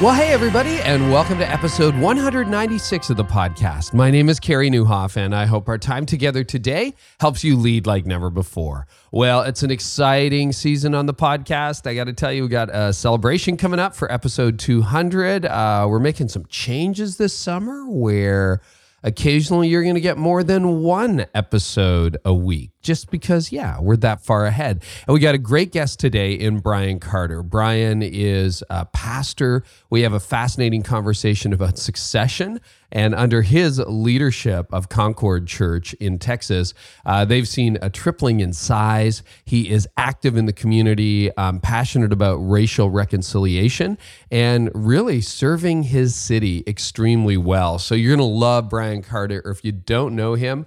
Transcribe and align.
Well, 0.00 0.14
hey, 0.14 0.28
everybody, 0.28 0.78
and 0.82 1.10
welcome 1.10 1.38
to 1.38 1.50
episode 1.50 1.92
196 1.98 3.10
of 3.10 3.16
the 3.16 3.24
podcast. 3.24 3.92
My 3.92 4.12
name 4.12 4.28
is 4.28 4.38
Carey 4.38 4.70
Nieuwhof, 4.70 5.16
and 5.16 5.34
I 5.34 5.44
hope 5.44 5.68
our 5.68 5.76
time 5.76 6.06
together 6.06 6.44
today 6.44 6.94
helps 7.18 7.42
you 7.42 7.56
lead 7.56 7.84
like 7.84 8.06
never 8.06 8.30
before. 8.30 8.86
Well, 9.10 9.42
it's 9.42 9.64
an 9.64 9.72
exciting 9.72 10.52
season 10.52 10.94
on 10.94 11.06
the 11.06 11.14
podcast. 11.14 11.84
I 11.88 11.96
got 11.96 12.04
to 12.04 12.12
tell 12.12 12.32
you, 12.32 12.44
we 12.44 12.48
got 12.48 12.72
a 12.72 12.92
celebration 12.92 13.56
coming 13.56 13.80
up 13.80 13.92
for 13.92 14.10
episode 14.12 14.60
200. 14.60 15.44
Uh, 15.44 15.86
we're 15.88 15.98
making 15.98 16.28
some 16.28 16.46
changes 16.46 17.16
this 17.16 17.34
summer 17.34 17.84
where 17.90 18.60
Occasionally, 19.04 19.68
you're 19.68 19.84
going 19.84 19.94
to 19.94 20.00
get 20.00 20.18
more 20.18 20.42
than 20.42 20.82
one 20.82 21.26
episode 21.32 22.16
a 22.24 22.34
week 22.34 22.72
just 22.82 23.10
because, 23.10 23.52
yeah, 23.52 23.80
we're 23.80 23.96
that 23.96 24.24
far 24.24 24.46
ahead. 24.46 24.82
And 25.06 25.14
we 25.14 25.20
got 25.20 25.34
a 25.34 25.38
great 25.38 25.72
guest 25.72 26.00
today 26.00 26.32
in 26.32 26.60
Bryan 26.60 27.00
Carter. 27.00 27.42
Bryan 27.42 28.02
is 28.02 28.62
a 28.70 28.86
pastor. 28.86 29.64
We 29.90 30.02
have 30.02 30.12
a 30.12 30.20
fascinating 30.20 30.82
conversation 30.82 31.52
about 31.52 31.78
succession 31.78 32.60
and 32.90 33.14
under 33.14 33.42
his 33.42 33.78
leadership 33.80 34.72
of 34.72 34.88
Concord 34.88 35.46
Church 35.46 35.92
in 35.94 36.18
Texas, 36.18 36.72
uh, 37.04 37.24
they've 37.24 37.46
seen 37.46 37.76
a 37.82 37.90
tripling 37.90 38.40
in 38.40 38.52
size. 38.52 39.22
He 39.44 39.70
is 39.70 39.86
active 39.96 40.36
in 40.36 40.46
the 40.46 40.52
community, 40.52 41.34
um, 41.36 41.60
passionate 41.60 42.12
about 42.12 42.36
racial 42.36 42.90
reconciliation, 42.90 43.98
and 44.30 44.70
really 44.74 45.20
serving 45.20 45.84
his 45.84 46.14
city 46.14 46.64
extremely 46.66 47.36
well. 47.36 47.78
So 47.78 47.94
you're 47.94 48.16
going 48.16 48.26
to 48.26 48.36
love 48.36 48.70
Bryan 48.70 49.02
Carter. 49.02 49.42
Or 49.44 49.50
if 49.50 49.64
you 49.64 49.72
don't 49.72 50.16
know 50.16 50.34
him, 50.34 50.66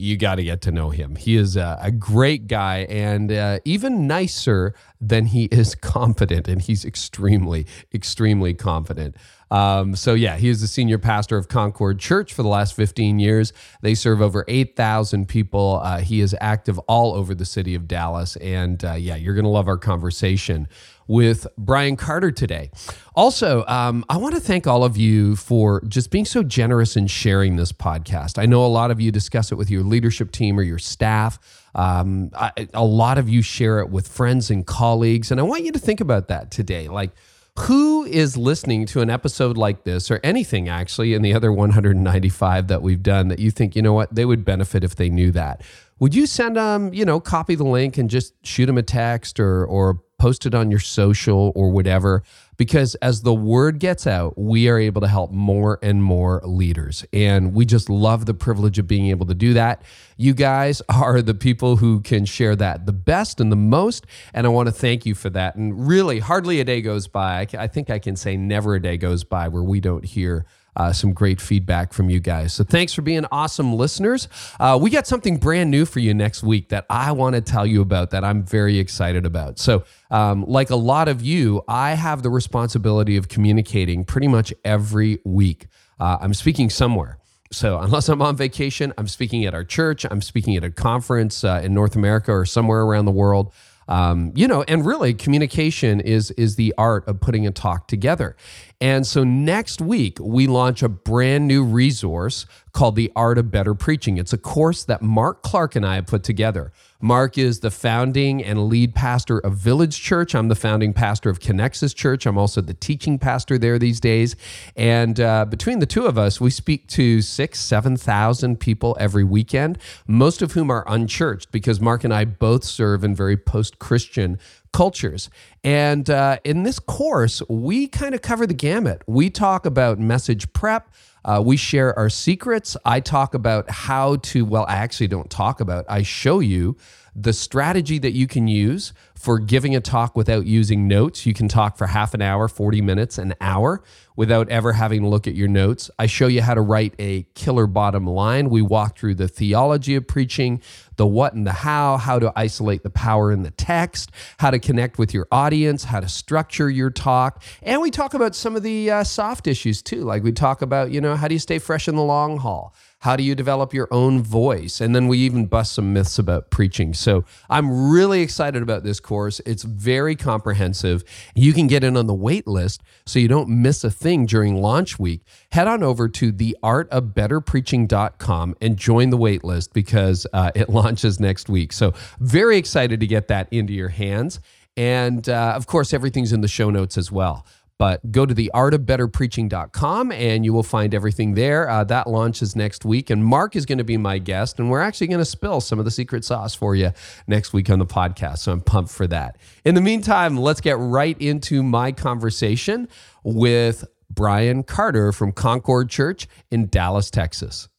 you 0.00 0.16
got 0.16 0.36
to 0.36 0.44
get 0.44 0.62
to 0.62 0.72
know 0.72 0.90
him. 0.90 1.16
He 1.16 1.36
is 1.36 1.56
a, 1.56 1.78
a 1.80 1.90
great 1.90 2.46
guy 2.46 2.86
and 2.88 3.30
uh, 3.30 3.60
even 3.64 4.06
nicer 4.06 4.74
than 5.00 5.26
he 5.26 5.44
is 5.50 5.74
confident. 5.74 6.48
And 6.48 6.60
he's 6.60 6.84
extremely, 6.84 7.66
extremely 7.92 8.54
confident. 8.54 9.16
Um, 9.50 9.96
so, 9.96 10.14
yeah, 10.14 10.36
he 10.36 10.48
is 10.48 10.60
the 10.60 10.68
senior 10.68 10.98
pastor 10.98 11.36
of 11.36 11.48
Concord 11.48 11.98
Church 11.98 12.32
for 12.32 12.42
the 12.42 12.48
last 12.48 12.74
15 12.74 13.18
years. 13.18 13.52
They 13.82 13.94
serve 13.94 14.22
over 14.22 14.44
8,000 14.46 15.26
people. 15.26 15.80
Uh, 15.82 15.98
he 15.98 16.20
is 16.20 16.36
active 16.40 16.78
all 16.80 17.14
over 17.14 17.34
the 17.34 17.44
city 17.44 17.74
of 17.74 17.88
Dallas. 17.88 18.36
And 18.36 18.84
uh, 18.84 18.94
yeah, 18.94 19.16
you're 19.16 19.34
going 19.34 19.44
to 19.44 19.50
love 19.50 19.66
our 19.66 19.78
conversation 19.78 20.68
with 21.10 21.44
Bryan 21.58 21.96
Carter 21.96 22.30
today. 22.30 22.70
Also, 23.16 23.64
um, 23.66 24.04
I 24.08 24.16
want 24.16 24.36
to 24.36 24.40
thank 24.40 24.68
all 24.68 24.84
of 24.84 24.96
you 24.96 25.34
for 25.34 25.82
just 25.88 26.12
being 26.12 26.24
so 26.24 26.44
generous 26.44 26.96
in 26.96 27.08
sharing 27.08 27.56
this 27.56 27.72
podcast. 27.72 28.38
I 28.40 28.46
know 28.46 28.64
a 28.64 28.68
lot 28.68 28.92
of 28.92 29.00
you 29.00 29.10
discuss 29.10 29.50
it 29.50 29.56
with 29.56 29.70
your 29.70 29.82
leadership 29.82 30.30
team 30.30 30.56
or 30.56 30.62
your 30.62 30.78
staff. 30.78 31.66
Um, 31.74 32.30
I, 32.36 32.52
a 32.74 32.84
lot 32.84 33.18
of 33.18 33.28
you 33.28 33.42
share 33.42 33.80
it 33.80 33.90
with 33.90 34.06
friends 34.06 34.50
and 34.50 34.64
colleagues. 34.64 35.32
And 35.32 35.40
I 35.40 35.42
want 35.42 35.64
you 35.64 35.72
to 35.72 35.80
think 35.80 36.00
about 36.00 36.28
that 36.28 36.52
today. 36.52 36.86
Like, 36.86 37.10
who 37.58 38.04
is 38.04 38.36
listening 38.36 38.86
to 38.86 39.00
an 39.00 39.10
episode 39.10 39.56
like 39.56 39.82
this 39.82 40.12
or 40.12 40.20
anything 40.22 40.68
actually 40.68 41.14
in 41.14 41.22
the 41.22 41.34
other 41.34 41.52
195 41.52 42.68
that 42.68 42.82
we've 42.82 43.02
done 43.02 43.26
that 43.28 43.40
you 43.40 43.50
think, 43.50 43.74
you 43.74 43.82
know 43.82 43.92
what, 43.92 44.14
they 44.14 44.24
would 44.24 44.44
benefit 44.44 44.84
if 44.84 44.94
they 44.94 45.10
knew 45.10 45.32
that? 45.32 45.62
Would 45.98 46.14
you 46.14 46.26
send 46.26 46.56
them, 46.56 46.94
you 46.94 47.04
know, 47.04 47.18
copy 47.18 47.56
the 47.56 47.64
link 47.64 47.98
and 47.98 48.08
just 48.08 48.32
shoot 48.46 48.66
them 48.66 48.78
a 48.78 48.82
text 48.82 49.40
or, 49.40 49.66
or 49.66 50.00
post 50.20 50.44
it 50.46 50.54
on 50.54 50.70
your 50.70 50.80
social 50.80 51.50
or 51.56 51.70
whatever 51.70 52.22
because 52.60 52.94
as 52.96 53.22
the 53.22 53.32
word 53.32 53.78
gets 53.78 54.06
out, 54.06 54.36
we 54.36 54.68
are 54.68 54.78
able 54.78 55.00
to 55.00 55.08
help 55.08 55.30
more 55.30 55.78
and 55.82 56.04
more 56.04 56.42
leaders. 56.44 57.06
And 57.10 57.54
we 57.54 57.64
just 57.64 57.88
love 57.88 58.26
the 58.26 58.34
privilege 58.34 58.78
of 58.78 58.86
being 58.86 59.06
able 59.06 59.24
to 59.24 59.34
do 59.34 59.54
that. 59.54 59.80
You 60.18 60.34
guys 60.34 60.82
are 60.90 61.22
the 61.22 61.32
people 61.32 61.76
who 61.76 62.02
can 62.02 62.26
share 62.26 62.54
that 62.56 62.84
the 62.84 62.92
best 62.92 63.40
and 63.40 63.50
the 63.50 63.56
most. 63.56 64.04
And 64.34 64.46
I 64.46 64.50
want 64.50 64.66
to 64.66 64.72
thank 64.72 65.06
you 65.06 65.14
for 65.14 65.30
that. 65.30 65.56
And 65.56 65.88
really, 65.88 66.18
hardly 66.18 66.60
a 66.60 66.64
day 66.64 66.82
goes 66.82 67.08
by. 67.08 67.46
I 67.58 67.66
think 67.66 67.88
I 67.88 67.98
can 67.98 68.14
say 68.14 68.36
never 68.36 68.74
a 68.74 68.82
day 68.82 68.98
goes 68.98 69.24
by 69.24 69.48
where 69.48 69.62
we 69.62 69.80
don't 69.80 70.04
hear 70.04 70.44
uh, 70.76 70.92
some 70.92 71.12
great 71.12 71.40
feedback 71.40 71.92
from 71.92 72.10
you 72.10 72.20
guys. 72.20 72.52
So 72.52 72.64
thanks 72.64 72.92
for 72.92 73.02
being 73.02 73.24
awesome 73.32 73.74
listeners. 73.74 74.28
Uh, 74.58 74.78
we 74.80 74.90
got 74.90 75.06
something 75.06 75.36
brand 75.36 75.70
new 75.70 75.84
for 75.84 76.00
you 76.00 76.14
next 76.14 76.42
week 76.42 76.68
that 76.68 76.86
I 76.88 77.12
want 77.12 77.34
to 77.34 77.40
tell 77.40 77.66
you 77.66 77.80
about 77.80 78.10
that 78.10 78.24
I'm 78.24 78.44
very 78.44 78.78
excited 78.78 79.26
about. 79.26 79.58
So, 79.58 79.84
um, 80.10 80.44
like 80.46 80.70
a 80.70 80.76
lot 80.76 81.08
of 81.08 81.22
you, 81.22 81.62
I 81.68 81.92
have 81.92 82.22
the 82.22 82.30
responsibility 82.30 83.16
of 83.16 83.28
communicating 83.28 84.04
pretty 84.04 84.28
much 84.28 84.52
every 84.64 85.20
week. 85.24 85.66
Uh, 85.98 86.18
I'm 86.20 86.34
speaking 86.34 86.70
somewhere. 86.70 87.18
So, 87.52 87.80
unless 87.80 88.08
I'm 88.08 88.22
on 88.22 88.36
vacation, 88.36 88.92
I'm 88.96 89.08
speaking 89.08 89.44
at 89.44 89.54
our 89.54 89.64
church, 89.64 90.06
I'm 90.08 90.22
speaking 90.22 90.54
at 90.56 90.62
a 90.62 90.70
conference 90.70 91.42
uh, 91.42 91.60
in 91.64 91.74
North 91.74 91.96
America 91.96 92.32
or 92.32 92.44
somewhere 92.44 92.82
around 92.82 93.06
the 93.06 93.12
world. 93.12 93.52
Um, 93.88 94.32
you 94.36 94.46
know, 94.46 94.62
and 94.68 94.86
really, 94.86 95.14
communication 95.14 96.00
is 96.00 96.30
is 96.32 96.56
the 96.56 96.72
art 96.78 97.06
of 97.08 97.20
putting 97.20 97.46
a 97.46 97.50
talk 97.50 97.88
together. 97.88 98.36
And 98.80 99.06
so 99.06 99.24
next 99.24 99.80
week, 99.80 100.18
we 100.20 100.46
launch 100.46 100.82
a 100.82 100.88
brand 100.88 101.48
new 101.48 101.64
resource 101.64 102.46
called 102.72 102.96
The 102.96 103.12
Art 103.16 103.36
of 103.36 103.50
Better 103.50 103.74
Preaching. 103.74 104.16
It's 104.16 104.32
a 104.32 104.38
course 104.38 104.84
that 104.84 105.02
Mark 105.02 105.42
Clark 105.42 105.76
and 105.76 105.84
I 105.84 105.96
have 105.96 106.06
put 106.06 106.22
together. 106.22 106.72
Mark 107.02 107.38
is 107.38 107.60
the 107.60 107.70
founding 107.70 108.44
and 108.44 108.68
lead 108.68 108.94
pastor 108.94 109.38
of 109.38 109.54
Village 109.54 110.00
Church. 110.00 110.34
I'm 110.34 110.48
the 110.48 110.54
founding 110.54 110.92
pastor 110.92 111.30
of 111.30 111.40
Connexus 111.40 111.94
Church. 111.94 112.26
I'm 112.26 112.36
also 112.36 112.60
the 112.60 112.74
teaching 112.74 113.18
pastor 113.18 113.56
there 113.56 113.78
these 113.78 114.00
days. 114.00 114.36
And 114.76 115.18
uh, 115.18 115.46
between 115.46 115.78
the 115.78 115.86
two 115.86 116.04
of 116.04 116.18
us, 116.18 116.42
we 116.42 116.50
speak 116.50 116.86
to 116.88 117.22
six, 117.22 117.58
7,000 117.60 118.60
people 118.60 118.98
every 119.00 119.24
weekend, 119.24 119.78
most 120.06 120.42
of 120.42 120.52
whom 120.52 120.70
are 120.70 120.84
unchurched 120.86 121.50
because 121.50 121.80
Mark 121.80 122.04
and 122.04 122.12
I 122.12 122.26
both 122.26 122.64
serve 122.64 123.02
in 123.02 123.14
very 123.14 123.36
post 123.36 123.78
Christian 123.78 124.38
cultures. 124.72 125.30
And 125.64 126.08
uh, 126.10 126.38
in 126.44 126.64
this 126.64 126.78
course, 126.78 127.42
we 127.48 127.88
kind 127.88 128.14
of 128.14 128.22
cover 128.22 128.46
the 128.46 128.54
gamut. 128.54 129.02
We 129.06 129.30
talk 129.30 129.64
about 129.64 129.98
message 129.98 130.52
prep. 130.52 130.88
Uh, 131.24 131.42
we 131.44 131.56
share 131.56 131.96
our 131.98 132.08
secrets. 132.08 132.76
I 132.84 133.00
talk 133.00 133.34
about 133.34 133.70
how 133.70 134.16
to, 134.16 134.44
well, 134.44 134.64
I 134.68 134.74
actually 134.76 135.08
don't 135.08 135.30
talk 135.30 135.60
about, 135.60 135.84
I 135.88 136.02
show 136.02 136.40
you 136.40 136.76
the 137.14 137.32
strategy 137.32 137.98
that 137.98 138.12
you 138.12 138.26
can 138.26 138.48
use 138.48 138.92
for 139.14 139.38
giving 139.38 139.76
a 139.76 139.80
talk 139.80 140.16
without 140.16 140.46
using 140.46 140.88
notes. 140.88 141.26
You 141.26 141.34
can 141.34 141.48
talk 141.48 141.76
for 141.76 141.88
half 141.88 142.14
an 142.14 142.22
hour, 142.22 142.48
40 142.48 142.80
minutes, 142.80 143.18
an 143.18 143.34
hour 143.40 143.82
without 144.16 144.48
ever 144.48 144.72
having 144.72 145.02
to 145.02 145.08
look 145.08 145.26
at 145.26 145.34
your 145.34 145.48
notes. 145.48 145.90
I 145.98 146.06
show 146.06 146.26
you 146.26 146.42
how 146.42 146.54
to 146.54 146.60
write 146.60 146.94
a 146.98 147.24
killer 147.34 147.66
bottom 147.66 148.06
line. 148.06 148.48
We 148.48 148.62
walk 148.62 148.98
through 148.98 149.16
the 149.16 149.28
theology 149.28 149.94
of 149.96 150.06
preaching, 150.06 150.62
the 151.00 151.06
what 151.06 151.32
and 151.32 151.46
the 151.46 151.52
how, 151.52 151.96
how 151.96 152.18
to 152.18 152.30
isolate 152.36 152.82
the 152.82 152.90
power 152.90 153.32
in 153.32 153.42
the 153.42 153.50
text, 153.52 154.10
how 154.38 154.50
to 154.50 154.58
connect 154.58 154.98
with 154.98 155.14
your 155.14 155.26
audience, 155.32 155.84
how 155.84 155.98
to 155.98 156.06
structure 156.10 156.68
your 156.68 156.90
talk. 156.90 157.42
And 157.62 157.80
we 157.80 157.90
talk 157.90 158.12
about 158.12 158.34
some 158.34 158.54
of 158.54 158.62
the 158.62 158.90
uh, 158.90 159.04
soft 159.04 159.46
issues 159.46 159.80
too. 159.80 160.02
Like 160.02 160.22
we 160.22 160.30
talk 160.30 160.60
about, 160.60 160.90
you 160.90 161.00
know, 161.00 161.16
how 161.16 161.26
do 161.26 161.34
you 161.34 161.38
stay 161.38 161.58
fresh 161.58 161.88
in 161.88 161.96
the 161.96 162.02
long 162.02 162.36
haul? 162.36 162.74
How 163.00 163.16
do 163.16 163.22
you 163.22 163.34
develop 163.34 163.72
your 163.72 163.88
own 163.90 164.22
voice? 164.22 164.78
And 164.80 164.94
then 164.94 165.08
we 165.08 165.16
even 165.18 165.46
bust 165.46 165.72
some 165.72 165.94
myths 165.94 166.18
about 166.18 166.50
preaching. 166.50 166.92
So 166.92 167.24
I'm 167.48 167.90
really 167.90 168.20
excited 168.20 168.62
about 168.62 168.82
this 168.84 169.00
course. 169.00 169.40
It's 169.46 169.62
very 169.62 170.14
comprehensive. 170.14 171.02
You 171.34 171.54
can 171.54 171.66
get 171.66 171.82
in 171.82 171.96
on 171.96 172.06
the 172.06 172.14
wait 172.14 172.46
list 172.46 172.82
so 173.06 173.18
you 173.18 173.26
don't 173.26 173.48
miss 173.48 173.82
a 173.84 173.90
thing 173.90 174.26
during 174.26 174.60
launch 174.60 174.98
week. 174.98 175.22
Head 175.50 175.66
on 175.66 175.82
over 175.82 176.10
to 176.10 176.30
theartofbetterpreaching.com 176.30 178.56
and 178.60 178.76
join 178.76 179.08
the 179.08 179.16
wait 179.16 179.44
list 179.44 179.72
because 179.72 180.26
uh, 180.34 180.50
it 180.54 180.68
launches 180.68 181.18
next 181.18 181.48
week. 181.48 181.72
So 181.72 181.94
very 182.18 182.58
excited 182.58 183.00
to 183.00 183.06
get 183.06 183.28
that 183.28 183.48
into 183.50 183.72
your 183.72 183.88
hands. 183.88 184.40
And 184.76 185.28
uh, 185.28 185.54
of 185.56 185.66
course, 185.66 185.92
everything's 185.92 186.32
in 186.32 186.42
the 186.42 186.48
show 186.48 186.70
notes 186.70 186.96
as 186.96 187.10
well. 187.10 187.44
But 187.80 188.12
go 188.12 188.26
to 188.26 188.34
the 188.34 188.50
theartofbetterpreaching.com 188.54 190.12
and 190.12 190.44
you 190.44 190.52
will 190.52 190.62
find 190.62 190.94
everything 190.94 191.32
there. 191.32 191.66
Uh, 191.66 191.82
that 191.84 192.06
launches 192.06 192.54
next 192.54 192.84
week. 192.84 193.08
And 193.08 193.24
Mark 193.24 193.56
is 193.56 193.64
going 193.64 193.78
to 193.78 193.84
be 193.84 193.96
my 193.96 194.18
guest. 194.18 194.58
And 194.58 194.70
we're 194.70 194.82
actually 194.82 195.06
going 195.06 195.20
to 195.20 195.24
spill 195.24 195.62
some 195.62 195.78
of 195.78 195.86
the 195.86 195.90
secret 195.90 196.22
sauce 196.22 196.54
for 196.54 196.76
you 196.76 196.92
next 197.26 197.54
week 197.54 197.70
on 197.70 197.78
the 197.78 197.86
podcast. 197.86 198.40
So 198.40 198.52
I'm 198.52 198.60
pumped 198.60 198.90
for 198.90 199.06
that. 199.06 199.38
In 199.64 199.74
the 199.74 199.80
meantime, 199.80 200.36
let's 200.36 200.60
get 200.60 200.76
right 200.78 201.18
into 201.18 201.62
my 201.62 201.90
conversation 201.90 202.86
with 203.24 203.86
Bryan 204.10 204.62
Carter 204.62 205.10
from 205.10 205.32
Concord 205.32 205.88
Church 205.88 206.28
in 206.50 206.68
Dallas, 206.68 207.10
Texas. 207.10 207.70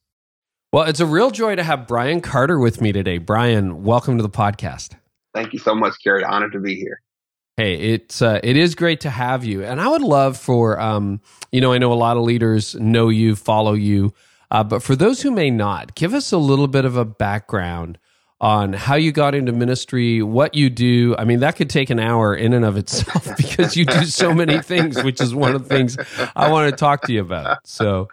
Well, 0.74 0.86
it's 0.86 1.00
a 1.00 1.06
real 1.06 1.30
joy 1.30 1.58
to 1.58 1.64
have 1.64 1.86
Bryan 1.86 2.22
Carter 2.22 2.58
with 2.58 2.82
me 2.82 2.92
today. 2.92 3.20
Bryan, 3.20 3.84
welcome 3.84 4.18
to 4.18 4.24
the 4.24 4.30
podcast. 4.32 4.96
Thank 5.36 5.54
you 5.54 5.60
so 5.60 5.76
much, 5.76 5.94
Carey. 6.04 6.24
Honored 6.24 6.54
to 6.54 6.60
be 6.60 6.74
here. 6.74 7.02
Hey, 7.62 7.76
it's 7.76 8.24
uh, 8.24 8.40
it 8.42 8.58
is 8.58 8.74
great 8.74 9.02
to 9.02 9.12
have 9.12 9.46
you, 9.46 9.64
and 9.64 9.80
I 9.80 9.88
would 9.88 10.02
love 10.02 10.36
for 10.36 10.80
um, 10.80 11.22
you 11.52 11.62
know 11.62 11.74
I 11.74 11.78
know 11.78 11.94
a 11.94 12.02
lot 12.08 12.18
of 12.18 12.24
leaders 12.24 12.74
know 12.74 13.10
you, 13.10 13.36
follow 13.36 13.74
you, 13.74 14.16
uh, 14.50 14.64
but 14.64 14.82
for 14.82 14.96
those 14.96 15.22
who 15.22 15.30
may 15.30 15.52
not, 15.52 15.94
give 15.94 16.16
us 16.16 16.32
a 16.32 16.40
little 16.40 16.68
bit 16.68 16.86
of 16.86 16.98
a 16.98 17.06
background 17.06 18.00
on 18.40 18.74
how 18.74 18.96
you 18.96 19.12
got 19.12 19.36
into 19.36 19.52
ministry, 19.52 20.24
what 20.24 20.56
you 20.56 20.72
do. 20.72 21.16
I 21.20 21.24
mean, 21.24 21.42
that 21.42 21.56
could 21.56 21.70
take 21.70 21.92
an 21.92 22.00
hour 22.00 22.34
in 22.34 22.54
and 22.54 22.66
of 22.66 22.78
itself 22.78 23.28
because 23.38 23.78
you 23.78 23.86
do 23.86 24.06
so 24.06 24.34
many 24.34 24.60
things, 24.64 25.04
which 25.04 25.22
is 25.22 25.36
one 25.36 25.54
of 25.54 25.70
the 25.70 25.70
things 25.70 26.00
I 26.36 26.50
want 26.50 26.72
to 26.72 26.76
talk 26.76 27.04
to 27.04 27.14
you 27.14 27.22
about. 27.22 27.68
So, 27.68 28.08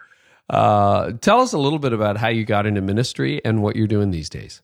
uh, 0.51 1.13
tell 1.21 1.41
us 1.41 1.53
a 1.53 1.57
little 1.57 1.79
bit 1.79 1.93
about 1.93 2.17
how 2.17 2.27
you 2.27 2.45
got 2.45 2.67
into 2.67 2.81
ministry 2.81 3.43
and 3.43 3.63
what 3.63 3.75
you're 3.75 3.87
doing 3.87 4.11
these 4.11 4.29
days. 4.29 4.61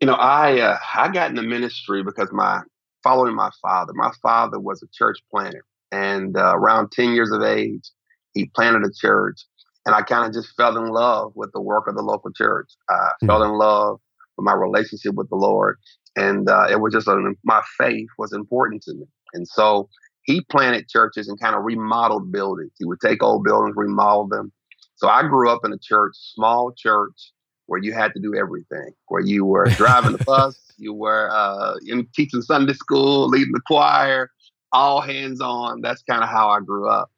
You 0.00 0.08
know, 0.08 0.14
I 0.14 0.58
uh, 0.58 0.78
I 0.96 1.12
got 1.12 1.30
into 1.30 1.42
ministry 1.42 2.02
because 2.02 2.32
my 2.32 2.62
following 3.02 3.34
my 3.34 3.50
father. 3.60 3.92
My 3.94 4.12
father 4.22 4.58
was 4.58 4.82
a 4.82 4.86
church 4.92 5.18
planter, 5.30 5.64
and 5.90 6.36
uh, 6.36 6.54
around 6.54 6.92
ten 6.92 7.12
years 7.14 7.30
of 7.32 7.42
age, 7.42 7.88
he 8.34 8.46
planted 8.54 8.84
a 8.84 8.92
church, 8.92 9.40
and 9.86 9.94
I 9.94 10.02
kind 10.02 10.26
of 10.26 10.32
just 10.32 10.54
fell 10.56 10.76
in 10.76 10.90
love 10.90 11.32
with 11.34 11.52
the 11.52 11.60
work 11.60 11.86
of 11.86 11.94
the 11.94 12.02
local 12.02 12.32
church. 12.32 12.70
I 12.88 12.92
mm-hmm. 12.94 13.26
fell 13.26 13.42
in 13.42 13.52
love 13.52 14.00
with 14.36 14.44
my 14.44 14.54
relationship 14.54 15.14
with 15.14 15.28
the 15.28 15.36
Lord, 15.36 15.78
and 16.16 16.48
uh, 16.48 16.66
it 16.70 16.80
was 16.80 16.92
just 16.92 17.08
a, 17.08 17.34
my 17.44 17.62
faith 17.78 18.08
was 18.18 18.32
important 18.32 18.82
to 18.82 18.94
me, 18.94 19.06
and 19.34 19.46
so 19.46 19.88
he 20.24 20.42
planted 20.50 20.88
churches 20.88 21.28
and 21.28 21.40
kind 21.40 21.56
of 21.56 21.64
remodeled 21.64 22.30
buildings. 22.30 22.72
He 22.78 22.84
would 22.84 23.00
take 23.00 23.22
old 23.22 23.44
buildings, 23.44 23.74
remodel 23.76 24.28
them. 24.28 24.52
So 24.94 25.08
I 25.08 25.22
grew 25.22 25.50
up 25.50 25.62
in 25.64 25.72
a 25.72 25.78
church, 25.78 26.14
small 26.16 26.72
church, 26.76 27.32
where 27.66 27.82
you 27.82 27.92
had 27.92 28.12
to 28.14 28.20
do 28.20 28.34
everything, 28.34 28.92
where 29.08 29.22
you 29.22 29.44
were 29.44 29.64
driving 29.76 30.12
the 30.12 30.24
bus, 30.24 30.60
you 30.78 30.92
were 30.92 31.30
uh, 31.30 31.74
in 31.86 32.06
teaching 32.14 32.42
Sunday 32.42 32.74
school, 32.74 33.28
leading 33.28 33.52
the 33.52 33.60
choir, 33.66 34.30
all 34.72 35.00
hands 35.00 35.40
on. 35.40 35.80
That's 35.80 36.02
kind 36.02 36.22
of 36.22 36.28
how 36.28 36.48
I 36.48 36.60
grew 36.60 36.88
up. 36.88 37.10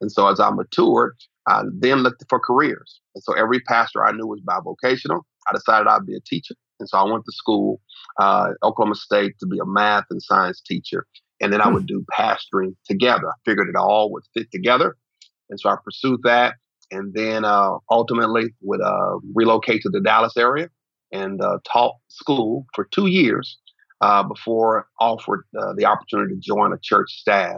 And 0.00 0.10
so 0.12 0.28
as 0.28 0.40
I 0.40 0.50
matured, 0.50 1.16
I 1.46 1.62
then 1.72 1.98
looked 1.98 2.24
for 2.28 2.38
careers. 2.38 3.00
And 3.14 3.24
so 3.24 3.32
every 3.32 3.60
pastor 3.60 4.04
I 4.04 4.12
knew 4.12 4.26
was 4.26 4.40
bivocational. 4.40 5.22
I 5.48 5.54
decided 5.54 5.88
I'd 5.88 6.06
be 6.06 6.16
a 6.16 6.20
teacher. 6.20 6.54
And 6.78 6.88
so 6.88 6.98
I 6.98 7.10
went 7.10 7.24
to 7.24 7.32
school, 7.32 7.80
uh, 8.20 8.50
Oklahoma 8.62 8.94
State, 8.94 9.34
to 9.40 9.46
be 9.46 9.58
a 9.58 9.66
math 9.66 10.04
and 10.10 10.22
science 10.22 10.60
teacher 10.60 11.06
and 11.40 11.52
then 11.52 11.60
I 11.60 11.68
hmm. 11.68 11.74
would 11.74 11.86
do 11.86 12.04
pastoring 12.18 12.74
together. 12.86 13.28
I 13.28 13.34
figured 13.44 13.68
it 13.68 13.76
all 13.76 14.10
would 14.12 14.24
fit 14.34 14.50
together, 14.52 14.96
and 15.50 15.58
so 15.58 15.70
I 15.70 15.76
pursued 15.82 16.20
that, 16.24 16.54
and 16.90 17.14
then 17.14 17.44
uh, 17.44 17.78
ultimately 17.90 18.54
would 18.62 18.80
uh, 18.80 19.18
relocate 19.34 19.82
to 19.82 19.88
the 19.88 20.00
Dallas 20.00 20.36
area 20.36 20.68
and 21.12 21.40
uh, 21.40 21.58
taught 21.70 21.96
school 22.08 22.66
for 22.74 22.84
two 22.90 23.06
years 23.06 23.58
uh, 24.00 24.22
before 24.22 24.86
offered 25.00 25.44
uh, 25.58 25.72
the 25.76 25.84
opportunity 25.84 26.34
to 26.34 26.40
join 26.40 26.72
a 26.72 26.78
church 26.82 27.10
staff 27.10 27.56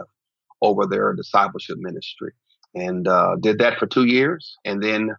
over 0.61 0.85
their 0.85 1.13
discipleship 1.13 1.77
ministry, 1.79 2.31
and 2.75 3.07
uh, 3.07 3.35
did 3.41 3.57
that 3.59 3.77
for 3.79 3.87
two 3.87 4.05
years, 4.05 4.57
and 4.65 4.83
then 4.83 5.09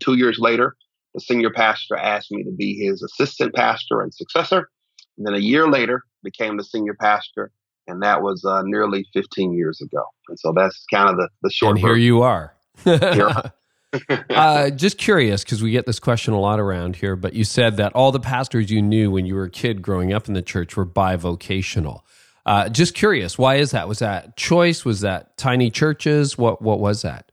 two 0.00 0.14
years 0.14 0.38
later. 0.38 0.74
The 1.14 1.20
senior 1.22 1.50
pastor 1.50 1.96
asked 1.96 2.30
me 2.30 2.44
to 2.44 2.52
be 2.52 2.74
his 2.74 3.02
assistant 3.02 3.54
pastor 3.54 4.02
and 4.02 4.12
successor. 4.12 4.68
And 5.16 5.26
then 5.26 5.34
a 5.34 5.38
year 5.38 5.66
later, 5.66 6.04
became 6.22 6.58
the 6.58 6.62
senior 6.62 6.94
pastor 6.94 7.50
and 7.88 8.02
that 8.02 8.22
was 8.22 8.44
uh, 8.44 8.62
nearly 8.64 9.06
15 9.14 9.54
years 9.54 9.80
ago. 9.80 10.04
And 10.28 10.38
so 10.38 10.52
that's 10.54 10.84
kind 10.92 11.08
of 11.08 11.16
the, 11.16 11.28
the 11.42 11.50
short. 11.50 11.70
And 11.70 11.78
here 11.78 11.88
version. 11.88 12.04
you 12.04 12.22
are. 12.22 12.54
uh, 14.30 14.70
just 14.70 14.98
curious, 14.98 15.44
because 15.44 15.62
we 15.62 15.70
get 15.70 15.86
this 15.86 15.98
question 15.98 16.34
a 16.34 16.40
lot 16.40 16.60
around 16.60 16.96
here, 16.96 17.16
but 17.16 17.32
you 17.32 17.44
said 17.44 17.76
that 17.78 17.92
all 17.94 18.12
the 18.12 18.20
pastors 18.20 18.70
you 18.70 18.82
knew 18.82 19.10
when 19.10 19.26
you 19.26 19.34
were 19.34 19.44
a 19.44 19.50
kid 19.50 19.82
growing 19.82 20.12
up 20.12 20.28
in 20.28 20.34
the 20.34 20.42
church 20.42 20.76
were 20.76 20.86
bivocational. 20.86 22.02
Uh, 22.44 22.68
just 22.68 22.94
curious, 22.94 23.38
why 23.38 23.56
is 23.56 23.72
that? 23.72 23.88
Was 23.88 23.98
that 23.98 24.36
choice? 24.36 24.84
Was 24.84 25.00
that 25.02 25.36
tiny 25.36 25.70
churches? 25.70 26.38
What 26.38 26.62
What 26.62 26.80
was 26.80 27.02
that? 27.02 27.30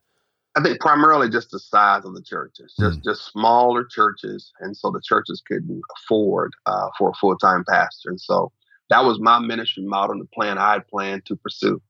I 0.57 0.61
think 0.61 0.79
primarily 0.79 1.29
just 1.29 1.51
the 1.51 1.59
size 1.59 2.05
of 2.05 2.13
the 2.13 2.21
churches, 2.21 2.73
just 2.79 2.99
mm. 2.99 3.03
just 3.03 3.29
smaller 3.31 3.83
churches, 3.83 4.53
and 4.61 4.75
so 4.75 4.89
the 4.89 5.01
churches 5.03 5.43
couldn't 5.45 5.81
afford 5.97 6.53
uh, 6.65 6.89
for 6.97 7.09
a 7.09 7.13
full 7.13 7.37
time 7.37 7.65
pastor, 7.67 8.09
and 8.09 8.19
so 8.19 8.51
that 8.89 9.03
was 9.03 9.19
my 9.19 9.39
ministry 9.39 9.83
model 9.83 10.13
and 10.13 10.21
the 10.21 10.27
plan 10.27 10.57
I 10.57 10.73
had 10.73 10.87
planned 10.87 11.25
to 11.25 11.35
pursue. 11.35 11.81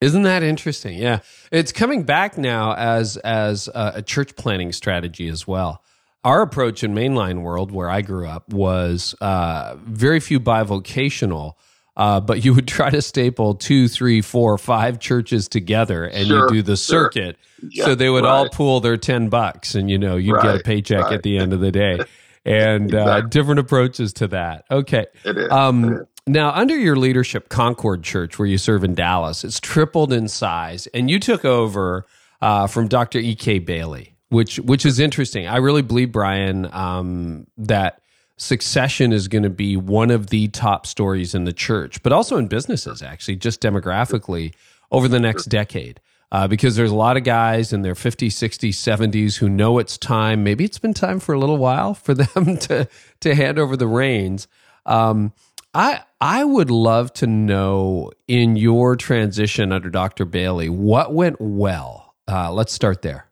Isn't 0.00 0.22
that 0.22 0.42
interesting? 0.42 0.96
Yeah, 0.96 1.20
it's 1.50 1.72
coming 1.72 2.04
back 2.04 2.38
now 2.38 2.74
as 2.74 3.16
as 3.18 3.68
a, 3.68 3.92
a 3.96 4.02
church 4.02 4.36
planning 4.36 4.72
strategy 4.72 5.28
as 5.28 5.46
well. 5.46 5.82
Our 6.24 6.42
approach 6.42 6.84
in 6.84 6.94
mainline 6.94 7.42
world, 7.42 7.72
where 7.72 7.90
I 7.90 8.02
grew 8.02 8.26
up, 8.26 8.52
was 8.52 9.14
uh, 9.20 9.76
very 9.84 10.20
few 10.20 10.40
bivocational. 10.40 11.54
Uh, 11.96 12.20
but 12.20 12.44
you 12.44 12.54
would 12.54 12.68
try 12.68 12.90
to 12.90 13.02
staple 13.02 13.54
two, 13.54 13.88
three, 13.88 14.20
four, 14.20 14.56
five 14.56 15.00
churches 15.00 15.48
together, 15.48 16.04
and 16.04 16.28
sure, 16.28 16.42
you 16.42 16.48
do 16.48 16.62
the 16.62 16.76
circuit. 16.76 17.36
Sure. 17.58 17.70
Yeah, 17.72 17.84
so 17.86 17.94
they 17.96 18.08
would 18.08 18.22
right. 18.22 18.30
all 18.30 18.48
pool 18.50 18.78
their 18.78 18.96
ten 18.96 19.28
bucks, 19.28 19.74
and 19.74 19.90
you 19.90 19.98
know 19.98 20.16
you'd 20.16 20.34
right, 20.34 20.44
get 20.44 20.60
a 20.60 20.62
paycheck 20.62 21.04
right. 21.04 21.14
at 21.14 21.22
the 21.24 21.38
end 21.38 21.52
of 21.52 21.58
the 21.58 21.72
day. 21.72 21.98
and 22.44 22.94
uh, 22.94 22.98
exactly. 22.98 23.12
uh, 23.12 23.20
different 23.28 23.60
approaches 23.60 24.12
to 24.14 24.28
that. 24.28 24.64
Okay. 24.70 25.06
It 25.24 25.36
is. 25.36 25.50
Um, 25.50 25.84
it 25.84 25.92
is. 25.92 26.06
Now, 26.28 26.50
under 26.50 26.76
your 26.76 26.96
leadership, 26.96 27.48
Concord 27.48 28.02
Church, 28.02 28.38
where 28.38 28.46
you 28.46 28.58
serve 28.58 28.84
in 28.84 28.94
Dallas, 28.94 29.44
it's 29.44 29.58
tripled 29.60 30.12
in 30.12 30.28
size, 30.28 30.86
and 30.88 31.10
you 31.10 31.18
took 31.18 31.44
over 31.44 32.06
uh, 32.42 32.66
from 32.66 32.86
Dr. 32.88 33.18
E.K. 33.18 33.60
Bailey, 33.60 34.14
which 34.28 34.58
which 34.60 34.84
is 34.84 35.00
interesting. 35.00 35.46
I 35.46 35.56
really 35.56 35.82
believe, 35.82 36.12
Bryan, 36.12 36.72
um, 36.72 37.46
that 37.56 38.02
succession 38.36 39.12
is 39.12 39.26
going 39.26 39.42
to 39.42 39.50
be 39.50 39.76
one 39.76 40.10
of 40.10 40.28
the 40.28 40.48
top 40.48 40.86
stories 40.86 41.34
in 41.34 41.44
the 41.44 41.52
church, 41.52 42.02
but 42.02 42.12
also 42.12 42.36
in 42.36 42.46
businesses, 42.46 43.02
actually, 43.02 43.36
just 43.36 43.60
demographically 43.60 44.54
over 44.92 45.08
the 45.08 45.18
next 45.18 45.46
decade 45.46 46.00
uh, 46.30 46.46
because 46.46 46.76
there's 46.76 46.90
a 46.90 46.96
lot 46.96 47.16
of 47.16 47.24
guys 47.24 47.72
in 47.72 47.82
their 47.82 47.94
50s, 47.94 48.28
60s, 48.28 48.74
70s 48.74 49.36
who 49.38 49.48
know 49.48 49.78
it's 49.78 49.96
time. 49.96 50.44
Maybe 50.44 50.64
it's 50.64 50.78
been 50.78 50.94
time 50.94 51.20
for 51.20 51.34
a 51.34 51.38
little 51.38 51.56
while 51.56 51.94
for 51.94 52.14
them 52.14 52.56
to 52.60 52.88
to 53.20 53.34
hand 53.34 53.58
over 53.58 53.76
the 53.76 53.86
reins. 53.86 54.46
Um, 54.86 55.32
I 55.74 56.02
I 56.20 56.44
would 56.44 56.70
love 56.70 57.12
to 57.14 57.26
know 57.26 58.10
in 58.26 58.56
your 58.56 58.96
transition 58.96 59.72
under 59.72 59.90
Dr. 59.90 60.24
Bailey 60.24 60.68
what 60.68 61.14
went 61.14 61.36
well. 61.40 62.14
Uh, 62.26 62.52
let's 62.52 62.72
start 62.72 63.02
there. 63.02 63.26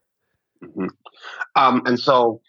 Mm-hmm. 0.62 0.86
Um, 1.56 1.82
and 1.86 1.98
so, 1.98 2.40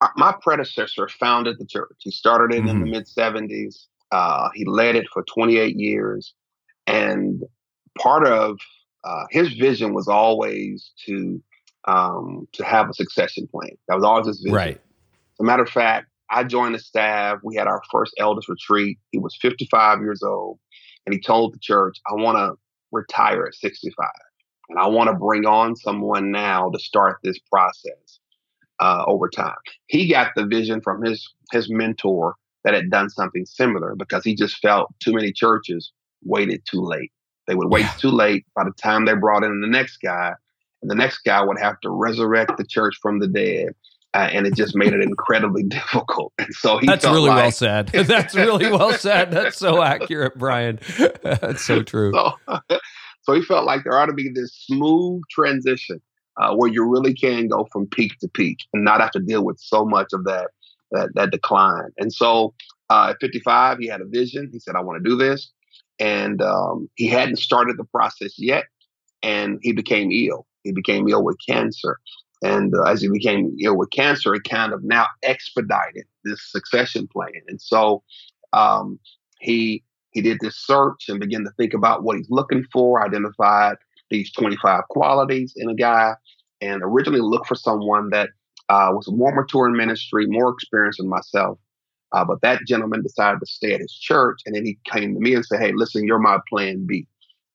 uh, 0.00 0.08
my 0.16 0.34
predecessor 0.40 1.08
founded 1.08 1.58
the 1.58 1.66
church. 1.66 1.96
He 1.98 2.10
started 2.10 2.54
it 2.54 2.60
mm-hmm. 2.60 2.68
in 2.68 2.78
the 2.80 2.84
mm-hmm. 2.86 2.92
mid 2.92 3.06
70s. 3.06 3.86
Uh, 4.12 4.48
he 4.54 4.64
led 4.64 4.96
it 4.96 5.06
for 5.12 5.24
28 5.24 5.76
years, 5.76 6.34
and 6.86 7.42
part 7.98 8.26
of 8.26 8.58
uh, 9.04 9.24
his 9.30 9.52
vision 9.54 9.94
was 9.94 10.08
always 10.08 10.92
to 11.06 11.42
um, 11.86 12.46
to 12.52 12.64
have 12.64 12.90
a 12.90 12.94
succession 12.94 13.48
plan. 13.48 13.70
That 13.88 13.94
was 13.94 14.04
always 14.04 14.26
his 14.26 14.40
vision. 14.40 14.56
Right. 14.56 14.76
As 14.76 15.40
a 15.40 15.44
matter 15.44 15.62
of 15.62 15.70
fact, 15.70 16.09
I 16.30 16.44
joined 16.44 16.74
the 16.74 16.78
staff. 16.78 17.38
We 17.42 17.56
had 17.56 17.66
our 17.66 17.82
first 17.90 18.14
elders 18.18 18.48
retreat. 18.48 18.98
He 19.10 19.18
was 19.18 19.36
55 19.40 20.00
years 20.00 20.22
old, 20.22 20.58
and 21.06 21.12
he 21.12 21.20
told 21.20 21.54
the 21.54 21.58
church, 21.60 21.98
"I 22.08 22.14
want 22.14 22.38
to 22.38 22.58
retire 22.92 23.46
at 23.46 23.54
65, 23.54 24.08
and 24.68 24.78
I 24.78 24.86
want 24.86 25.08
to 25.08 25.14
bring 25.14 25.46
on 25.46 25.76
someone 25.76 26.30
now 26.30 26.70
to 26.70 26.78
start 26.78 27.18
this 27.22 27.38
process 27.50 28.20
uh, 28.80 29.04
over 29.06 29.28
time." 29.28 29.58
He 29.86 30.08
got 30.08 30.32
the 30.36 30.46
vision 30.46 30.80
from 30.80 31.02
his 31.02 31.28
his 31.52 31.68
mentor 31.70 32.36
that 32.64 32.74
had 32.74 32.90
done 32.90 33.10
something 33.10 33.46
similar 33.46 33.94
because 33.96 34.24
he 34.24 34.34
just 34.34 34.58
felt 34.58 34.94
too 35.00 35.12
many 35.12 35.32
churches 35.32 35.92
waited 36.22 36.62
too 36.66 36.82
late. 36.82 37.12
They 37.46 37.54
would 37.54 37.70
wait 37.70 37.82
yeah. 37.82 37.94
too 37.98 38.10
late 38.10 38.44
by 38.54 38.64
the 38.64 38.72
time 38.72 39.04
they 39.04 39.14
brought 39.14 39.44
in 39.44 39.60
the 39.60 39.66
next 39.66 39.98
guy, 39.98 40.34
and 40.82 40.90
the 40.90 40.94
next 40.94 41.18
guy 41.20 41.42
would 41.42 41.58
have 41.58 41.80
to 41.80 41.90
resurrect 41.90 42.56
the 42.56 42.66
church 42.66 42.96
from 43.00 43.18
the 43.18 43.28
dead. 43.28 43.74
Uh, 44.12 44.28
and 44.32 44.44
it 44.46 44.56
just 44.56 44.74
made 44.74 44.92
it 44.92 45.00
incredibly 45.00 45.62
difficult. 45.68 46.32
And 46.38 46.52
so 46.54 46.78
he 46.78 46.86
That's 46.86 47.04
really 47.04 47.28
like, 47.28 47.42
well 47.42 47.52
said. 47.52 47.86
That's 47.92 48.34
really 48.34 48.70
well 48.70 48.92
said. 48.92 49.30
That's 49.30 49.56
so 49.56 49.82
accurate, 49.82 50.36
Bryan. 50.36 50.80
That's 51.22 51.62
so 51.62 51.82
true. 51.82 52.12
So, 52.12 52.32
so 53.22 53.34
he 53.34 53.42
felt 53.42 53.66
like 53.66 53.84
there 53.84 53.96
ought 53.98 54.06
to 54.06 54.12
be 54.12 54.30
this 54.34 54.52
smooth 54.66 55.22
transition 55.30 56.00
uh, 56.40 56.54
where 56.54 56.70
you 56.70 56.84
really 56.84 57.14
can 57.14 57.48
go 57.48 57.68
from 57.72 57.86
peak 57.86 58.18
to 58.20 58.28
peak 58.28 58.58
and 58.72 58.84
not 58.84 59.00
have 59.00 59.12
to 59.12 59.20
deal 59.20 59.44
with 59.44 59.58
so 59.60 59.84
much 59.84 60.08
of 60.12 60.24
that 60.24 60.50
that, 60.92 61.10
that 61.14 61.30
decline. 61.30 61.90
And 61.98 62.12
so 62.12 62.52
uh, 62.88 63.10
at 63.10 63.20
55, 63.20 63.78
he 63.78 63.86
had 63.86 64.00
a 64.00 64.06
vision. 64.06 64.50
He 64.52 64.58
said, 64.58 64.74
"I 64.74 64.80
want 64.80 65.02
to 65.02 65.08
do 65.08 65.16
this." 65.16 65.52
and 66.00 66.40
um, 66.40 66.88
he 66.96 67.06
hadn't 67.06 67.36
started 67.36 67.76
the 67.76 67.84
process 67.84 68.34
yet, 68.38 68.64
and 69.22 69.58
he 69.62 69.72
became 69.72 70.10
ill. 70.10 70.46
He 70.64 70.72
became 70.72 71.06
ill 71.08 71.22
with 71.22 71.36
cancer, 71.46 71.98
and 72.42 72.74
uh, 72.74 72.84
as 72.84 73.02
he 73.02 73.08
became 73.08 73.56
ill 73.62 73.76
with 73.76 73.90
cancer, 73.90 74.34
it 74.34 74.44
kind 74.44 74.72
of 74.72 74.82
now 74.82 75.06
expedited 75.22 76.04
this 76.24 76.40
succession 76.50 77.06
plan. 77.08 77.32
And 77.48 77.60
so 77.60 78.02
um, 78.52 78.98
he 79.40 79.82
he 80.12 80.20
did 80.20 80.38
this 80.40 80.56
search 80.56 81.08
and 81.08 81.20
began 81.20 81.44
to 81.44 81.50
think 81.56 81.72
about 81.74 82.02
what 82.02 82.16
he's 82.16 82.30
looking 82.30 82.64
for, 82.72 83.04
identified 83.04 83.76
these 84.10 84.32
25 84.32 84.82
qualities 84.88 85.52
in 85.56 85.70
a 85.70 85.74
guy, 85.74 86.14
and 86.60 86.82
originally 86.82 87.20
looked 87.20 87.46
for 87.46 87.54
someone 87.54 88.10
that 88.10 88.30
uh, 88.68 88.90
was 88.92 89.08
more 89.10 89.34
mature 89.34 89.68
in 89.68 89.76
ministry, 89.76 90.26
more 90.26 90.50
experienced 90.50 90.98
than 90.98 91.08
myself, 91.08 91.58
uh, 92.12 92.24
but 92.24 92.40
that 92.42 92.60
gentleman 92.66 93.02
decided 93.02 93.40
to 93.40 93.46
stay 93.46 93.72
at 93.72 93.80
his 93.80 93.92
church, 93.92 94.40
and 94.46 94.54
then 94.54 94.64
he 94.64 94.78
came 94.84 95.14
to 95.14 95.20
me 95.20 95.34
and 95.34 95.44
said, 95.44 95.60
"Hey, 95.60 95.72
listen, 95.72 96.06
you're 96.06 96.18
my 96.18 96.38
plan 96.48 96.86
B. 96.86 97.06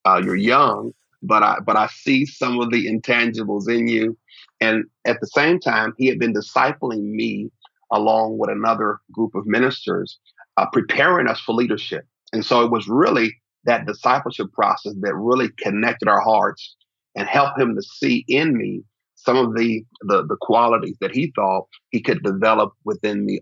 Uh, 0.05 0.21
you're 0.23 0.35
young, 0.35 0.93
but 1.21 1.43
I 1.43 1.59
but 1.65 1.75
I 1.75 1.87
see 1.87 2.25
some 2.25 2.59
of 2.59 2.71
the 2.71 2.87
intangibles 2.87 3.69
in 3.69 3.87
you." 3.87 4.17
And 4.61 4.85
at 5.05 5.19
the 5.19 5.27
same 5.27 5.59
time, 5.59 5.93
he 5.97 6.07
had 6.07 6.19
been 6.19 6.33
discipling 6.33 7.11
me 7.11 7.51
along 7.91 8.37
with 8.37 8.49
another 8.49 8.99
group 9.11 9.35
of 9.35 9.45
ministers, 9.45 10.17
uh, 10.57 10.65
preparing 10.71 11.27
us 11.27 11.39
for 11.39 11.53
leadership. 11.53 12.05
And 12.33 12.45
so 12.45 12.63
it 12.63 12.71
was 12.71 12.87
really 12.87 13.35
that 13.65 13.85
discipleship 13.85 14.47
process 14.53 14.93
that 15.01 15.15
really 15.15 15.49
connected 15.59 16.07
our 16.07 16.21
hearts 16.21 16.75
and 17.15 17.27
helped 17.27 17.59
him 17.59 17.75
to 17.75 17.81
see 17.81 18.25
in 18.27 18.57
me 18.57 18.83
some 19.15 19.37
of 19.37 19.55
the, 19.55 19.83
the, 20.01 20.25
the 20.25 20.37
qualities 20.41 20.97
that 21.01 21.13
he 21.13 21.31
thought 21.35 21.67
he 21.89 22.01
could 22.01 22.21
develop 22.23 22.73
within 22.83 23.25
me 23.25 23.39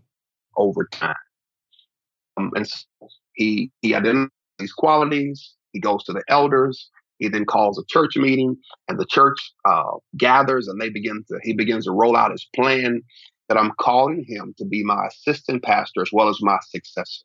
over 0.57 0.87
time. 0.91 1.15
Um, 2.37 2.51
and 2.55 2.67
so 2.67 2.85
he 3.33 3.71
he 3.81 3.95
identifies 3.95 4.29
these 4.59 4.73
qualities. 4.73 5.53
He 5.71 5.79
goes 5.79 6.03
to 6.05 6.13
the 6.13 6.23
elders. 6.27 6.89
He 7.19 7.29
then 7.29 7.45
calls 7.45 7.77
a 7.77 7.85
church 7.87 8.15
meeting, 8.15 8.55
and 8.87 8.99
the 8.99 9.05
church 9.05 9.37
uh, 9.65 9.97
gathers, 10.17 10.67
and 10.67 10.81
they 10.81 10.89
begin 10.89 11.23
to. 11.29 11.39
He 11.43 11.53
begins 11.53 11.85
to 11.85 11.91
roll 11.91 12.15
out 12.15 12.31
his 12.31 12.47
plan 12.55 13.01
that 13.49 13.57
I'm 13.57 13.71
calling 13.79 14.25
him 14.27 14.53
to 14.57 14.65
be 14.65 14.83
my 14.83 15.07
assistant 15.07 15.63
pastor 15.63 16.01
as 16.01 16.09
well 16.11 16.29
as 16.29 16.39
my 16.41 16.57
successor. 16.69 17.23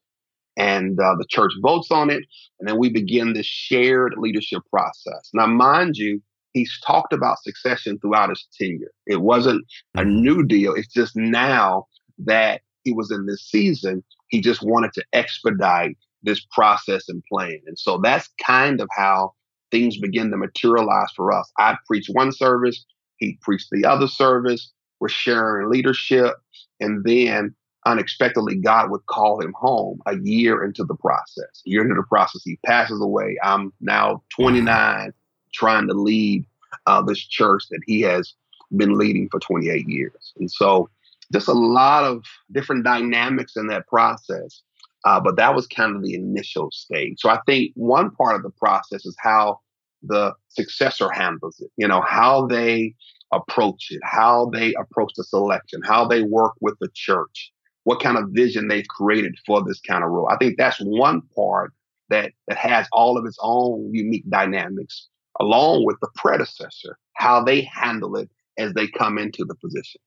And 0.57 0.99
uh, 0.99 1.15
the 1.17 1.27
church 1.29 1.53
votes 1.63 1.91
on 1.91 2.11
it, 2.11 2.25
and 2.59 2.69
then 2.69 2.79
we 2.79 2.91
begin 2.91 3.33
this 3.33 3.47
shared 3.47 4.15
leadership 4.17 4.63
process. 4.71 5.31
Now, 5.33 5.47
mind 5.47 5.97
you, 5.97 6.21
he's 6.53 6.77
talked 6.85 7.13
about 7.13 7.43
succession 7.43 7.99
throughout 7.99 8.31
his 8.31 8.47
tenure. 8.59 8.91
It 9.07 9.23
wasn't 9.23 9.65
a 9.97 10.01
mm-hmm. 10.01 10.21
new 10.21 10.45
deal. 10.45 10.75
It's 10.75 10.93
just 10.93 11.17
now 11.17 11.87
that 12.19 12.63
he 12.83 12.93
was 12.93 13.11
in 13.13 13.27
this 13.27 13.49
season, 13.49 14.03
he 14.29 14.41
just 14.41 14.63
wanted 14.63 14.93
to 14.95 15.05
expedite 15.13 15.97
this 16.23 16.45
process 16.53 17.09
and 17.09 17.23
plan. 17.31 17.61
And 17.67 17.79
so 17.79 17.99
that's 18.03 18.29
kind 18.45 18.81
of 18.81 18.89
how 18.97 19.33
things 19.71 19.99
begin 19.99 20.31
to 20.31 20.37
materialize 20.37 21.11
for 21.15 21.33
us. 21.33 21.51
I 21.59 21.77
preach 21.87 22.09
one 22.13 22.33
service, 22.33 22.85
he 23.19 23.39
preached 23.43 23.69
the 23.71 23.85
other 23.85 24.09
service. 24.09 24.73
We're 25.01 25.09
sharing 25.09 25.71
leadership. 25.71 26.37
And 26.81 27.05
then 27.05 27.55
unexpectedly, 27.87 28.57
God 28.57 28.91
would 28.91 29.07
call 29.07 29.41
him 29.41 29.53
home 29.57 30.01
a 30.07 30.17
year 30.19 30.65
into 30.65 30.85
the 30.85 30.95
process. 30.95 31.63
A 31.67 31.71
year 31.71 31.83
into 31.83 31.95
the 31.95 32.07
process, 32.09 32.43
he 32.45 32.59
passes 32.65 33.01
away. 33.01 33.37
I'm 33.43 33.73
now 33.81 34.23
29, 34.37 35.13
trying 35.53 35.87
to 35.89 35.95
lead 35.95 36.45
uh, 36.87 37.03
this 37.03 37.19
church 37.19 37.65
that 37.71 37.81
he 37.87 38.01
has 38.03 38.35
been 38.77 38.99
leading 38.99 39.29
for 39.31 39.41
28 39.41 39.89
years. 39.89 40.33
And 40.39 40.51
so, 40.51 40.89
just 41.33 41.49
a 41.49 41.53
lot 41.53 42.05
of 42.05 42.25
different 42.53 42.85
dynamics 42.85 43.57
in 43.57 43.67
that 43.67 43.87
process. 43.87 44.63
Uh, 45.05 45.21
but 45.21 45.37
that 45.37 45.55
was 45.55 45.67
kind 45.67 45.97
of 45.97 46.03
the 46.03 46.15
initial 46.15 46.71
stage. 46.71 47.17
So 47.19 47.29
I 47.29 47.41
think 47.47 47.73
one 47.75 48.11
part 48.11 48.37
of 48.37 48.43
the 48.43 48.51
process 48.51 49.07
is 49.07 49.17
how 49.21 49.61
the 50.03 50.33
successor 50.49 51.11
handles 51.11 51.61
it, 51.61 51.71
you 51.77 51.89
know, 51.89 52.01
how 52.01 52.47
they 52.47 52.95
approach 53.33 53.89
it, 53.91 54.01
how 54.05 54.51
they 54.53 54.75
approach 54.75 55.13
the 55.17 55.25
selection, 55.25 55.81
how 55.85 56.07
they 56.07 56.23
work 56.23 56.55
with 56.61 56.75
the 56.81 56.89
church, 56.95 57.53
what 57.85 58.01
kind 58.01 58.17
of 58.17 58.31
vision 58.31 58.69
they've 58.69 58.89
created 58.89 59.35
for 59.47 59.65
this 59.65 59.81
kind 59.81 60.05
of 60.05 60.11
role. 60.11 60.29
I 60.29 60.37
think 60.37 60.57
that's 60.57 60.79
one 60.79 61.23
part 61.35 61.73
that, 62.11 62.33
that 62.47 62.59
has 62.59 62.87
all 62.93 63.19
of 63.19 63.27
its 63.27 63.39
own 63.41 63.93
unique 63.93 64.29
dynamics, 64.29 65.09
along 65.41 65.85
with 65.85 65.97
the 66.01 66.09
predecessor, 66.17 66.99
how 67.15 67.43
they 67.43 67.63
handle 67.63 68.17
it 68.17 68.31
as 68.57 68.73
they 68.75 68.87
come 68.87 69.19
into 69.19 69.45
the 69.45 69.55
position. 69.57 70.01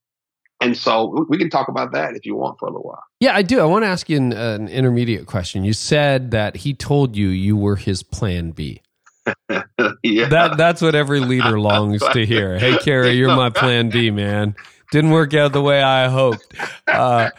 And 0.62 0.78
so 0.78 1.26
we 1.28 1.38
can 1.40 1.50
talk 1.50 1.68
about 1.68 1.92
that 1.94 2.16
if 2.16 2.26
you 2.26 2.36
want 2.36 2.60
for 2.60 2.68
a 2.68 2.72
little 2.72 2.84
while. 2.84 3.04
Yeah, 3.20 3.36
I 3.36 3.42
do. 3.42 3.60
I 3.60 3.66
want 3.66 3.84
to 3.84 3.88
ask 3.88 4.10
you 4.10 4.18
an, 4.18 4.32
an 4.32 4.68
intermediate 4.68 5.26
question. 5.26 5.64
You 5.64 5.74
said 5.74 6.32
that 6.32 6.58
he 6.58 6.74
told 6.74 7.16
you 7.16 7.30
you 7.30 7.58
were 7.58 7.76
his 7.76 8.04
plan 8.04 8.52
B. 8.52 8.82
yeah. 10.04 10.30
That 10.30 10.58
that's 10.58 10.82
what 10.82 10.96
every 10.96 11.20
leader 11.20 11.60
longs 11.60 12.02
to 12.14 12.26
hear. 12.26 12.60
Hey, 12.60 12.78
Carey, 12.78 13.12
you're 13.14 13.36
my 13.36 13.50
plan 13.50 13.90
B, 13.90 14.12
man. 14.12 14.56
Didn't 14.92 15.12
work 15.12 15.34
out 15.34 15.52
the 15.52 15.62
way 15.62 15.82
I 15.82 16.10
hoped. 16.10 16.54
Uh, 16.88 17.32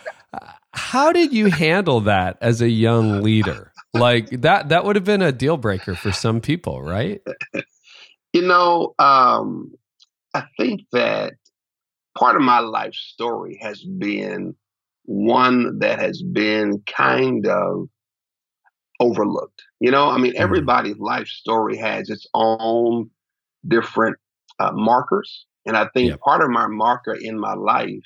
how 0.73 1.13
did 1.13 1.33
you 1.33 1.47
handle 1.47 2.01
that 2.01 2.39
as 2.41 2.61
a 2.61 2.69
young 2.69 3.23
leader? 3.23 3.73
Like 3.95 4.31
that 4.41 4.71
that 4.71 4.85
would 4.85 4.97
have 4.97 5.05
been 5.05 5.23
a 5.23 5.33
deal 5.33 5.57
breaker 5.57 5.95
for 5.95 6.13
some 6.13 6.41
people, 6.41 6.83
right? 6.83 7.23
You 8.35 8.41
know, 8.41 8.95
um, 8.99 9.75
I 10.33 10.45
think 10.57 10.87
that 10.93 11.35
part 12.17 12.37
of 12.37 12.43
my 12.43 12.59
life 12.59 12.95
story 12.95 13.59
has 13.63 13.83
been 13.83 14.55
one 15.05 15.79
that 15.81 15.99
has 15.99 16.23
been 16.23 16.83
kind 16.87 17.47
of 17.47 17.89
overlooked. 19.01 19.63
You 19.81 19.91
know, 19.91 20.09
I 20.09 20.19
mean, 20.19 20.33
mm-hmm. 20.33 20.43
everybody's 20.43 20.99
life 20.99 21.29
story 21.29 21.77
has 21.77 22.09
its 22.09 22.27
own 22.35 23.11
different 23.67 24.17
uh, 24.59 24.73
markers. 24.73 25.47
And 25.67 25.77
I 25.77 25.89
think 25.95 26.11
yep. 26.11 26.21
part 26.21 26.43
of 26.43 26.51
my 26.51 26.67
marker 26.67 27.15
in 27.15 27.39
my 27.39 27.55
life 27.55 28.05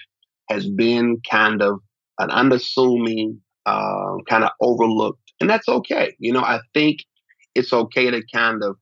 has 0.48 0.68
been 0.68 1.20
kind 1.28 1.62
of 1.62 1.80
an 2.18 2.30
unassuming, 2.30 3.40
uh, 3.66 4.16
kind 4.28 4.44
of 4.44 4.50
overlooked. 4.60 5.32
And 5.40 5.50
that's 5.50 5.68
okay. 5.68 6.14
You 6.18 6.32
know, 6.32 6.40
I 6.40 6.60
think 6.72 7.00
it's 7.54 7.72
okay 7.72 8.10
to 8.10 8.22
kind 8.32 8.62
of 8.62 8.76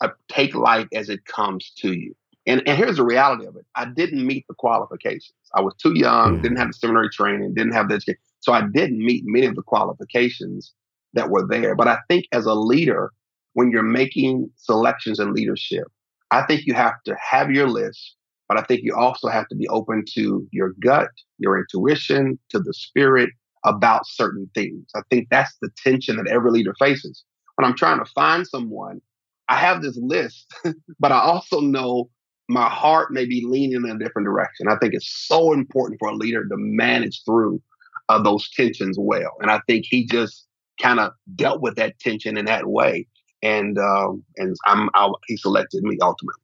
uh, 0.00 0.08
take 0.28 0.54
life 0.54 0.88
as 0.94 1.08
it 1.08 1.24
comes 1.24 1.72
to 1.78 1.92
you. 1.92 2.14
And, 2.50 2.66
and 2.66 2.76
here's 2.76 2.96
the 2.96 3.04
reality 3.04 3.46
of 3.46 3.56
it 3.56 3.64
I 3.76 3.86
didn't 3.86 4.26
meet 4.26 4.44
the 4.48 4.54
qualifications. 4.54 5.34
I 5.54 5.60
was 5.60 5.74
too 5.76 5.92
young, 5.94 6.38
mm. 6.38 6.42
didn't 6.42 6.58
have 6.58 6.68
the 6.68 6.74
seminary 6.74 7.08
training, 7.10 7.54
didn't 7.54 7.72
have 7.72 7.88
the 7.88 7.94
education. 7.94 8.20
So 8.40 8.52
I 8.52 8.62
didn't 8.62 8.98
meet 8.98 9.22
many 9.26 9.46
of 9.46 9.54
the 9.54 9.62
qualifications 9.62 10.72
that 11.12 11.30
were 11.30 11.46
there. 11.46 11.74
But 11.76 11.88
I 11.88 11.98
think 12.08 12.26
as 12.32 12.46
a 12.46 12.54
leader, 12.54 13.12
when 13.52 13.70
you're 13.70 13.82
making 13.82 14.50
selections 14.56 15.20
in 15.20 15.32
leadership, 15.32 15.86
I 16.30 16.42
think 16.42 16.66
you 16.66 16.74
have 16.74 16.94
to 17.04 17.16
have 17.20 17.50
your 17.50 17.68
list, 17.68 18.16
but 18.48 18.58
I 18.58 18.62
think 18.62 18.82
you 18.82 18.94
also 18.94 19.28
have 19.28 19.48
to 19.48 19.56
be 19.56 19.68
open 19.68 20.04
to 20.14 20.46
your 20.50 20.72
gut, 20.80 21.10
your 21.38 21.58
intuition, 21.58 22.38
to 22.50 22.58
the 22.58 22.72
spirit 22.72 23.30
about 23.64 24.06
certain 24.06 24.48
things. 24.54 24.88
I 24.94 25.02
think 25.10 25.28
that's 25.30 25.56
the 25.60 25.70
tension 25.84 26.16
that 26.16 26.28
every 26.28 26.50
leader 26.50 26.74
faces. 26.78 27.24
When 27.56 27.64
I'm 27.68 27.76
trying 27.76 27.98
to 27.98 28.10
find 28.12 28.46
someone, 28.46 29.00
I 29.48 29.56
have 29.56 29.82
this 29.82 29.98
list, 30.00 30.46
but 31.00 31.12
I 31.12 31.20
also 31.20 31.60
know 31.60 32.08
my 32.50 32.68
heart 32.68 33.12
may 33.12 33.26
be 33.26 33.44
leaning 33.46 33.84
in 33.88 33.96
a 33.96 33.98
different 33.98 34.26
direction. 34.26 34.66
I 34.68 34.76
think 34.76 34.92
it's 34.92 35.26
so 35.28 35.52
important 35.52 36.00
for 36.00 36.08
a 36.08 36.14
leader 36.14 36.42
to 36.42 36.56
manage 36.56 37.22
through 37.24 37.62
uh, 38.08 38.20
those 38.20 38.50
tensions 38.50 38.96
well. 38.98 39.36
And 39.40 39.50
I 39.50 39.60
think 39.68 39.86
he 39.88 40.04
just 40.04 40.46
kind 40.82 40.98
of 40.98 41.12
dealt 41.36 41.60
with 41.60 41.76
that 41.76 42.00
tension 42.00 42.36
in 42.36 42.46
that 42.46 42.66
way. 42.66 43.06
And 43.40 43.78
um, 43.78 44.24
and 44.36 44.56
I'm 44.66 44.90
I, 44.94 45.10
he 45.26 45.36
selected 45.36 45.84
me 45.84 45.96
ultimately. 46.02 46.42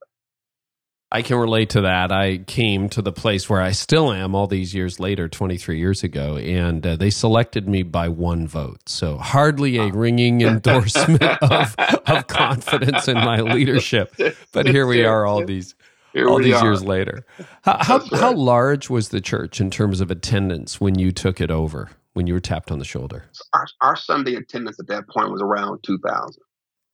I 1.11 1.23
can 1.23 1.37
relate 1.39 1.71
to 1.71 1.83
that. 1.83 2.11
I 2.11 2.39
came 2.39 2.89
to 2.91 3.03
the 3.03 3.13
place 3.13 3.49
where 3.49 3.61
I 3.61 3.73
still 3.73 4.13
am 4.13 4.35
all 4.35 4.49
these 4.49 4.75
years 4.75 4.99
later, 4.99 5.29
23 5.29 5.79
years 5.79 6.03
ago, 6.03 6.37
and 6.37 6.85
uh, 6.85 6.97
they 6.97 7.11
selected 7.11 7.69
me 7.69 7.85
by 7.85 8.09
one 8.09 8.49
vote. 8.49 8.89
So, 8.89 9.17
hardly 9.17 9.77
a 9.79 9.93
ringing 9.93 10.41
endorsement 10.43 11.23
of, 11.23 11.77
of 11.79 12.27
confidence 12.27 13.07
in 13.07 13.17
my 13.19 13.41
leadership. 13.41 14.15
But 14.53 14.67
here 14.67 14.87
we 14.87 15.05
are, 15.05 15.27
all 15.27 15.45
these 15.45 15.75
here 16.13 16.29
all 16.29 16.39
these 16.39 16.55
are. 16.55 16.65
years 16.65 16.83
later. 16.83 17.25
How 17.63 17.79
how, 17.83 17.99
right. 17.99 18.13
how, 18.13 18.33
large 18.33 18.89
was 18.91 19.11
the 19.11 19.21
church 19.21 19.61
in 19.61 19.71
terms 19.71 20.01
of 20.01 20.11
attendance 20.11 20.81
when 20.81 20.99
you 20.99 21.13
took 21.13 21.41
it 21.41 21.51
over? 21.51 21.91
When 22.15 22.27
you 22.27 22.33
were 22.33 22.41
tapped 22.41 22.71
on 22.71 22.79
the 22.79 22.85
shoulder? 22.87 23.25
Our, 23.53 23.67
our 23.83 23.97
Sunday 23.97 24.37
attendance 24.37 24.81
at 24.81 24.87
that 24.87 25.07
point 25.07 25.31
was 25.31 25.43
around 25.43 25.81
two 25.85 25.99
thousand. 25.99 26.43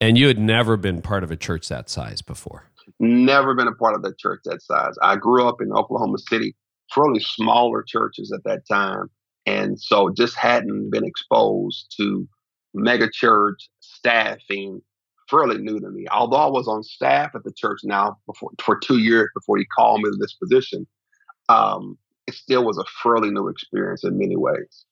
And 0.00 0.18
you 0.18 0.26
had 0.26 0.38
never 0.38 0.76
been 0.76 1.00
part 1.00 1.22
of 1.22 1.30
a 1.30 1.36
church 1.36 1.68
that 1.68 1.88
size 1.88 2.22
before. 2.22 2.64
Never 2.98 3.54
been 3.54 3.68
a 3.68 3.74
part 3.74 3.94
of 3.94 4.02
a 4.04 4.12
church 4.16 4.40
that 4.46 4.60
size. 4.62 4.94
I 5.00 5.14
grew 5.14 5.46
up 5.46 5.60
in 5.60 5.72
Oklahoma 5.72 6.18
City, 6.18 6.56
fairly 6.92 7.20
smaller 7.20 7.84
churches 7.86 8.32
at 8.32 8.42
that 8.42 8.66
time, 8.68 9.10
and 9.46 9.80
so 9.80 10.10
just 10.10 10.36
hadn't 10.36 10.90
been 10.90 11.04
exposed 11.04 11.94
to 11.98 12.26
mega 12.74 13.08
church 13.12 13.68
staffing 13.78 14.80
fairly 15.32 15.58
new 15.58 15.80
to 15.80 15.90
me. 15.90 16.06
Although 16.12 16.36
I 16.36 16.46
was 16.46 16.68
on 16.68 16.82
staff 16.84 17.32
at 17.34 17.42
the 17.42 17.52
church 17.52 17.80
now 17.82 18.18
before, 18.26 18.50
for 18.62 18.78
two 18.78 18.98
years 18.98 19.30
before 19.34 19.56
he 19.56 19.64
called 19.64 20.02
me 20.02 20.10
to 20.10 20.16
this 20.20 20.34
position, 20.34 20.86
um, 21.48 21.98
it 22.26 22.34
still 22.34 22.64
was 22.64 22.78
a 22.78 22.84
fairly 23.02 23.30
new 23.30 23.48
experience 23.48 24.04
in 24.04 24.18
many 24.18 24.36
ways. 24.36 24.84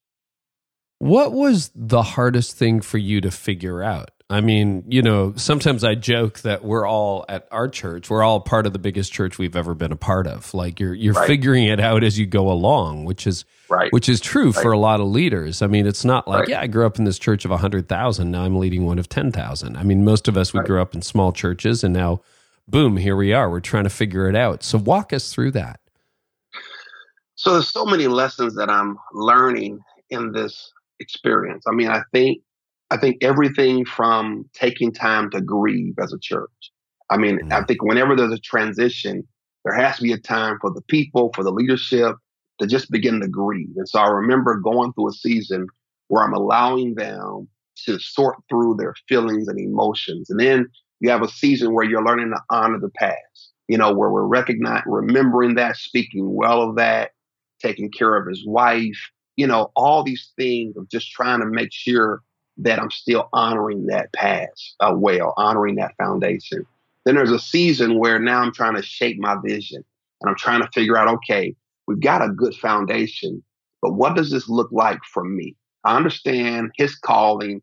What 0.98 1.32
was 1.32 1.70
the 1.74 2.02
hardest 2.02 2.56
thing 2.56 2.80
for 2.80 2.98
you 2.98 3.20
to 3.20 3.30
figure 3.30 3.82
out? 3.82 4.10
I 4.30 4.40
mean, 4.40 4.84
you 4.86 5.02
know, 5.02 5.34
sometimes 5.36 5.82
I 5.82 5.96
joke 5.96 6.40
that 6.40 6.64
we're 6.64 6.86
all 6.86 7.24
at 7.28 7.48
our 7.50 7.68
church, 7.68 8.08
we're 8.08 8.22
all 8.22 8.40
part 8.40 8.64
of 8.64 8.72
the 8.72 8.78
biggest 8.78 9.12
church 9.12 9.38
we've 9.38 9.56
ever 9.56 9.74
been 9.74 9.90
a 9.90 9.96
part 9.96 10.28
of. 10.28 10.54
Like 10.54 10.78
you're 10.78 10.94
you're 10.94 11.14
right. 11.14 11.26
figuring 11.26 11.64
it 11.64 11.80
out 11.80 12.04
as 12.04 12.16
you 12.16 12.26
go 12.26 12.48
along, 12.48 13.06
which 13.06 13.26
is 13.26 13.44
right. 13.68 13.92
which 13.92 14.08
is 14.08 14.20
true 14.20 14.52
right. 14.52 14.62
for 14.62 14.70
a 14.70 14.78
lot 14.78 15.00
of 15.00 15.08
leaders. 15.08 15.62
I 15.62 15.66
mean, 15.66 15.84
it's 15.84 16.04
not 16.04 16.28
like, 16.28 16.46
yeah, 16.46 16.60
I 16.60 16.68
grew 16.68 16.86
up 16.86 16.96
in 16.98 17.04
this 17.04 17.18
church 17.18 17.44
of 17.44 17.50
100,000, 17.50 18.30
now 18.30 18.44
I'm 18.44 18.56
leading 18.56 18.86
one 18.86 19.00
of 19.00 19.08
10,000. 19.08 19.76
I 19.76 19.82
mean, 19.82 20.04
most 20.04 20.28
of 20.28 20.36
us 20.36 20.54
we 20.54 20.60
grew 20.60 20.80
up 20.80 20.94
in 20.94 21.02
small 21.02 21.32
churches 21.32 21.82
and 21.82 21.92
now 21.92 22.20
boom, 22.68 22.96
here 22.96 23.16
we 23.16 23.32
are. 23.32 23.50
We're 23.50 23.58
trying 23.58 23.84
to 23.84 23.90
figure 23.90 24.28
it 24.28 24.36
out. 24.36 24.62
So 24.62 24.78
walk 24.78 25.12
us 25.12 25.32
through 25.32 25.50
that. 25.52 25.80
So 27.34 27.54
there's 27.54 27.72
so 27.72 27.84
many 27.84 28.06
lessons 28.06 28.54
that 28.54 28.70
I'm 28.70 28.96
learning 29.12 29.80
in 30.10 30.30
this 30.30 30.72
experience. 31.00 31.64
I 31.66 31.74
mean, 31.74 31.88
I 31.88 32.02
think 32.12 32.42
I 32.90 32.96
think 32.96 33.18
everything 33.22 33.84
from 33.84 34.48
taking 34.52 34.92
time 34.92 35.30
to 35.30 35.40
grieve 35.40 35.94
as 36.02 36.12
a 36.12 36.18
church. 36.18 36.50
I 37.10 37.16
mean, 37.16 37.38
mm-hmm. 37.38 37.52
I 37.52 37.64
think 37.64 37.82
whenever 37.82 38.16
there's 38.16 38.32
a 38.32 38.38
transition, 38.38 39.26
there 39.64 39.74
has 39.74 39.96
to 39.96 40.02
be 40.02 40.12
a 40.12 40.18
time 40.18 40.58
for 40.60 40.70
the 40.70 40.82
people, 40.82 41.30
for 41.34 41.44
the 41.44 41.52
leadership 41.52 42.16
to 42.60 42.66
just 42.66 42.90
begin 42.90 43.20
to 43.20 43.28
grieve. 43.28 43.74
And 43.76 43.88
so 43.88 44.00
I 44.00 44.08
remember 44.08 44.56
going 44.56 44.92
through 44.92 45.08
a 45.08 45.12
season 45.12 45.66
where 46.08 46.24
I'm 46.24 46.34
allowing 46.34 46.94
them 46.94 47.48
to 47.86 47.98
sort 47.98 48.36
through 48.48 48.76
their 48.76 48.94
feelings 49.08 49.48
and 49.48 49.58
emotions. 49.58 50.28
And 50.28 50.40
then 50.40 50.68
you 51.00 51.10
have 51.10 51.22
a 51.22 51.28
season 51.28 51.72
where 51.72 51.84
you're 51.84 52.04
learning 52.04 52.30
to 52.30 52.40
honor 52.50 52.78
the 52.78 52.90
past, 52.90 53.52
you 53.68 53.78
know, 53.78 53.92
where 53.92 54.10
we're 54.10 54.26
recognizing, 54.26 54.90
remembering 54.90 55.54
that, 55.54 55.76
speaking 55.76 56.34
well 56.34 56.62
of 56.62 56.76
that, 56.76 57.12
taking 57.62 57.90
care 57.90 58.16
of 58.16 58.28
his 58.28 58.44
wife, 58.46 58.98
you 59.36 59.46
know, 59.46 59.70
all 59.76 60.02
these 60.02 60.32
things 60.36 60.76
of 60.76 60.88
just 60.90 61.10
trying 61.10 61.40
to 61.40 61.46
make 61.46 61.72
sure 61.72 62.22
that 62.62 62.78
I'm 62.78 62.90
still 62.90 63.28
honoring 63.32 63.86
that 63.86 64.12
past 64.12 64.76
uh, 64.80 64.92
well, 64.94 65.34
honoring 65.36 65.76
that 65.76 65.94
foundation. 65.96 66.66
Then 67.04 67.14
there's 67.14 67.30
a 67.30 67.38
season 67.38 67.98
where 67.98 68.18
now 68.18 68.40
I'm 68.40 68.52
trying 68.52 68.76
to 68.76 68.82
shape 68.82 69.18
my 69.18 69.36
vision 69.44 69.82
and 70.20 70.28
I'm 70.28 70.36
trying 70.36 70.60
to 70.60 70.68
figure 70.72 70.98
out, 70.98 71.08
okay, 71.08 71.54
we've 71.86 72.00
got 72.00 72.22
a 72.22 72.28
good 72.28 72.54
foundation, 72.54 73.42
but 73.80 73.94
what 73.94 74.14
does 74.14 74.30
this 74.30 74.48
look 74.48 74.70
like 74.70 75.00
for 75.12 75.24
me? 75.24 75.56
I 75.84 75.96
understand 75.96 76.72
his 76.76 76.94
calling, 76.94 77.62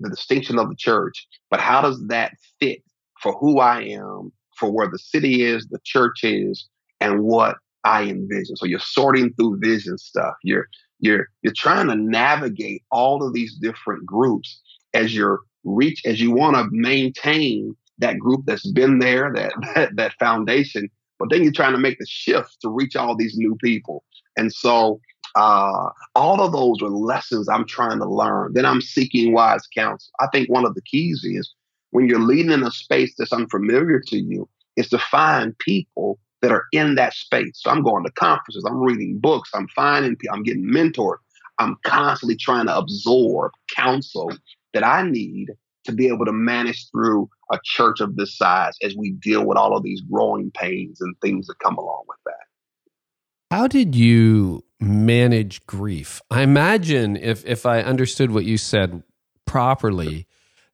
the 0.00 0.10
distinction 0.10 0.58
of 0.58 0.68
the 0.68 0.74
church, 0.76 1.26
but 1.48 1.60
how 1.60 1.80
does 1.80 2.04
that 2.08 2.32
fit 2.58 2.82
for 3.20 3.34
who 3.34 3.60
I 3.60 3.82
am, 3.82 4.32
for 4.58 4.72
where 4.72 4.88
the 4.88 4.98
city 4.98 5.44
is, 5.44 5.68
the 5.68 5.78
church 5.84 6.24
is, 6.24 6.68
and 7.00 7.22
what 7.22 7.56
I 7.84 8.02
envision? 8.02 8.56
So 8.56 8.66
you're 8.66 8.80
sorting 8.80 9.32
through 9.34 9.60
vision 9.60 9.96
stuff. 9.98 10.34
You're 10.42 10.66
you're 11.02 11.28
you're 11.42 11.52
trying 11.54 11.88
to 11.88 11.96
navigate 11.96 12.82
all 12.90 13.26
of 13.26 13.34
these 13.34 13.54
different 13.56 14.06
groups 14.06 14.60
as 14.94 15.14
you're 15.14 15.40
reach 15.64 16.00
as 16.06 16.20
you 16.20 16.30
want 16.30 16.56
to 16.56 16.66
maintain 16.70 17.76
that 17.98 18.18
group 18.18 18.42
that's 18.46 18.70
been 18.72 18.98
there, 18.98 19.32
that, 19.34 19.52
that 19.74 19.96
that 19.96 20.14
foundation, 20.18 20.88
but 21.18 21.28
then 21.30 21.42
you're 21.42 21.52
trying 21.52 21.72
to 21.72 21.78
make 21.78 21.98
the 21.98 22.06
shift 22.08 22.56
to 22.62 22.70
reach 22.70 22.96
all 22.96 23.14
these 23.14 23.36
new 23.36 23.56
people. 23.56 24.04
And 24.36 24.52
so 24.52 25.00
uh, 25.34 25.90
all 26.14 26.40
of 26.40 26.52
those 26.52 26.82
are 26.82 26.90
lessons 26.90 27.48
I'm 27.48 27.66
trying 27.66 27.98
to 27.98 28.08
learn. 28.08 28.52
Then 28.54 28.66
I'm 28.66 28.80
seeking 28.80 29.32
wise 29.32 29.66
counsel. 29.74 30.10
I 30.20 30.28
think 30.32 30.48
one 30.48 30.66
of 30.66 30.74
the 30.74 30.82
keys 30.82 31.22
is 31.24 31.52
when 31.90 32.08
you're 32.08 32.20
leading 32.20 32.52
in 32.52 32.62
a 32.62 32.70
space 32.70 33.14
that's 33.18 33.32
unfamiliar 33.32 34.00
to 34.08 34.18
you, 34.18 34.48
is 34.76 34.88
to 34.88 34.98
find 34.98 35.56
people 35.58 36.18
that 36.42 36.52
are 36.52 36.64
in 36.72 36.96
that 36.96 37.14
space. 37.14 37.52
So 37.54 37.70
I'm 37.70 37.82
going 37.82 38.04
to 38.04 38.10
conferences, 38.12 38.64
I'm 38.66 38.80
reading 38.80 39.18
books, 39.18 39.50
I'm 39.54 39.68
finding 39.68 40.16
people, 40.16 40.36
I'm 40.36 40.42
getting 40.42 40.64
mentored. 40.64 41.16
I'm 41.58 41.76
constantly 41.84 42.36
trying 42.36 42.66
to 42.66 42.76
absorb 42.76 43.52
counsel 43.76 44.32
that 44.74 44.84
I 44.84 45.08
need 45.08 45.50
to 45.84 45.92
be 45.92 46.08
able 46.08 46.24
to 46.24 46.32
manage 46.32 46.90
through 46.90 47.28
a 47.52 47.58
church 47.64 48.00
of 48.00 48.16
this 48.16 48.36
size 48.36 48.74
as 48.82 48.96
we 48.96 49.12
deal 49.12 49.46
with 49.46 49.58
all 49.58 49.76
of 49.76 49.82
these 49.82 50.00
growing 50.00 50.50
pains 50.52 51.00
and 51.00 51.14
things 51.20 51.46
that 51.46 51.58
come 51.62 51.76
along 51.76 52.04
with 52.08 52.18
that. 52.26 53.54
How 53.56 53.66
did 53.66 53.94
you 53.94 54.64
manage 54.80 55.64
grief? 55.66 56.22
I 56.30 56.42
imagine 56.42 57.16
if 57.16 57.44
if 57.44 57.66
I 57.66 57.82
understood 57.82 58.30
what 58.30 58.44
you 58.44 58.56
said 58.56 59.02
properly, 59.46 60.26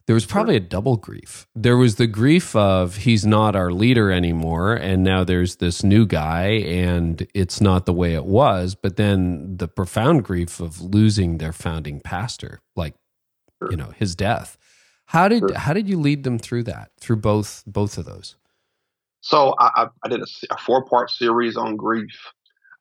there 0.09 0.15
was 0.15 0.25
probably 0.25 0.57
a 0.57 0.61
double 0.61 0.97
grief. 0.97 1.47
There 1.55 1.77
was 1.77 1.97
the 1.97 2.07
grief 2.07 2.57
of 2.57 2.97
he's 2.97 3.27
not 3.27 3.55
our 3.55 3.71
leader 3.71 4.11
anymore, 4.11 4.73
and 4.73 5.05
now 5.05 5.23
there's 5.23 5.57
this 5.57 5.85
new 5.85 6.07
guy, 6.07 6.47
and 6.47 7.27
it's 7.35 7.61
not 7.61 7.85
the 7.85 7.93
way 7.93 8.15
it 8.15 8.25
was. 8.25 8.75
But 8.75 8.97
then 8.97 9.59
the 9.59 9.69
profound 9.69 10.25
grief 10.25 10.61
of 10.61 10.81
losing 10.81 11.37
their 11.37 11.53
founding 11.53 12.01
pastor, 12.01 12.61
like 12.75 12.95
you 13.71 13.77
know 13.77 13.93
his 13.99 14.17
death. 14.17 14.57
How 15.05 15.29
did 15.29 15.51
how 15.51 15.75
did 15.75 15.91
you 15.91 16.01
lead 16.01 16.25
them 16.25 16.39
through 16.39 16.63
that? 16.63 16.91
Through 16.99 17.17
both 17.17 17.63
both 17.67 17.99
of 17.99 18.07
those. 18.07 18.37
So 19.21 19.55
I, 19.59 19.89
I 20.03 20.09
did 20.09 20.23
a, 20.23 20.27
a 20.51 20.57
four 20.57 20.87
part 20.87 21.11
series 21.11 21.59
on 21.59 21.77
grief. 21.77 22.19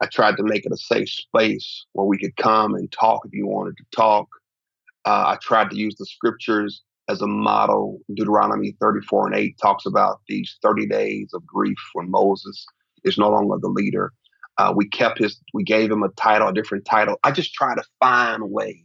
I 0.01 0.05
tried 0.05 0.37
to 0.37 0.43
make 0.43 0.65
it 0.65 0.71
a 0.71 0.77
safe 0.77 1.09
space 1.09 1.87
where 1.91 2.05
we 2.07 2.17
could 2.17 2.37
come 2.37 2.73
and 2.73 2.89
talk 2.89 3.23
if 3.25 3.33
you 3.33 3.47
wanted 3.47 3.75
to 3.79 3.83
talk. 3.93 4.29
Uh, 5.03 5.35
I 5.35 5.37
tried 5.41 5.71
to 5.71 5.75
use 5.75 5.95
the 5.95 6.05
scriptures 6.05 6.83
as 7.09 7.21
a 7.21 7.27
model. 7.27 7.99
Deuteronomy 8.13 8.75
34 8.79 9.27
and 9.27 9.35
8 9.35 9.57
talks 9.61 9.85
about 9.85 10.21
these 10.27 10.57
30 10.61 10.87
days 10.87 11.29
of 11.33 11.45
grief 11.45 11.77
when 11.93 12.09
Moses 12.09 12.65
is 13.03 13.17
no 13.17 13.29
longer 13.29 13.57
the 13.59 13.69
leader. 13.69 14.13
Uh, 14.57 14.73
we 14.75 14.87
kept 14.89 15.19
his, 15.19 15.39
we 15.53 15.63
gave 15.63 15.91
him 15.91 16.03
a 16.03 16.09
title, 16.09 16.47
a 16.47 16.53
different 16.53 16.85
title. 16.85 17.17
I 17.23 17.31
just 17.31 17.53
try 17.53 17.75
to 17.75 17.83
find 17.99 18.49
ways 18.49 18.83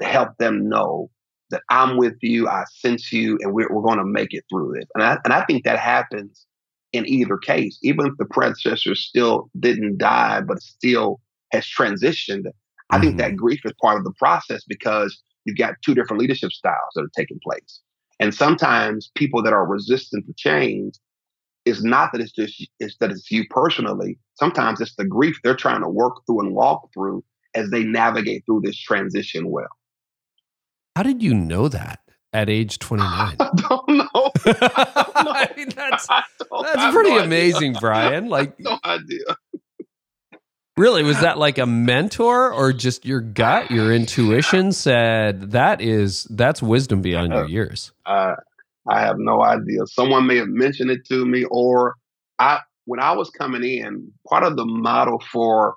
to 0.00 0.06
help 0.06 0.36
them 0.38 0.68
know 0.68 1.10
that 1.50 1.62
I'm 1.68 1.96
with 1.96 2.14
you, 2.20 2.48
I 2.48 2.64
sense 2.70 3.12
you, 3.12 3.38
and 3.40 3.52
we're, 3.52 3.68
we're 3.72 3.82
going 3.82 3.98
to 3.98 4.04
make 4.04 4.32
it 4.32 4.44
through 4.50 4.74
this. 4.76 4.88
And 4.94 5.02
I, 5.02 5.18
and 5.24 5.32
I 5.32 5.44
think 5.44 5.64
that 5.64 5.78
happens 5.78 6.46
in 6.92 7.08
either 7.08 7.38
case, 7.38 7.78
even 7.82 8.06
if 8.06 8.12
the 8.18 8.24
predecessor 8.24 8.94
still 8.94 9.50
didn't 9.58 9.98
die, 9.98 10.40
but 10.40 10.62
still 10.62 11.20
has 11.52 11.66
transitioned. 11.66 12.46
I 12.90 12.96
mm-hmm. 12.96 13.04
think 13.04 13.18
that 13.18 13.36
grief 13.36 13.60
is 13.64 13.72
part 13.80 13.98
of 13.98 14.04
the 14.04 14.12
process 14.18 14.64
because 14.66 15.20
you've 15.44 15.58
got 15.58 15.74
two 15.84 15.94
different 15.94 16.20
leadership 16.20 16.52
styles 16.52 16.92
that 16.94 17.02
are 17.02 17.10
taking 17.16 17.40
place. 17.42 17.80
And 18.18 18.34
sometimes 18.34 19.10
people 19.14 19.42
that 19.42 19.52
are 19.52 19.66
resistant 19.66 20.26
to 20.26 20.34
change 20.36 20.94
is 21.64 21.82
not 21.84 22.12
that 22.12 22.20
it's 22.20 22.32
just 22.32 22.66
it's 22.78 22.96
that 23.00 23.10
it's 23.10 23.30
you 23.30 23.44
personally. 23.48 24.18
Sometimes 24.34 24.80
it's 24.80 24.94
the 24.96 25.04
grief 25.04 25.38
they're 25.42 25.56
trying 25.56 25.82
to 25.82 25.88
work 25.88 26.14
through 26.26 26.40
and 26.40 26.54
walk 26.54 26.88
through 26.92 27.24
as 27.54 27.70
they 27.70 27.84
navigate 27.84 28.44
through 28.46 28.62
this 28.64 28.78
transition 28.78 29.50
well. 29.50 29.68
How 30.96 31.02
did 31.02 31.22
you 31.22 31.34
know 31.34 31.68
that 31.68 32.00
at 32.32 32.48
age 32.48 32.78
29? 32.78 33.36
I 33.40 33.50
don't 33.56 33.88
know. 33.88 34.06
I, 34.44 35.12
don't 35.14 35.24
know. 35.24 35.32
I 35.32 35.50
mean, 35.56 35.68
that's, 35.70 36.06
that's 36.06 36.94
pretty 36.94 37.10
no 37.10 37.24
amazing, 37.24 37.74
Bryan. 37.74 38.28
Like, 38.28 38.58
no 38.60 38.78
idea. 38.84 39.24
Really, 40.80 41.02
was 41.02 41.20
that 41.20 41.36
like 41.36 41.58
a 41.58 41.66
mentor 41.66 42.50
or 42.50 42.72
just 42.72 43.04
your 43.04 43.20
gut, 43.20 43.70
your 43.70 43.92
intuition 43.92 44.72
said 44.72 45.50
that 45.50 45.82
is 45.82 46.24
that's 46.30 46.62
wisdom 46.62 47.02
beyond 47.02 47.34
your 47.34 47.46
years? 47.46 47.92
Uh, 48.06 48.36
I 48.88 49.00
have 49.00 49.16
no 49.18 49.42
idea. 49.42 49.80
Someone 49.84 50.26
may 50.26 50.36
have 50.36 50.48
mentioned 50.48 50.90
it 50.90 51.04
to 51.08 51.26
me, 51.26 51.44
or 51.50 51.96
I 52.38 52.60
when 52.86 52.98
I 52.98 53.12
was 53.12 53.28
coming 53.28 53.62
in, 53.62 54.10
part 54.26 54.42
of 54.42 54.56
the 54.56 54.64
model 54.64 55.22
for 55.30 55.76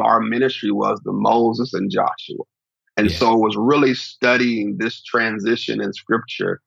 our 0.00 0.20
ministry 0.20 0.70
was 0.70 1.00
the 1.04 1.12
Moses 1.12 1.74
and 1.74 1.90
Joshua. 1.90 2.44
And 2.96 3.10
yeah. 3.10 3.16
so 3.16 3.34
it 3.34 3.40
was 3.40 3.56
really 3.58 3.94
studying 3.94 4.76
this 4.78 5.02
transition 5.02 5.80
in 5.80 5.92
scripture 5.92 6.60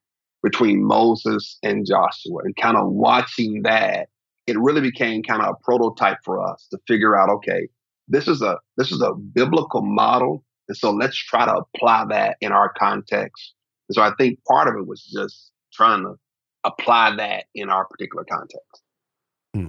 between 0.44 0.84
Moses 0.84 1.58
and 1.64 1.88
Joshua 1.88 2.40
and 2.44 2.54
kind 2.58 2.76
of 2.76 2.92
watching 2.92 3.62
that. 3.64 4.10
It 4.46 4.60
really 4.60 4.82
became 4.82 5.24
kind 5.24 5.42
of 5.42 5.56
a 5.56 5.64
prototype 5.64 6.18
for 6.26 6.46
us 6.46 6.68
to 6.72 6.78
figure 6.86 7.18
out, 7.18 7.30
okay, 7.30 7.70
this 8.08 8.28
is 8.28 8.42
a 8.42 8.58
this 8.78 8.92
is 8.92 9.02
a 9.02 9.14
biblical 9.14 9.82
model. 9.82 10.44
And 10.68 10.78
so 10.78 10.92
let's 10.92 11.18
try 11.18 11.46
to 11.46 11.56
apply 11.56 12.06
that 12.10 12.38
in 12.42 12.52
our 12.52 12.74
context. 12.74 13.54
And 13.90 13.96
so 13.96 14.02
I 14.02 14.12
think 14.18 14.40
part 14.46 14.68
of 14.68 14.76
it 14.76 14.86
was 14.86 15.04
just 15.04 15.52
trying 15.74 16.04
to 16.04 16.16
apply 16.64 17.16
that 17.16 17.46
in 17.56 17.70
our 17.70 17.86
particular 17.86 18.26
context. 18.30 18.82
Hmm. 19.54 19.68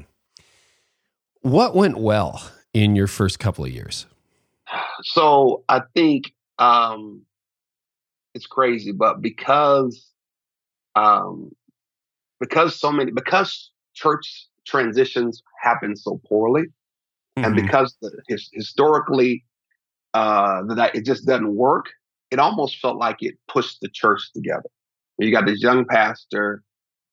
What 1.43 1.77
went 1.77 1.99
well 1.99 2.51
in 2.75 2.97
your 2.97 3.07
first 3.07 3.39
couple 3.39 3.65
of 3.65 3.71
years? 3.71 4.07
So 5.03 5.63
I 5.69 5.83
think 5.95 6.33
um, 6.59 7.23
it's 8.35 8.47
crazy, 8.47 8.93
but 8.93 9.23
because 9.23 10.11
um, 10.97 11.53
because 12.41 12.79
so 12.79 12.91
many 12.91 13.13
because 13.13 13.71
church 13.95 14.49
transitions 14.67 15.43
happen 15.63 15.97
so 15.97 16.21
poorly, 16.29 16.65
mm-hmm. 17.39 17.45
and 17.45 17.57
because 17.57 17.97
the, 18.01 18.11
his, 18.29 18.49
historically 18.53 19.45
uh, 20.15 20.63
that 20.75 20.95
it 20.95 21.05
just 21.05 21.27
doesn't 21.27 21.55
work, 21.55 21.87
it 22.31 22.39
almost 22.39 22.79
felt 22.79 22.97
like 22.97 23.17
it 23.21 23.35
pushed 23.49 23.81
the 23.81 23.89
church 23.89 24.31
together. 24.35 24.69
You 25.19 25.33
got 25.33 25.47
this 25.47 25.63
young 25.63 25.85
pastor, 25.85 26.63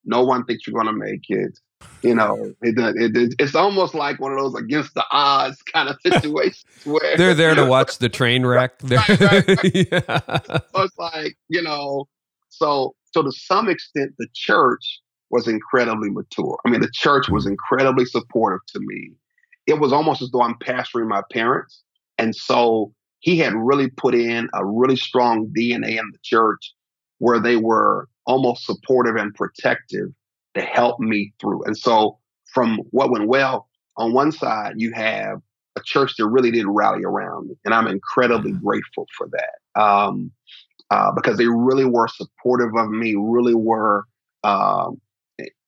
no 0.05 0.23
one 0.23 0.45
thinks 0.45 0.67
you're 0.67 0.73
going 0.73 0.93
to 0.93 0.93
make 0.93 1.29
it. 1.29 1.59
You 2.01 2.15
know, 2.15 2.53
it, 2.61 2.75
it, 2.77 3.35
it's 3.37 3.55
almost 3.55 3.93
like 3.93 4.19
one 4.19 4.31
of 4.31 4.37
those 4.37 4.55
against 4.55 4.93
the 4.93 5.03
odds 5.11 5.61
kind 5.63 5.89
of 5.89 5.97
situations 6.05 6.63
where 6.83 7.17
they're 7.17 7.33
there 7.33 7.55
to 7.55 7.65
watch 7.69 7.97
the 7.97 8.09
train 8.09 8.45
wreck. 8.45 8.75
right, 8.83 9.19
right, 9.19 9.47
right. 9.47 9.87
yeah. 9.91 10.19
So 10.47 10.81
it's 10.81 10.97
like 10.97 11.35
you 11.49 11.61
know, 11.61 12.07
so 12.49 12.95
so 13.11 13.23
to 13.23 13.31
some 13.31 13.69
extent, 13.69 14.13
the 14.17 14.27
church 14.33 15.01
was 15.31 15.47
incredibly 15.47 16.09
mature. 16.09 16.57
I 16.65 16.69
mean, 16.69 16.81
the 16.81 16.91
church 16.93 17.27
was 17.29 17.45
incredibly 17.45 18.05
supportive 18.05 18.61
to 18.67 18.79
me. 18.79 19.11
It 19.67 19.79
was 19.79 19.91
almost 19.91 20.21
as 20.21 20.29
though 20.31 20.41
I'm 20.41 20.59
pastoring 20.59 21.07
my 21.07 21.21
parents, 21.31 21.81
and 22.17 22.35
so 22.35 22.93
he 23.19 23.39
had 23.39 23.53
really 23.55 23.89
put 23.89 24.13
in 24.13 24.49
a 24.53 24.65
really 24.65 24.95
strong 24.95 25.47
DNA 25.47 25.97
in 25.97 26.11
the 26.11 26.19
church 26.23 26.73
where 27.17 27.39
they 27.39 27.55
were 27.55 28.07
almost 28.27 28.65
supportive 28.65 29.15
and 29.15 29.33
protective 29.33 30.09
to 30.53 30.61
help 30.61 30.99
me 30.99 31.33
through. 31.39 31.63
And 31.63 31.77
so, 31.77 32.19
from 32.53 32.81
what 32.91 33.11
went 33.11 33.27
well, 33.27 33.67
on 33.97 34.13
one 34.13 34.31
side, 34.31 34.73
you 34.77 34.93
have 34.93 35.41
a 35.75 35.81
church 35.83 36.15
that 36.17 36.27
really 36.27 36.51
did 36.51 36.67
rally 36.67 37.03
around 37.03 37.47
me. 37.47 37.55
And 37.65 37.73
I'm 37.73 37.87
incredibly 37.87 38.51
grateful 38.51 39.07
for 39.17 39.27
that 39.31 39.81
um, 39.81 40.31
uh, 40.91 41.11
because 41.11 41.37
they 41.37 41.47
really 41.47 41.85
were 41.85 42.07
supportive 42.07 42.75
of 42.77 42.89
me, 42.89 43.15
really 43.17 43.55
were. 43.55 44.05
Um, 44.43 45.01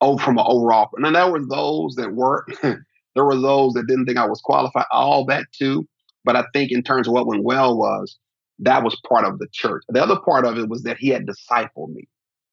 oh, 0.02 0.18
from 0.20 0.38
an 0.38 0.46
overall, 0.48 0.90
and 0.96 1.16
there 1.16 1.32
were 1.32 1.44
those 1.44 1.96
that 1.96 2.14
weren't, 2.14 2.48
There 3.18 3.26
were 3.26 3.36
those 3.36 3.74
that 3.74 3.88
didn't 3.88 4.06
think 4.06 4.20
I 4.20 4.28
was 4.28 4.40
qualified, 4.42 4.86
all 4.92 5.26
that 5.26 5.48
too. 5.52 5.88
But 6.24 6.36
I 6.36 6.46
think 6.54 6.72
in 6.72 6.84
terms 6.84 7.08
of 7.08 7.14
what 7.14 7.26
went 7.26 7.44
well 7.44 7.76
was 7.76 8.16
that 8.60 8.84
was 8.84 9.00
part 9.10 9.26
of 9.26 9.40
the 9.40 9.48
church. 9.52 9.84
The 9.90 10.04
other 10.04 10.20
part 10.20 10.46
of 10.46 10.58
it 10.60 10.70
was 10.70 10.84
that 10.84 10.98
he 10.98 11.10
had 11.10 11.26
discipled 11.26 11.90
me. 11.90 12.08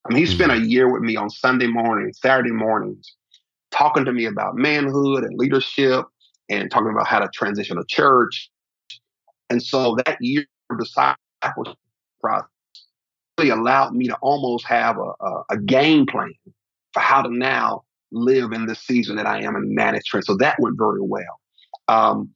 I 0.04 0.12
mean, 0.12 0.24
he 0.24 0.26
spent 0.26 0.52
a 0.52 0.54
mm-hmm. 0.54 0.64
year 0.64 0.90
with 0.90 1.02
me 1.02 1.16
on 1.16 1.28
Sunday 1.28 1.66
mornings, 1.66 2.18
Saturday 2.18 2.50
mornings, 2.50 3.14
talking 3.72 4.06
to 4.06 4.12
me 4.12 4.24
about 4.24 4.56
manhood 4.56 5.22
and 5.22 5.38
leadership 5.38 6.06
and 6.48 6.70
talking 6.70 6.90
about 6.90 7.06
how 7.06 7.18
to 7.18 7.28
transition 7.34 7.76
a 7.76 7.84
church. 7.88 8.50
And 9.50 9.62
so 9.62 9.96
that 10.06 10.16
year 10.20 10.46
of 10.70 10.78
discipleship 10.78 11.76
process 12.22 12.48
really 13.38 13.50
allowed 13.50 13.94
me 13.94 14.08
to 14.08 14.16
almost 14.22 14.64
have 14.66 14.96
a, 14.96 15.12
a, 15.24 15.42
a, 15.50 15.58
game 15.58 16.06
plan 16.06 16.32
for 16.92 17.00
how 17.00 17.20
to 17.20 17.34
now 17.34 17.82
live 18.14 18.52
in 18.52 18.66
the 18.66 18.74
season 18.74 19.16
that 19.16 19.26
I 19.26 19.42
am 19.42 19.56
in 19.56 19.74
management. 19.74 20.26
So 20.26 20.36
that 20.36 20.56
went 20.60 20.78
very 20.78 21.00
well. 21.00 21.40
Um, 21.88 22.30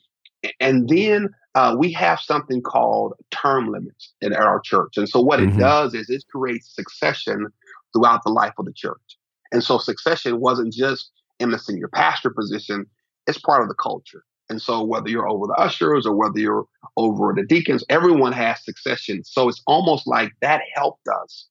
and 0.61 0.89
then 0.89 1.31
uh, 1.55 1.75
we 1.79 1.93
have 1.93 2.21
something 2.21 2.63
called 2.63 3.15
term 3.31 3.69
limits 3.69 4.13
in 4.21 4.35
our 4.35 4.61
church. 4.61 4.97
And 4.97 5.09
so 5.09 5.21
what 5.21 5.41
mm-hmm. 5.41 5.59
it 5.59 5.61
does 5.61 5.95
is 5.95 6.11
it 6.11 6.25
creates 6.31 6.75
succession 6.75 7.47
throughout 7.93 8.23
the 8.25 8.33
life 8.33 8.53
of 8.59 8.67
the 8.67 8.73
church. 8.73 9.19
And 9.53 9.65
so 9.65 9.79
succession 9.79 10.41
wasn't 10.41 10.73
just 10.73 11.11
in 11.41 11.51
the 11.51 11.59
senior 11.59 11.89
pastor 11.89 12.31
position, 12.31 12.87
it's 13.27 13.39
part 13.39 13.63
of 13.63 13.69
the 13.69 13.75
culture. 13.75 14.25
And 14.51 14.61
so 14.61 14.83
whether 14.83 15.09
you're 15.09 15.29
over 15.29 15.47
the 15.47 15.55
ushers 15.55 16.07
or 16.07 16.15
whether 16.15 16.39
you're 16.39 16.65
over 16.97 17.33
the 17.35 17.45
deacons, 17.45 17.85
everyone 17.89 18.33
has 18.33 18.65
succession. 18.65 19.23
So 19.25 19.49
it's 19.49 19.63
almost 19.67 20.07
like 20.07 20.33
that 20.41 20.63
helped 20.75 21.07
us 21.23 21.47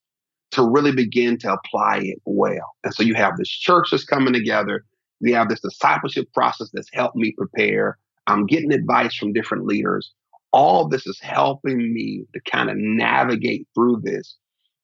to 0.51 0.63
really 0.63 0.91
begin 0.91 1.38
to 1.39 1.53
apply 1.53 1.99
it 2.03 2.21
well. 2.25 2.75
And 2.83 2.93
so 2.93 3.03
you 3.03 3.15
have 3.15 3.38
this 3.38 3.49
church 3.49 3.89
that's 3.91 4.05
coming 4.05 4.33
together. 4.33 4.86
You 5.19 5.36
have 5.36 5.49
this 5.49 5.62
discipleship 5.62 6.31
process 6.33 6.69
that's 6.73 6.89
helped 6.93 7.15
me 7.15 7.33
prepare. 7.38 7.97
I'm 8.27 8.45
getting 8.45 8.71
advice 8.71 9.15
from 9.15 9.33
different 9.33 9.65
leaders. 9.65 10.12
All 10.53 10.88
this 10.88 11.05
is 11.05 11.19
helping 11.19 11.93
me 11.93 12.25
to 12.33 12.39
kind 12.49 12.69
of 12.69 12.77
navigate 12.77 13.67
through 13.75 14.01
this 14.03 14.36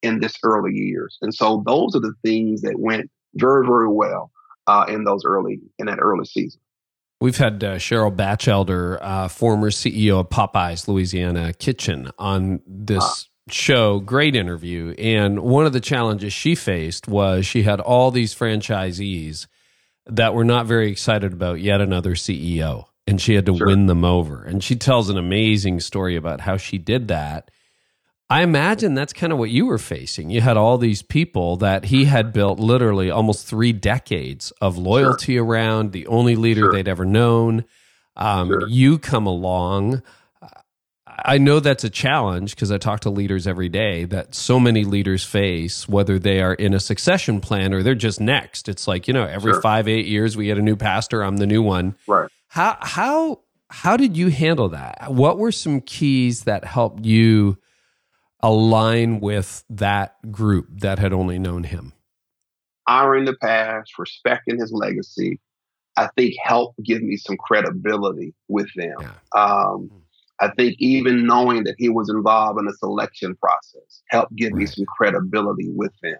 in 0.02 0.20
this 0.20 0.38
early 0.44 0.74
years. 0.74 1.18
And 1.22 1.34
so 1.34 1.64
those 1.66 1.96
are 1.96 2.02
the 2.02 2.14
things 2.24 2.62
that 2.62 2.78
went 2.78 3.10
very, 3.36 3.66
very 3.66 3.88
well 3.88 4.32
uh, 4.68 4.86
in 4.88 5.04
those 5.06 5.24
early 5.26 5.60
in 5.80 5.88
that 5.88 6.00
early 6.00 6.26
season. 6.26 6.60
We've 7.22 7.38
had 7.38 7.64
uh, 7.64 7.76
Cheryl 7.76 8.14
Bachelder, 8.14 9.00
uh, 9.02 9.28
former 9.30 9.70
CEO 9.70 10.20
of 10.20 10.30
Popeyes 10.30 10.90
Louisiana 10.90 11.54
Kitchen, 11.54 12.12
on 12.20 12.62
this 12.68 13.02
ah. 13.02 13.33
Show. 13.50 14.00
Great 14.00 14.36
interview. 14.36 14.96
And 14.98 15.40
one 15.40 15.66
of 15.66 15.74
the 15.74 15.80
challenges 15.80 16.34
she 16.34 16.56
faced 16.56 17.08
was 17.08 17.46
she 17.46 17.64
had 17.64 17.80
all 17.80 18.12
these 18.12 18.36
franchisees 18.36 19.48
that 20.06 20.34
were 20.34 20.46
not 20.46 20.66
very 20.66 20.92
excited 20.92 21.34
about 21.34 21.62
yet 21.62 21.82
another 21.82 22.16
CEO, 22.16 22.86
and 23.08 23.22
she 23.22 23.36
had 23.36 23.46
to 23.46 23.56
sure. 23.56 23.68
win 23.68 23.86
them 23.86 24.04
over. 24.04 24.44
And 24.44 24.64
she 24.64 24.76
tells 24.76 25.10
an 25.10 25.18
amazing 25.18 25.80
story 25.80 26.16
about 26.16 26.42
how 26.42 26.58
she 26.58 26.78
did 26.78 27.08
that 27.08 27.50
I 28.34 28.42
imagine 28.42 28.96
that's 28.96 29.14
kind 29.14 29.32
of 29.32 29.38
what 29.38 29.52
you 29.52 29.68
were 29.68 29.78
facing. 29.78 30.32
You 30.32 30.42
had 30.42 30.58
all 30.58 30.80
these 30.80 31.04
people 31.04 31.58
that 31.58 31.86
he 31.86 32.06
had 32.06 32.34
built 32.34 32.60
literally 32.60 33.12
almost 33.12 33.46
three 33.46 33.74
decades 33.74 34.52
of 34.60 34.76
loyalty 34.76 35.36
sure. 35.36 35.46
around, 35.46 35.92
the 35.92 36.08
only 36.08 36.36
leader 36.36 36.62
sure. 36.62 36.74
they'd 36.74 36.88
ever 36.88 37.06
known. 37.06 37.66
Um. 38.16 38.52
You 38.70 38.98
come 38.98 39.28
along. 39.28 40.02
I 41.26 41.38
know 41.38 41.60
that's 41.60 41.84
a 41.84 41.90
challenge 41.90 42.56
because 42.56 42.72
I 42.72 42.78
talk 42.78 43.02
to 43.02 43.10
leaders 43.10 43.48
every 43.48 43.70
day 43.70 44.06
that 44.06 44.36
so 44.36 44.60
many 44.60 44.84
leaders 44.84 45.24
face, 45.24 45.88
whether 45.88 46.20
they 46.20 46.42
are 46.42 46.54
in 46.54 46.74
a 46.74 46.80
succession 46.80 47.42
plan 47.42 47.74
or 47.74 47.84
they're 47.84 47.96
just 47.96 48.20
next. 48.20 48.70
It's 48.70 48.88
like, 48.88 49.08
you 49.08 49.14
know, 49.14 49.26
every 49.26 49.60
five, 49.62 49.88
eight 49.88 50.06
years 50.06 50.38
we 50.38 50.46
get 50.46 50.58
a 50.58 50.62
new 50.62 50.76
pastor, 50.76 51.24
I'm 51.24 51.38
the 51.38 51.48
new 51.48 51.62
one. 51.62 51.96
Right. 52.08 52.30
How, 52.48 52.78
how, 52.82 53.42
how 53.70 53.98
did 53.98 54.16
you 54.16 54.30
handle 54.30 54.70
that? 54.70 55.12
What 55.14 55.38
were 55.38 55.52
some 55.52 55.82
keys 55.82 56.44
that 56.44 56.64
helped 56.64 57.06
you? 57.06 57.58
align 58.44 59.22
with 59.22 59.64
that 59.70 60.16
group 60.30 60.68
that 60.82 61.00
had 61.00 61.14
only 61.14 61.40
known 61.40 61.64
him? 61.64 61.94
Honoring 62.86 63.26
the 63.26 63.38
past, 63.38 63.98
respecting 63.98 64.60
his 64.60 64.72
legacy, 64.74 65.40
I 65.96 66.10
think 66.18 66.36
helped 66.44 66.84
give 66.84 67.02
me 67.02 67.16
some 67.16 67.38
credibility 67.38 68.36
with 68.50 68.68
them. 68.76 68.96
Yeah. 69.00 69.14
Um. 69.34 69.90
I 70.44 70.52
think 70.58 70.76
even 70.80 71.26
knowing 71.26 71.64
that 71.64 71.76
he 71.78 71.88
was 71.88 72.10
involved 72.10 72.60
in 72.60 72.66
the 72.66 72.74
selection 72.74 73.36
process 73.38 74.02
helped 74.10 74.36
give 74.36 74.52
me 74.52 74.66
some 74.66 74.84
credibility 74.98 75.70
with 75.70 75.94
them. 76.02 76.18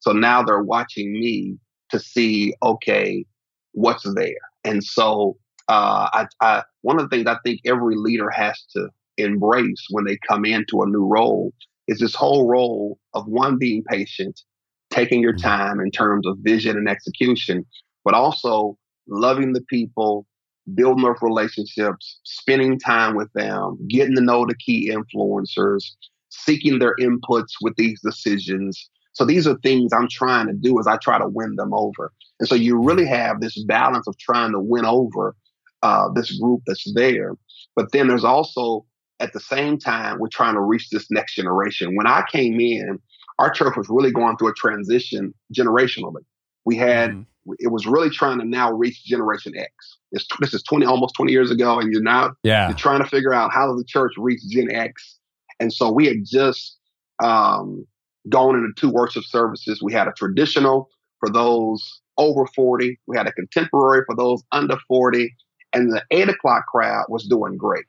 So 0.00 0.12
now 0.12 0.42
they're 0.42 0.62
watching 0.62 1.12
me 1.12 1.56
to 1.88 1.98
see, 1.98 2.54
okay, 2.62 3.24
what's 3.72 4.02
there. 4.14 4.34
And 4.64 4.84
so 4.84 5.38
uh, 5.68 6.10
I, 6.12 6.26
I, 6.42 6.62
one 6.82 7.00
of 7.00 7.08
the 7.08 7.16
things 7.16 7.26
I 7.26 7.38
think 7.42 7.60
every 7.64 7.96
leader 7.96 8.28
has 8.28 8.62
to 8.76 8.90
embrace 9.16 9.86
when 9.88 10.04
they 10.04 10.18
come 10.28 10.44
into 10.44 10.82
a 10.82 10.86
new 10.86 11.06
role 11.06 11.54
is 11.88 12.00
this 12.00 12.14
whole 12.14 12.46
role 12.46 12.98
of 13.14 13.26
one 13.26 13.56
being 13.56 13.82
patient, 13.84 14.42
taking 14.90 15.22
your 15.22 15.32
mm-hmm. 15.32 15.48
time 15.48 15.80
in 15.80 15.90
terms 15.90 16.26
of 16.26 16.36
vision 16.40 16.76
and 16.76 16.88
execution, 16.88 17.64
but 18.04 18.12
also 18.12 18.76
loving 19.08 19.54
the 19.54 19.62
people, 19.70 20.26
building 20.72 21.04
those 21.04 21.16
relationships, 21.20 22.20
spending 22.24 22.78
time 22.78 23.14
with 23.14 23.32
them, 23.34 23.78
getting 23.88 24.14
to 24.16 24.22
know 24.22 24.46
the 24.46 24.54
key 24.54 24.90
influencers, 24.90 25.84
seeking 26.30 26.78
their 26.78 26.96
inputs 26.96 27.52
with 27.60 27.74
these 27.76 28.00
decisions. 28.00 28.88
So 29.12 29.24
these 29.24 29.46
are 29.46 29.58
things 29.58 29.92
I'm 29.92 30.08
trying 30.08 30.46
to 30.46 30.54
do 30.54 30.78
as 30.80 30.86
I 30.86 30.96
try 30.96 31.18
to 31.18 31.28
win 31.28 31.56
them 31.56 31.72
over. 31.74 32.12
And 32.40 32.48
so 32.48 32.54
you 32.54 32.82
really 32.82 33.04
mm-hmm. 33.04 33.14
have 33.14 33.40
this 33.40 33.62
balance 33.64 34.06
of 34.08 34.16
trying 34.18 34.52
to 34.52 34.60
win 34.60 34.84
over 34.84 35.36
uh, 35.82 36.08
this 36.14 36.38
group 36.38 36.62
that's 36.66 36.90
there. 36.94 37.34
But 37.76 37.92
then 37.92 38.08
there's 38.08 38.24
also 38.24 38.86
at 39.20 39.32
the 39.32 39.40
same 39.40 39.78
time, 39.78 40.18
we're 40.18 40.28
trying 40.28 40.54
to 40.54 40.60
reach 40.60 40.90
this 40.90 41.10
next 41.10 41.34
generation. 41.34 41.94
When 41.94 42.06
I 42.06 42.24
came 42.30 42.58
in, 42.60 42.98
our 43.38 43.50
church 43.50 43.76
was 43.76 43.88
really 43.88 44.10
going 44.10 44.36
through 44.36 44.48
a 44.48 44.54
transition 44.54 45.32
generationally. 45.56 46.22
We 46.64 46.76
had 46.76 47.10
mm 47.10 47.26
it 47.58 47.70
was 47.70 47.86
really 47.86 48.10
trying 48.10 48.38
to 48.38 48.44
now 48.44 48.72
reach 48.72 49.04
Generation 49.04 49.56
X. 49.56 49.98
It's, 50.14 50.26
this 50.40 50.54
is 50.54 50.62
twenty 50.62 50.86
almost 50.86 51.14
twenty 51.14 51.32
years 51.32 51.50
ago, 51.50 51.78
and 51.78 51.92
you're 51.92 52.02
now 52.02 52.34
yeah. 52.42 52.68
you're 52.68 52.76
trying 52.76 53.02
to 53.02 53.08
figure 53.08 53.34
out 53.34 53.52
how 53.52 53.66
does 53.66 53.78
the 53.78 53.84
church 53.84 54.12
reach 54.16 54.40
Gen 54.48 54.70
X. 54.70 55.18
And 55.60 55.72
so 55.72 55.90
we 55.90 56.06
had 56.06 56.24
just 56.24 56.78
um, 57.22 57.86
gone 58.28 58.56
into 58.56 58.72
two 58.76 58.90
worship 58.90 59.24
services. 59.24 59.82
We 59.82 59.92
had 59.92 60.08
a 60.08 60.12
traditional 60.12 60.88
for 61.20 61.30
those 61.30 62.00
over 62.16 62.46
forty. 62.54 62.98
We 63.06 63.16
had 63.16 63.26
a 63.26 63.32
contemporary 63.32 64.04
for 64.06 64.16
those 64.16 64.42
under 64.52 64.76
forty, 64.88 65.34
and 65.72 65.92
the 65.92 66.02
eight 66.10 66.28
o'clock 66.28 66.66
crowd 66.66 67.06
was 67.08 67.26
doing 67.26 67.56
great 67.56 67.84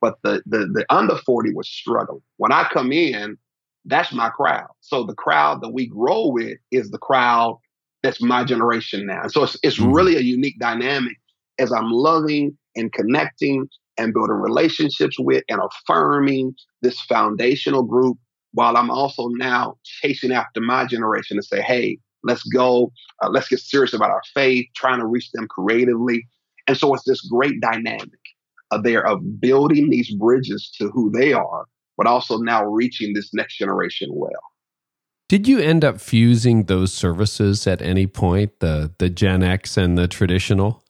but 0.00 0.16
the, 0.22 0.40
the 0.46 0.58
the 0.72 0.86
under 0.90 1.16
40 1.16 1.54
was 1.54 1.68
struggling. 1.68 2.22
When 2.36 2.52
I 2.52 2.68
come 2.72 2.92
in, 2.92 3.36
that's 3.84 4.12
my 4.12 4.28
crowd. 4.28 4.68
So 4.80 5.02
the 5.02 5.14
crowd 5.14 5.60
that 5.62 5.70
we 5.70 5.88
grow 5.88 6.28
with 6.28 6.56
is 6.70 6.90
the 6.90 6.98
crowd 6.98 7.58
that's 8.02 8.22
my 8.22 8.44
generation 8.44 9.06
now. 9.06 9.22
And 9.22 9.32
so 9.32 9.42
it's, 9.42 9.56
it's 9.62 9.78
mm-hmm. 9.78 9.92
really 9.92 10.16
a 10.16 10.20
unique 10.20 10.58
dynamic 10.58 11.16
as 11.58 11.72
I'm 11.72 11.90
loving 11.90 12.56
and 12.76 12.92
connecting 12.92 13.66
and 13.98 14.14
building 14.14 14.36
relationships 14.36 15.18
with 15.18 15.44
and 15.48 15.60
affirming 15.60 16.54
this 16.82 17.00
foundational 17.02 17.82
group 17.82 18.16
while 18.52 18.76
I'm 18.76 18.90
also 18.90 19.28
now 19.28 19.76
chasing 19.84 20.32
after 20.32 20.60
my 20.60 20.86
generation 20.86 21.36
to 21.36 21.42
say, 21.42 21.60
hey, 21.60 21.98
let's 22.22 22.42
go, 22.44 22.92
uh, 23.22 23.28
let's 23.28 23.48
get 23.48 23.60
serious 23.60 23.92
about 23.92 24.10
our 24.10 24.22
faith, 24.34 24.66
trying 24.74 25.00
to 25.00 25.06
reach 25.06 25.30
them 25.32 25.46
creatively. 25.48 26.26
And 26.66 26.76
so 26.76 26.94
it's 26.94 27.04
this 27.04 27.20
great 27.22 27.60
dynamic 27.60 28.10
there 28.82 29.06
of 29.06 29.40
building 29.40 29.88
these 29.90 30.14
bridges 30.14 30.70
to 30.78 30.88
who 30.90 31.10
they 31.10 31.32
are, 31.32 31.64
but 31.96 32.06
also 32.06 32.38
now 32.38 32.64
reaching 32.64 33.14
this 33.14 33.32
next 33.32 33.56
generation 33.56 34.10
well. 34.12 34.30
Did 35.28 35.48
you 35.48 35.58
end 35.58 35.84
up 35.84 36.00
fusing 36.00 36.64
those 36.64 36.92
services 36.92 37.66
at 37.66 37.82
any 37.82 38.06
point, 38.06 38.60
the 38.60 38.92
the 38.98 39.10
Gen 39.10 39.42
X 39.42 39.76
and 39.76 39.96
the 39.96 40.08
traditional? 40.08 40.82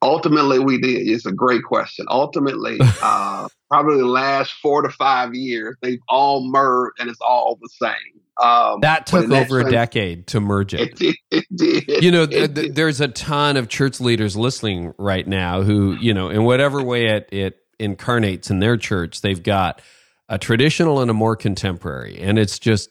Ultimately, 0.00 0.58
we 0.58 0.80
did. 0.80 1.08
It's 1.08 1.26
a 1.26 1.32
great 1.32 1.64
question. 1.64 2.06
Ultimately, 2.08 2.78
uh, 3.02 3.48
probably 3.68 3.98
the 3.98 4.06
last 4.06 4.52
four 4.62 4.82
to 4.82 4.90
five 4.90 5.34
years, 5.34 5.76
they've 5.80 6.00
all 6.08 6.48
merged 6.48 7.00
and 7.00 7.08
it's 7.08 7.20
all 7.20 7.58
the 7.60 7.68
same. 7.68 8.20
Um, 8.42 8.80
that 8.80 9.06
took 9.06 9.30
over 9.30 9.60
a 9.60 9.70
decade 9.70 10.26
to 10.28 10.40
merge 10.40 10.74
it. 10.74 10.80
It 10.80 10.96
did. 10.96 11.16
It 11.30 11.46
did 11.54 12.04
you 12.04 12.10
know, 12.10 12.26
th- 12.26 12.54
th- 12.54 12.72
there's 12.72 13.00
a 13.00 13.08
ton 13.08 13.56
of 13.56 13.68
church 13.68 14.00
leaders 14.00 14.36
listening 14.36 14.92
right 14.98 15.26
now 15.26 15.62
who, 15.62 15.96
you 16.00 16.12
know, 16.12 16.28
in 16.28 16.44
whatever 16.44 16.82
way 16.82 17.06
it, 17.06 17.28
it 17.32 17.58
incarnates 17.78 18.50
in 18.50 18.58
their 18.58 18.76
church, 18.76 19.22
they've 19.22 19.42
got 19.42 19.80
a 20.28 20.38
traditional 20.38 21.00
and 21.00 21.10
a 21.10 21.14
more 21.14 21.36
contemporary. 21.36 22.18
And 22.20 22.38
it's 22.38 22.58
just 22.58 22.90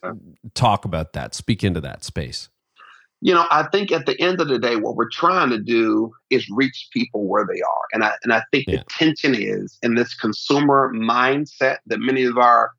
talk 0.54 0.86
about 0.86 1.14
that, 1.14 1.34
speak 1.36 1.64
into 1.64 1.82
that 1.82 2.04
space. 2.04 2.50
You 3.24 3.36
know, 3.36 3.46
I 3.52 3.68
think 3.72 3.92
at 3.92 4.08
the 4.08 4.20
end 4.20 4.42
of 4.42 4.48
the 4.48 4.58
day, 4.58 4.78
what 4.78 4.96
we're 4.96 5.10
trying 5.10 5.52
to 5.52 5.60
do 5.60 6.12
is 6.32 6.48
reach 6.50 6.90
people 6.92 7.28
where 7.28 7.46
they 7.46 7.62
are. 7.62 7.84
And 7.94 8.04
I, 8.04 8.14
and 8.24 8.34
I 8.34 8.42
think 8.52 8.66
yeah. 8.68 8.78
the 8.78 8.86
tension 8.90 9.36
is 9.36 9.78
in 9.84 9.94
this 9.94 10.16
consumer 10.16 10.92
mindset 10.94 11.78
that 11.86 12.00
many 12.00 12.24
of 12.24 12.38
our 12.38 12.72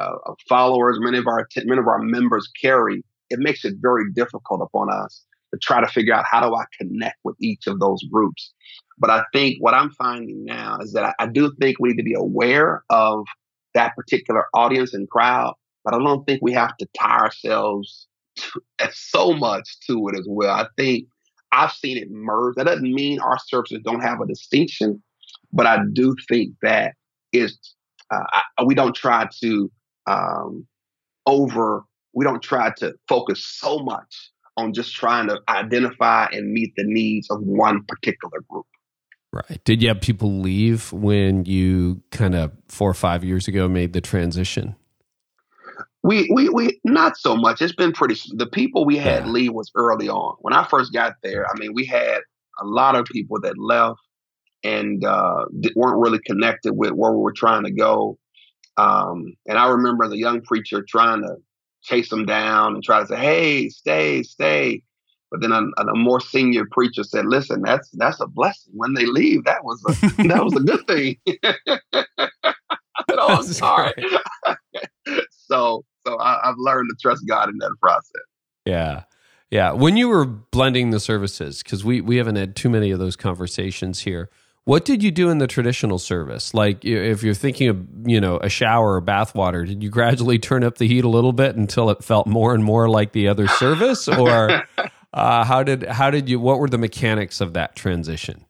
uh, 0.00 0.16
followers, 0.48 0.96
many 1.00 1.18
of 1.18 1.26
our 1.26 1.46
many 1.64 1.78
of 1.78 1.86
our 1.86 1.98
members 1.98 2.50
carry, 2.60 3.04
it 3.28 3.38
makes 3.38 3.64
it 3.64 3.74
very 3.80 4.10
difficult 4.12 4.62
upon 4.62 4.90
us 4.90 5.22
to 5.52 5.58
try 5.58 5.80
to 5.80 5.86
figure 5.88 6.14
out 6.14 6.24
how 6.30 6.40
do 6.40 6.54
I 6.54 6.64
connect 6.78 7.18
with 7.24 7.36
each 7.40 7.66
of 7.66 7.80
those 7.80 8.02
groups. 8.10 8.52
But 8.98 9.10
I 9.10 9.24
think 9.32 9.56
what 9.60 9.74
I'm 9.74 9.90
finding 9.90 10.44
now 10.44 10.78
is 10.80 10.92
that 10.92 11.04
I, 11.04 11.14
I 11.18 11.26
do 11.26 11.52
think 11.60 11.78
we 11.78 11.90
need 11.90 11.98
to 11.98 12.02
be 12.02 12.14
aware 12.14 12.84
of 12.88 13.26
that 13.74 13.94
particular 13.96 14.46
audience 14.54 14.94
and 14.94 15.08
crowd, 15.08 15.54
but 15.84 15.94
I 15.94 15.98
don't 15.98 16.24
think 16.24 16.40
we 16.42 16.52
have 16.52 16.76
to 16.78 16.86
tie 16.98 17.18
ourselves 17.18 18.06
so 18.92 19.32
much 19.32 19.78
to 19.86 20.08
it 20.08 20.18
as 20.18 20.26
well. 20.28 20.54
I 20.54 20.66
think 20.76 21.06
I've 21.52 21.72
seen 21.72 21.96
it 21.96 22.10
merge. 22.10 22.56
That 22.56 22.66
doesn't 22.66 22.94
mean 22.94 23.20
our 23.20 23.38
services 23.38 23.80
don't 23.84 24.00
have 24.00 24.20
a 24.20 24.26
distinction, 24.26 25.02
but 25.52 25.66
I 25.66 25.78
do 25.92 26.14
think 26.28 26.54
that 26.62 26.94
is 27.32 27.58
uh, 28.10 28.24
I, 28.58 28.64
we 28.64 28.74
don't 28.74 28.94
try 28.94 29.28
to 29.42 29.70
um, 30.06 30.66
over. 31.26 31.84
We 32.12 32.24
don't 32.24 32.42
try 32.42 32.72
to 32.78 32.94
focus 33.08 33.44
so 33.44 33.78
much 33.78 34.30
on 34.56 34.72
just 34.72 34.94
trying 34.94 35.28
to 35.28 35.40
identify 35.48 36.26
and 36.32 36.52
meet 36.52 36.72
the 36.76 36.84
needs 36.84 37.30
of 37.30 37.40
one 37.40 37.84
particular 37.84 38.40
group. 38.48 38.66
Right. 39.32 39.62
Did 39.64 39.80
you 39.80 39.88
have 39.88 40.00
people 40.00 40.40
leave 40.40 40.92
when 40.92 41.44
you 41.44 42.02
kind 42.10 42.34
of 42.34 42.52
four 42.66 42.90
or 42.90 42.94
five 42.94 43.22
years 43.22 43.46
ago 43.46 43.68
made 43.68 43.92
the 43.92 44.00
transition? 44.00 44.74
We 46.02 46.30
we 46.32 46.48
we 46.48 46.80
not 46.84 47.16
so 47.18 47.36
much. 47.36 47.60
It's 47.60 47.74
been 47.74 47.92
pretty. 47.92 48.18
The 48.34 48.46
people 48.46 48.84
we 48.84 48.96
had 48.96 49.26
yeah. 49.26 49.30
leave 49.30 49.52
was 49.52 49.70
early 49.74 50.08
on. 50.08 50.36
When 50.40 50.54
I 50.54 50.64
first 50.64 50.92
got 50.92 51.14
there, 51.22 51.46
I 51.46 51.58
mean, 51.58 51.74
we 51.74 51.84
had 51.84 52.20
a 52.60 52.64
lot 52.64 52.96
of 52.96 53.04
people 53.06 53.40
that 53.42 53.58
left 53.58 54.00
and 54.62 55.04
uh, 55.04 55.44
weren't 55.76 56.00
really 56.00 56.20
connected 56.24 56.72
with 56.72 56.92
where 56.92 57.12
we 57.12 57.18
were 57.18 57.32
trying 57.32 57.64
to 57.64 57.70
go. 57.70 58.18
Um, 58.76 59.34
and 59.46 59.58
I 59.58 59.68
remember 59.68 60.08
the 60.08 60.18
young 60.18 60.40
preacher 60.42 60.82
trying 60.86 61.22
to 61.22 61.36
chase 61.82 62.08
them 62.08 62.26
down 62.26 62.74
and 62.74 62.84
try 62.84 63.00
to 63.00 63.06
say, 63.06 63.16
"Hey, 63.16 63.68
stay, 63.68 64.22
stay." 64.22 64.82
But 65.30 65.40
then 65.42 65.52
a, 65.52 65.62
a, 65.80 65.94
more 65.94 66.20
senior 66.20 66.64
preacher 66.70 67.04
said, 67.04 67.26
"Listen, 67.26 67.62
that's 67.62 67.90
that's 67.92 68.20
a 68.20 68.26
blessing. 68.26 68.72
When 68.74 68.94
they 68.94 69.06
leave, 69.06 69.44
that 69.44 69.64
was 69.64 69.82
a 69.86 70.22
that 70.28 70.44
was 70.44 70.56
a 70.56 70.60
good 70.60 70.86
thing." 70.86 71.16
oh, 73.10 73.36
I'm 73.36 73.42
sorry. 73.44 73.92
so 75.30 75.84
so 76.06 76.18
I, 76.18 76.48
I've 76.48 76.58
learned 76.58 76.90
to 76.90 76.96
trust 77.00 77.26
God 77.26 77.48
in 77.48 77.58
that 77.58 77.74
process. 77.80 78.22
Yeah. 78.64 79.04
Yeah. 79.50 79.72
When 79.72 79.96
you 79.96 80.08
were 80.08 80.24
blending 80.24 80.90
the 80.90 81.00
services, 81.00 81.62
because 81.62 81.84
we, 81.84 82.00
we 82.00 82.16
haven't 82.16 82.36
had 82.36 82.54
too 82.54 82.68
many 82.68 82.90
of 82.90 82.98
those 82.98 83.16
conversations 83.16 84.00
here, 84.00 84.30
what 84.64 84.84
did 84.84 85.02
you 85.02 85.10
do 85.10 85.30
in 85.30 85.38
the 85.38 85.46
traditional 85.46 85.98
service? 85.98 86.54
Like, 86.54 86.84
if 86.84 87.22
you're 87.22 87.34
thinking 87.34 87.68
of, 87.68 87.86
you 88.04 88.20
know, 88.20 88.38
a 88.38 88.48
shower 88.48 88.94
or 88.94 89.00
bath 89.00 89.34
water, 89.34 89.64
did 89.64 89.82
you 89.82 89.88
gradually 89.90 90.38
turn 90.38 90.62
up 90.62 90.78
the 90.78 90.86
heat 90.86 91.04
a 91.04 91.08
little 91.08 91.32
bit 91.32 91.56
until 91.56 91.90
it 91.90 92.04
felt 92.04 92.26
more 92.26 92.54
and 92.54 92.62
more 92.62 92.88
like 92.88 93.12
the 93.12 93.26
other 93.28 93.48
service, 93.48 94.06
or 94.06 94.62
uh, 95.14 95.44
how 95.44 95.62
did 95.62 95.84
how 95.84 96.10
did 96.10 96.28
you? 96.28 96.38
What 96.38 96.58
were 96.58 96.68
the 96.68 96.78
mechanics 96.78 97.40
of 97.40 97.54
that 97.54 97.74
transition? 97.74 98.44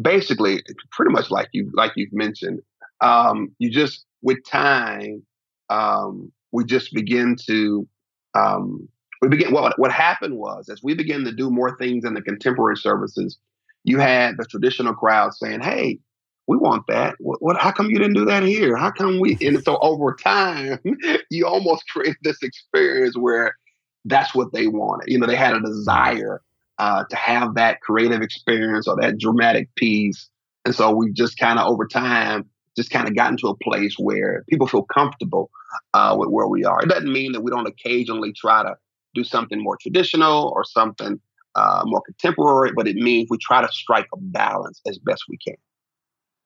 Basically, 0.00 0.62
pretty 0.90 1.12
much 1.12 1.30
like 1.30 1.48
you 1.52 1.70
like 1.72 1.92
you've 1.94 2.12
mentioned. 2.12 2.60
Um, 3.00 3.54
you 3.58 3.70
just 3.70 4.04
with 4.20 4.44
time, 4.44 5.22
um, 5.70 6.32
we 6.54 6.64
just 6.64 6.94
begin 6.94 7.36
to 7.46 7.86
um, 8.34 8.88
we 9.20 9.28
begin. 9.28 9.52
What 9.52 9.78
what 9.78 9.92
happened 9.92 10.36
was 10.36 10.68
as 10.68 10.82
we 10.82 10.94
began 10.94 11.24
to 11.24 11.32
do 11.32 11.50
more 11.50 11.76
things 11.76 12.04
in 12.04 12.14
the 12.14 12.22
contemporary 12.22 12.76
services 12.76 13.38
you 13.84 13.98
had 13.98 14.36
the 14.38 14.46
traditional 14.46 14.94
crowd 14.94 15.34
saying, 15.34 15.60
"Hey, 15.60 15.98
we 16.48 16.56
want 16.56 16.86
that. 16.88 17.14
What, 17.18 17.40
what, 17.40 17.60
How 17.60 17.70
come 17.70 17.90
you 17.90 17.98
didn't 17.98 18.14
do 18.14 18.24
that 18.24 18.42
here? 18.42 18.76
How 18.76 18.90
come 18.90 19.20
we?" 19.20 19.36
And 19.40 19.62
so 19.62 19.78
over 19.80 20.14
time, 20.14 20.78
you 21.30 21.46
almost 21.46 21.88
create 21.88 22.16
this 22.22 22.42
experience 22.42 23.16
where 23.16 23.54
that's 24.06 24.34
what 24.34 24.52
they 24.52 24.66
wanted. 24.66 25.10
You 25.10 25.18
know, 25.18 25.26
they 25.26 25.36
had 25.36 25.54
a 25.54 25.60
desire 25.60 26.40
uh, 26.78 27.04
to 27.08 27.16
have 27.16 27.54
that 27.54 27.80
creative 27.82 28.22
experience 28.22 28.88
or 28.88 28.96
that 29.00 29.18
dramatic 29.18 29.68
piece, 29.76 30.28
and 30.64 30.74
so 30.74 30.90
we 30.90 31.12
just 31.12 31.38
kind 31.38 31.58
of 31.58 31.68
over 31.68 31.86
time 31.86 32.46
just 32.76 32.90
kind 32.90 33.08
of 33.08 33.14
gotten 33.14 33.36
to 33.38 33.48
a 33.48 33.56
place 33.56 33.96
where 33.98 34.44
people 34.48 34.66
feel 34.66 34.82
comfortable 34.82 35.50
uh, 35.92 36.16
with 36.18 36.28
where 36.30 36.48
we 36.48 36.64
are. 36.64 36.80
It 36.82 36.88
doesn't 36.88 37.12
mean 37.12 37.32
that 37.32 37.42
we 37.42 37.50
don't 37.50 37.66
occasionally 37.66 38.32
try 38.32 38.62
to 38.62 38.74
do 39.14 39.24
something 39.24 39.62
more 39.62 39.76
traditional 39.80 40.52
or 40.54 40.64
something 40.64 41.20
uh, 41.54 41.82
more 41.84 42.02
contemporary, 42.02 42.72
but 42.74 42.88
it 42.88 42.96
means 42.96 43.28
we 43.30 43.38
try 43.38 43.62
to 43.62 43.68
strike 43.72 44.06
a 44.12 44.16
balance 44.18 44.80
as 44.86 44.98
best 44.98 45.24
we 45.28 45.38
can. 45.38 45.54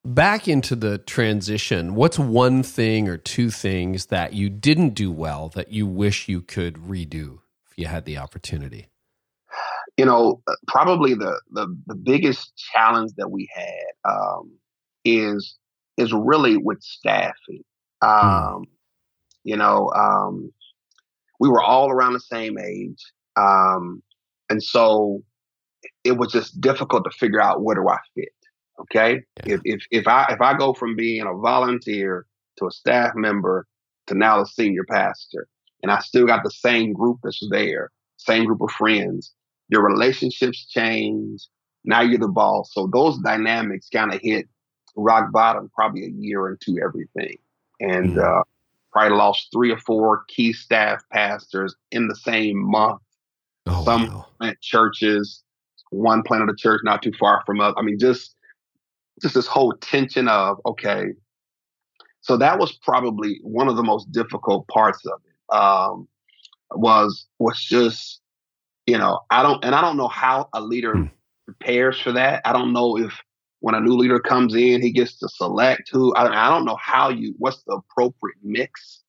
Back 0.05 0.49
into 0.49 0.77
the 0.77 0.99
transition, 0.99 1.95
what's 1.95 2.19
one 2.19 2.63
thing 2.63 3.09
or 3.09 3.17
two 3.17 3.51
things 3.51 4.07
that 4.07 4.33
you 4.33 4.49
didn't 4.49 4.91
do 4.91 5.11
well 5.11 5.49
that 5.51 5.73
you 5.73 5.87
wish 5.87 6.29
you 6.29 6.41
could 6.41 6.75
redo 6.77 7.41
if 7.71 7.77
you 7.77 7.87
had 7.87 8.05
the 8.05 8.17
opportunity? 8.19 8.89
You 9.97 10.05
know, 10.05 10.41
uh, 10.47 10.55
probably 10.69 11.15
the 11.15 11.41
the, 11.51 11.77
the 11.87 11.97
biggest 11.97 12.57
challenge 12.57 13.13
that 13.17 13.31
we 13.31 13.49
had 13.53 14.11
um, 14.11 14.53
is 15.05 15.59
is 15.99 16.13
really 16.15 16.57
with 16.57 16.81
staffing. 16.81 17.63
Hmm. 18.03 18.09
Um, 18.09 18.63
mm. 18.63 18.65
You 19.45 19.57
know, 19.57 19.91
um, 19.95 20.53
we 21.41 21.49
were 21.49 21.63
all 21.63 21.91
around 21.91 22.15
the 22.15 22.21
same 22.21 22.59
age. 22.59 23.03
Um, 23.37 24.03
and 24.51 24.63
so 24.63 25.23
it 26.05 26.13
was 26.13 26.33
just 26.33 26.61
difficult 26.61 27.05
to 27.05 27.11
figure 27.11 27.41
out 27.41 27.63
where 27.63 27.77
do 27.77 27.89
I 27.89 27.99
fit. 28.15 28.29
Okay. 28.81 29.23
Yeah. 29.45 29.55
If, 29.55 29.61
if, 29.65 29.81
if 29.91 30.09
I, 30.09 30.27
if 30.31 30.41
I 30.41 30.57
go 30.57 30.73
from 30.73 30.97
being 30.97 31.23
a 31.23 31.35
volunteer 31.35 32.27
to 32.59 32.67
a 32.67 32.71
staff 32.71 33.13
member 33.15 33.67
to 34.07 34.15
now 34.15 34.41
a 34.41 34.47
senior 34.47 34.85
pastor, 34.89 35.49
and 35.83 35.93
I 35.93 36.01
still 36.01 36.27
got 36.27 36.43
the 36.43 36.51
same 36.51 36.93
group 36.93 37.19
that's 37.23 37.41
there, 37.51 37.91
same 38.17 38.45
group 38.45 38.61
of 38.61 38.71
friends, 38.71 39.33
your 39.69 39.85
relationships 39.85 40.67
change. 40.69 41.47
Now 41.85 42.01
you're 42.03 42.19
the 42.19 42.29
boss. 42.29 42.71
So 42.73 42.89
those 42.93 43.19
dynamics 43.19 43.89
kind 43.93 44.13
of 44.13 44.21
hit 44.23 44.49
rock 44.97 45.33
bottom 45.33 45.71
probably 45.75 46.05
a 46.05 46.11
year 46.11 46.49
into 46.49 46.81
everything. 46.83 47.37
And, 47.81 48.17
mm-hmm. 48.17 48.19
uh, 48.21 48.43
probably 48.91 49.17
lost 49.19 49.49
three 49.53 49.71
or 49.71 49.79
four 49.79 50.25
key 50.29 50.53
staff 50.53 51.03
pastors 51.13 51.75
in 51.91 52.09
the 52.09 52.17
same 52.17 52.59
month 52.59 53.03
Oh, 53.69 53.85
Some 53.85 54.07
wow. 54.09 54.27
plant 54.39 54.61
churches, 54.61 55.43
one 55.91 56.23
planted 56.23 56.49
a 56.49 56.57
church 56.57 56.81
not 56.85 57.03
too 57.03 57.13
far 57.19 57.43
from 57.45 57.61
us. 57.61 57.75
I 57.77 57.83
mean, 57.83 57.99
just 57.99 58.35
just 59.21 59.35
this 59.35 59.47
whole 59.47 59.75
tension 59.75 60.29
of 60.29 60.59
okay. 60.65 61.09
So 62.23 62.37
that 62.39 62.59
was 62.59 62.73
probably 62.83 63.41
one 63.43 63.69
of 63.69 63.77
the 63.77 63.83
most 63.83 64.11
difficult 64.11 64.67
parts 64.69 65.05
of 65.07 65.21
it. 65.25 65.55
Um, 65.55 66.09
was 66.73 67.27
was 67.39 67.59
just 67.59 68.21
you 68.87 68.99
know 68.99 69.21
I 69.31 69.43
don't 69.43 69.63
and 69.65 69.75
I 69.75 69.81
don't 69.81 69.97
know 69.97 70.09
how 70.09 70.49
a 70.55 70.61
leader 70.61 70.95
hmm. 70.95 71.05
prepares 71.45 72.01
for 72.01 72.13
that. 72.13 72.41
I 72.47 72.53
don't 72.53 72.73
know 72.73 72.97
if 72.97 73.13
when 73.61 73.75
a 73.75 73.81
new 73.81 73.95
leader 73.97 74.21
comes 74.21 74.55
in, 74.55 74.83
he 74.83 74.93
gets 74.93 75.19
to 75.19 75.29
select 75.29 75.89
who. 75.91 76.15
I, 76.15 76.47
I 76.47 76.51
don't 76.51 76.65
know 76.65 76.79
how 76.81 77.09
you 77.09 77.35
what's 77.39 77.63
the 77.65 77.75
appropriate 77.75 78.39
mix, 78.43 79.03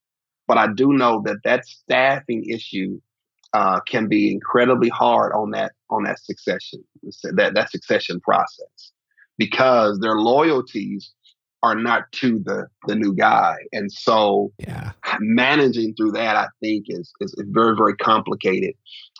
but 0.48 0.58
I 0.58 0.68
do 0.74 0.94
know 0.94 1.22
that 1.26 1.38
that 1.44 1.66
staffing 1.66 2.44
issue 2.46 3.00
uh, 3.54 3.80
can 3.82 4.08
be 4.08 4.32
incredibly 4.32 4.90
hard 4.90 5.34
on 5.34 5.52
that 5.52 5.74
on 5.90 6.04
that 6.04 6.20
succession 6.20 6.84
that 7.24 7.54
that 7.56 7.72
succession 7.72 8.20
process 8.20 8.92
because 9.38 10.00
their 10.00 10.18
loyalties 10.18 11.12
are 11.64 11.76
not 11.76 12.12
to 12.12 12.40
the 12.46 12.68
the 12.88 12.96
new 12.96 13.14
guy 13.14 13.56
and 13.74 13.92
so 13.92 14.52
yeah. 14.60 14.92
managing 15.20 15.94
through 15.96 16.12
that 16.12 16.36
i 16.36 16.48
think 16.62 16.86
is, 16.90 17.12
is 17.22 17.36
very 17.48 17.76
very 17.76 17.96
complicated 17.96 18.74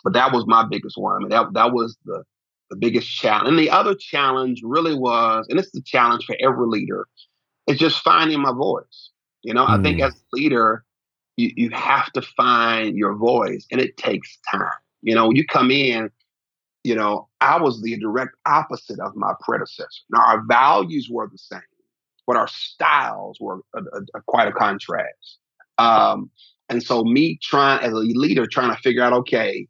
but 0.04 0.12
that 0.12 0.32
was 0.32 0.44
my 0.46 0.64
biggest 0.70 0.96
one 0.96 1.16
i 1.16 1.18
mean 1.18 1.28
that, 1.28 1.52
that 1.52 1.72
was 1.72 1.98
the 2.04 2.22
the 2.70 2.76
biggest 2.76 3.08
challenge 3.08 3.48
and 3.48 3.58
the 3.58 3.70
other 3.70 3.94
challenge 3.94 4.60
really 4.64 4.94
was 4.94 5.46
and 5.48 5.58
it's 5.58 5.72
the 5.72 5.82
challenge 5.82 6.24
for 6.24 6.36
every 6.40 6.66
leader 6.66 7.06
is 7.66 7.78
just 7.78 8.02
finding 8.02 8.40
my 8.40 8.52
voice 8.52 9.10
you 9.42 9.52
know 9.52 9.66
mm. 9.66 9.78
i 9.78 9.82
think 9.82 9.98
mm. 9.98 10.06
as 10.06 10.14
a 10.14 10.36
leader 10.36 10.84
you, 11.40 11.52
you 11.56 11.70
have 11.70 12.12
to 12.12 12.22
find 12.22 12.96
your 12.96 13.14
voice 13.14 13.66
and 13.70 13.80
it 13.80 13.96
takes 13.96 14.38
time. 14.50 14.70
You 15.02 15.14
know, 15.14 15.30
you 15.32 15.46
come 15.46 15.70
in, 15.70 16.10
you 16.84 16.94
know, 16.94 17.28
I 17.40 17.60
was 17.60 17.82
the 17.82 17.96
direct 17.98 18.36
opposite 18.46 19.00
of 19.00 19.16
my 19.16 19.32
predecessor. 19.40 20.02
Now, 20.10 20.20
our 20.26 20.44
values 20.46 21.08
were 21.10 21.28
the 21.30 21.38
same, 21.38 21.60
but 22.26 22.36
our 22.36 22.48
styles 22.48 23.38
were 23.40 23.60
a, 23.74 23.78
a, 23.78 24.00
a, 24.14 24.22
quite 24.26 24.48
a 24.48 24.52
contrast. 24.52 25.38
Um, 25.78 26.30
and 26.68 26.82
so, 26.82 27.02
me 27.02 27.38
trying 27.42 27.82
as 27.82 27.92
a 27.92 27.96
leader, 27.96 28.46
trying 28.46 28.74
to 28.74 28.80
figure 28.82 29.02
out, 29.02 29.12
okay, 29.14 29.66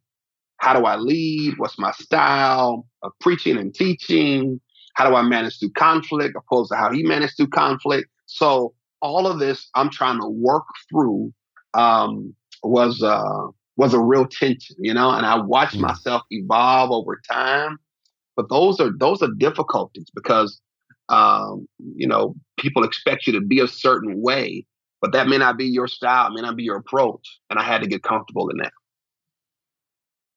how 0.61 0.79
do 0.79 0.85
I 0.85 0.96
lead? 0.96 1.55
What's 1.57 1.79
my 1.79 1.90
style 1.92 2.87
of 3.03 3.12
preaching 3.20 3.57
and 3.57 3.75
teaching? 3.75 4.61
How 4.94 5.09
do 5.09 5.16
I 5.16 5.23
manage 5.23 5.59
through 5.59 5.70
conflict 5.70 6.37
opposed 6.37 6.70
to 6.70 6.77
how 6.77 6.92
he 6.92 7.03
managed 7.03 7.38
through 7.38 7.49
conflict? 7.49 8.09
So, 8.27 8.75
all 9.03 9.27
of 9.27 9.38
this, 9.38 9.70
I'm 9.75 9.88
trying 9.88 10.20
to 10.20 10.29
work 10.29 10.66
through 10.90 11.33
um, 11.73 12.35
was 12.62 13.03
uh, 13.03 13.46
was 13.77 13.94
a 13.94 14.01
real 14.01 14.27
tension, 14.27 14.77
you 14.79 14.92
know. 14.92 15.11
And 15.11 15.25
I 15.25 15.40
watched 15.40 15.79
mm. 15.79 15.81
myself 15.81 16.23
evolve 16.31 16.90
over 16.90 17.20
time. 17.31 17.79
But 18.37 18.51
those 18.51 18.81
are 18.81 18.90
those 18.99 19.23
are 19.23 19.31
difficulties 19.38 20.11
because 20.14 20.61
um, 21.09 21.66
you 21.94 22.07
know 22.07 22.35
people 22.59 22.85
expect 22.85 23.27
you 23.27 23.33
to 23.33 23.40
be 23.40 23.61
a 23.61 23.68
certain 23.68 24.20
way, 24.20 24.66
but 25.01 25.12
that 25.12 25.27
may 25.27 25.38
not 25.38 25.57
be 25.57 25.64
your 25.64 25.88
style, 25.88 26.31
may 26.31 26.42
not 26.42 26.57
be 26.57 26.64
your 26.64 26.77
approach, 26.77 27.27
and 27.49 27.59
I 27.59 27.62
had 27.62 27.81
to 27.81 27.88
get 27.88 28.03
comfortable 28.03 28.51
in 28.51 28.59
that. 28.59 28.73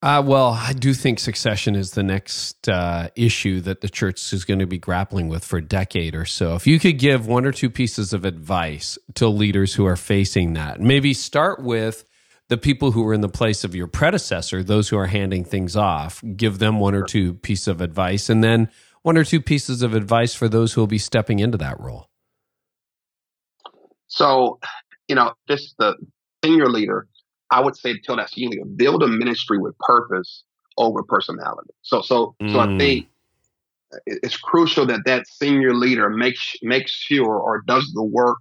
Uh, 0.03 0.21
well, 0.21 0.49
I 0.49 0.73
do 0.73 0.93
think 0.93 1.17
succession 1.17 1.75
is 1.75 1.91
the 1.91 2.03
next 2.03 2.67
uh, 2.67 3.07
issue 3.15 3.61
that 3.61 3.79
the 3.79 3.87
church 3.87 4.33
is 4.33 4.43
going 4.43 4.59
to 4.59 4.67
be 4.67 4.77
grappling 4.77 5.29
with 5.29 5.45
for 5.45 5.59
a 5.59 5.61
decade 5.61 6.13
or 6.13 6.25
so. 6.25 6.55
If 6.55 6.67
you 6.67 6.77
could 6.77 6.99
give 6.99 7.25
one 7.25 7.45
or 7.45 7.53
two 7.53 7.69
pieces 7.69 8.11
of 8.11 8.25
advice 8.25 8.97
to 9.13 9.29
leaders 9.29 9.75
who 9.75 9.85
are 9.85 9.95
facing 9.95 10.55
that, 10.55 10.81
maybe 10.81 11.13
start 11.13 11.63
with 11.63 12.03
the 12.49 12.57
people 12.57 12.91
who 12.91 13.03
were 13.03 13.13
in 13.13 13.21
the 13.21 13.29
place 13.29 13.63
of 13.63 13.75
your 13.75 13.87
predecessor, 13.87 14.61
those 14.61 14.89
who 14.89 14.97
are 14.97 15.07
handing 15.07 15.45
things 15.45 15.77
off, 15.77 16.21
give 16.35 16.59
them 16.59 16.81
one 16.81 16.95
or 16.95 17.03
two 17.03 17.35
pieces 17.35 17.69
of 17.69 17.79
advice, 17.79 18.29
and 18.29 18.43
then 18.43 18.69
one 19.03 19.17
or 19.17 19.23
two 19.23 19.39
pieces 19.39 19.81
of 19.81 19.93
advice 19.93 20.35
for 20.35 20.49
those 20.49 20.73
who 20.73 20.81
will 20.81 20.87
be 20.87 20.97
stepping 20.97 21.39
into 21.39 21.57
that 21.59 21.79
role. 21.79 22.09
So, 24.07 24.59
you 25.07 25.15
know, 25.15 25.31
just 25.47 25.75
the 25.77 25.95
senior 26.43 26.67
leader 26.67 27.07
I 27.53 27.59
would 27.59 27.77
say 27.77 27.99
tell 27.99 28.15
that 28.15 28.31
senior 28.31 28.49
leader, 28.49 28.65
build 28.65 29.03
a 29.03 29.07
ministry 29.07 29.59
with 29.59 29.77
purpose 29.79 30.43
over 30.77 31.03
personality. 31.03 31.69
So, 31.83 32.01
so, 32.01 32.35
mm. 32.41 32.51
so 32.51 32.59
I 32.59 32.77
think 32.79 33.07
it's 34.07 34.37
crucial 34.37 34.87
that 34.87 35.01
that 35.05 35.27
senior 35.27 35.75
leader 35.75 36.09
makes 36.09 36.55
makes 36.63 36.91
sure 36.91 37.37
or 37.39 37.61
does 37.67 37.91
the 37.93 38.03
work 38.03 38.39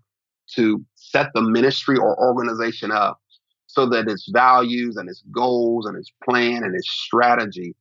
to 0.54 0.82
set 0.94 1.28
the 1.34 1.42
ministry 1.42 1.96
or 1.98 2.18
organization 2.18 2.90
up 2.90 3.20
so 3.66 3.86
that 3.86 4.08
its 4.08 4.30
values 4.32 4.96
and 4.96 5.10
its 5.10 5.22
goals 5.30 5.86
and 5.86 5.96
its 5.96 6.10
plan 6.24 6.62
and 6.64 6.74
its 6.74 6.90
strategy 6.90 7.74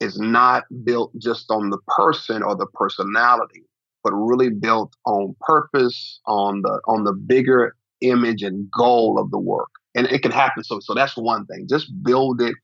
is 0.00 0.18
not 0.18 0.64
built 0.84 1.10
just 1.18 1.50
on 1.50 1.70
the 1.70 1.78
person 1.96 2.42
or 2.42 2.54
the 2.54 2.66
personality, 2.74 3.64
but 4.04 4.12
really 4.12 4.50
built 4.50 4.94
on 5.06 5.34
purpose, 5.40 6.20
on 6.26 6.60
the 6.60 6.80
on 6.86 7.04
the 7.04 7.14
bigger 7.14 7.74
image 8.02 8.42
and 8.42 8.70
goal 8.70 9.18
of 9.18 9.30
the 9.30 9.38
work 9.38 9.70
and 9.96 10.06
it 10.06 10.22
can 10.22 10.30
happen. 10.30 10.62
So, 10.62 10.78
so 10.80 10.94
that's 10.94 11.16
one 11.16 11.46
thing. 11.46 11.66
Just 11.68 11.90
build 12.02 12.40
it 12.40 12.54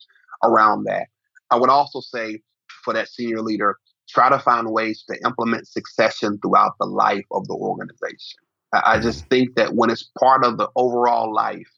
around 0.44 0.84
that. 0.84 1.06
I 1.50 1.56
would 1.56 1.70
also 1.70 2.00
say 2.00 2.40
for 2.84 2.92
that 2.94 3.08
senior 3.08 3.40
leader, 3.40 3.76
try 4.08 4.28
to 4.28 4.38
find 4.38 4.70
ways 4.70 5.04
to 5.08 5.18
implement 5.24 5.66
succession 5.66 6.38
throughout 6.38 6.72
the 6.78 6.86
life 6.86 7.24
of 7.30 7.46
the 7.48 7.54
organization. 7.54 8.38
I, 8.72 8.82
I 8.84 9.00
just 9.00 9.26
think 9.26 9.54
that 9.56 9.74
when 9.74 9.90
it's 9.90 10.10
part 10.20 10.44
of 10.44 10.58
the 10.58 10.68
overall 10.76 11.32
life, 11.34 11.68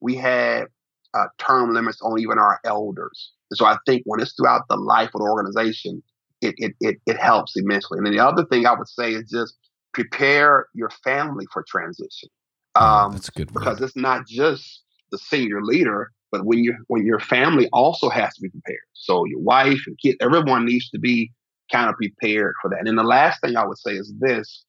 we 0.00 0.16
have 0.16 0.66
uh, 1.14 1.26
term 1.38 1.74
limits 1.74 2.00
on 2.02 2.18
even 2.18 2.38
our 2.38 2.58
elders. 2.64 3.32
And 3.50 3.58
so 3.58 3.66
I 3.66 3.76
think 3.86 4.02
when 4.06 4.20
it's 4.20 4.32
throughout 4.32 4.62
the 4.68 4.76
life 4.76 5.10
of 5.14 5.20
the 5.20 5.28
organization, 5.28 6.02
it, 6.40 6.54
it, 6.56 6.72
it, 6.80 6.96
it 7.06 7.18
helps 7.18 7.52
immensely. 7.56 7.98
And 7.98 8.06
then 8.06 8.14
the 8.14 8.24
other 8.24 8.44
thing 8.46 8.66
I 8.66 8.72
would 8.72 8.88
say 8.88 9.12
is 9.12 9.30
just 9.30 9.54
prepare 9.92 10.66
your 10.74 10.90
family 11.04 11.46
for 11.52 11.64
transition. 11.68 12.30
Um, 12.74 13.12
That's 13.12 13.30
good. 13.30 13.50
Word. 13.50 13.60
Because 13.60 13.80
it's 13.82 13.96
not 13.96 14.26
just 14.26 14.82
the 15.12 15.18
senior 15.18 15.62
leader, 15.62 16.10
but 16.32 16.44
when 16.44 16.64
you 16.64 16.74
when 16.88 17.06
your 17.06 17.20
family 17.20 17.68
also 17.72 18.08
has 18.08 18.34
to 18.34 18.42
be 18.42 18.48
prepared. 18.48 18.80
So 18.94 19.24
your 19.26 19.40
wife 19.40 19.80
and 19.86 19.96
kids, 20.02 20.16
everyone 20.20 20.64
needs 20.64 20.90
to 20.90 20.98
be 20.98 21.30
kind 21.70 21.88
of 21.88 21.96
prepared 21.96 22.54
for 22.60 22.70
that. 22.70 22.88
And 22.88 22.98
the 22.98 23.04
last 23.04 23.40
thing 23.40 23.56
I 23.56 23.66
would 23.66 23.78
say 23.78 23.92
is 23.92 24.12
this: 24.18 24.64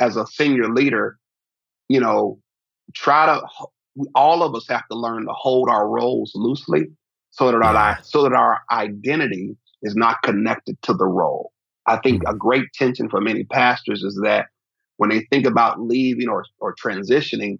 as 0.00 0.16
a 0.16 0.26
senior 0.26 0.68
leader, 0.68 1.16
you 1.88 2.00
know, 2.00 2.38
try 2.94 3.26
to 3.26 3.42
all 4.14 4.42
of 4.42 4.54
us 4.54 4.66
have 4.68 4.86
to 4.90 4.98
learn 4.98 5.26
to 5.26 5.32
hold 5.32 5.68
our 5.68 5.88
roles 5.88 6.32
loosely, 6.34 6.86
so 7.30 7.50
that 7.50 7.62
our 7.62 7.98
so 8.02 8.22
that 8.22 8.32
our 8.32 8.60
identity 8.70 9.56
is 9.82 9.96
not 9.96 10.22
connected 10.22 10.76
to 10.82 10.94
the 10.94 11.06
role. 11.06 11.52
I 11.86 11.96
think 11.98 12.22
mm-hmm. 12.22 12.34
a 12.34 12.38
great 12.38 12.72
tension 12.74 13.08
for 13.08 13.20
many 13.20 13.44
pastors 13.44 14.02
is 14.02 14.20
that 14.22 14.46
when 14.96 15.10
they 15.10 15.26
think 15.30 15.46
about 15.46 15.80
leaving 15.80 16.28
or, 16.28 16.44
or 16.60 16.74
transitioning, 16.74 17.58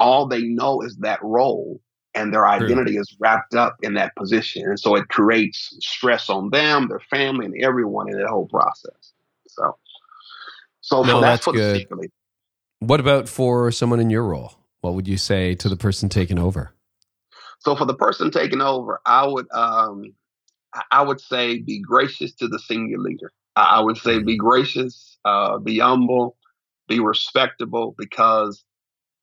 all 0.00 0.26
they 0.26 0.42
know 0.42 0.80
is 0.80 0.96
that 0.96 1.22
role 1.22 1.80
and 2.14 2.34
their 2.34 2.48
identity 2.48 2.96
is 2.96 3.16
wrapped 3.20 3.54
up 3.54 3.76
in 3.82 3.94
that 3.94 4.16
position. 4.16 4.68
And 4.68 4.80
so 4.80 4.96
it 4.96 5.08
creates 5.08 5.76
stress 5.80 6.28
on 6.28 6.50
them, 6.50 6.88
their 6.88 6.98
family, 6.98 7.46
and 7.46 7.54
everyone 7.62 8.08
in 8.08 8.18
that 8.18 8.28
whole 8.28 8.48
process. 8.48 9.12
So, 9.46 9.76
so, 10.80 11.02
no, 11.02 11.12
so 11.12 11.20
that's, 11.20 11.46
that's 11.46 11.56
good. 11.56 12.10
What 12.80 12.98
about 12.98 13.28
for 13.28 13.70
someone 13.70 14.00
in 14.00 14.10
your 14.10 14.24
role? 14.24 14.54
What 14.80 14.94
would 14.94 15.06
you 15.06 15.18
say 15.18 15.54
to 15.56 15.68
the 15.68 15.76
person 15.76 16.08
taking 16.08 16.38
over? 16.38 16.72
So 17.60 17.76
for 17.76 17.84
the 17.84 17.94
person 17.94 18.30
taking 18.30 18.62
over, 18.62 19.00
I 19.04 19.26
would 19.26 19.46
um, 19.52 20.14
I 20.90 21.02
would 21.02 21.20
say 21.20 21.58
be 21.58 21.80
gracious 21.80 22.32
to 22.36 22.48
the 22.48 22.58
senior 22.58 22.98
leader. 22.98 23.30
I 23.56 23.80
would 23.80 23.98
say 23.98 24.22
be 24.22 24.36
gracious, 24.36 25.18
uh, 25.24 25.58
be 25.58 25.80
humble, 25.80 26.36
be 26.88 27.00
respectable, 27.00 27.94
because 27.98 28.64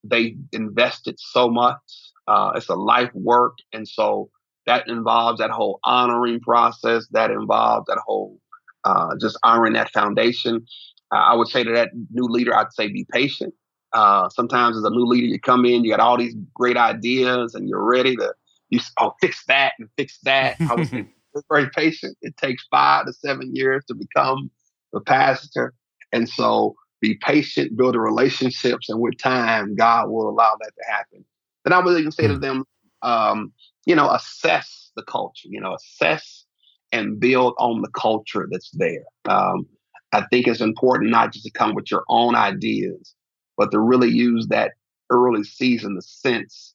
they 0.04 0.36
invested 0.52 1.16
so 1.18 1.48
much. 1.48 1.78
Uh, 2.26 2.52
it's 2.54 2.68
a 2.68 2.74
life 2.74 3.10
work. 3.14 3.54
And 3.72 3.86
so 3.88 4.30
that 4.66 4.86
involves 4.86 5.38
that 5.38 5.50
whole 5.50 5.80
honoring 5.84 6.40
process, 6.40 7.06
that 7.12 7.30
involves 7.30 7.86
that 7.88 7.98
whole 8.06 8.38
uh, 8.84 9.14
just 9.20 9.38
honoring 9.42 9.72
that 9.72 9.90
foundation. 9.90 10.64
Uh, 11.12 11.16
I 11.16 11.34
would 11.34 11.48
say 11.48 11.64
to 11.64 11.72
that 11.72 11.90
new 12.10 12.24
leader, 12.24 12.54
I'd 12.54 12.72
say 12.72 12.88
be 12.88 13.06
patient. 13.10 13.54
Uh, 13.92 14.28
sometimes 14.28 14.76
as 14.76 14.84
a 14.84 14.90
new 14.90 15.06
leader, 15.06 15.26
you 15.26 15.40
come 15.40 15.64
in, 15.64 15.84
you 15.84 15.90
got 15.90 16.00
all 16.00 16.18
these 16.18 16.34
great 16.54 16.76
ideas, 16.76 17.54
and 17.54 17.68
you're 17.68 17.82
ready 17.82 18.14
to 18.16 18.34
you 18.70 18.80
oh 19.00 19.14
fix 19.20 19.44
that 19.46 19.72
and 19.78 19.88
fix 19.96 20.18
that. 20.24 20.56
I 20.60 20.74
was 20.74 20.90
very 21.50 21.70
patient. 21.70 22.16
It 22.20 22.36
takes 22.36 22.66
five 22.70 23.06
to 23.06 23.12
seven 23.14 23.54
years 23.54 23.84
to 23.86 23.94
become 23.94 24.50
the 24.92 25.00
pastor, 25.00 25.72
and 26.12 26.28
so 26.28 26.76
be 27.00 27.16
patient, 27.16 27.76
build 27.76 27.94
the 27.94 28.00
relationships, 28.00 28.88
and 28.88 29.00
with 29.00 29.18
time, 29.18 29.74
God 29.76 30.08
will 30.08 30.28
allow 30.28 30.56
that 30.60 30.72
to 30.76 30.90
happen. 30.90 31.24
Then 31.64 31.72
I 31.72 31.78
would 31.78 31.98
even 31.98 32.12
say 32.12 32.26
to 32.26 32.34
hmm. 32.34 32.40
them, 32.40 32.64
um, 33.02 33.52
you 33.86 33.94
know, 33.94 34.10
assess 34.10 34.90
the 34.96 35.02
culture, 35.02 35.48
you 35.48 35.60
know, 35.60 35.74
assess 35.74 36.44
and 36.92 37.20
build 37.20 37.54
on 37.58 37.82
the 37.82 37.90
culture 37.90 38.48
that's 38.50 38.70
there. 38.72 39.04
Um, 39.28 39.66
I 40.12 40.24
think 40.30 40.46
it's 40.46 40.60
important 40.60 41.10
not 41.10 41.32
just 41.32 41.44
to 41.44 41.50
come 41.50 41.74
with 41.74 41.90
your 41.90 42.04
own 42.08 42.34
ideas, 42.34 43.14
but 43.56 43.70
to 43.72 43.80
really 43.80 44.10
use 44.10 44.46
that 44.48 44.72
early 45.10 45.44
season 45.44 45.96
to 45.96 46.02
sense 46.02 46.74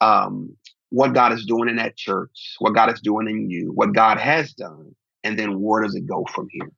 um, 0.00 0.56
what 0.88 1.14
God 1.14 1.32
is 1.32 1.44
doing 1.44 1.68
in 1.68 1.76
that 1.76 1.96
church, 1.96 2.56
what 2.58 2.74
God 2.74 2.92
is 2.92 3.00
doing 3.00 3.28
in 3.28 3.50
you, 3.50 3.70
what 3.74 3.92
God 3.92 4.18
has 4.18 4.52
done, 4.52 4.94
and 5.24 5.38
then 5.38 5.60
where 5.60 5.82
does 5.82 5.94
it 5.94 6.06
go 6.06 6.24
from 6.32 6.48
here? 6.50 6.72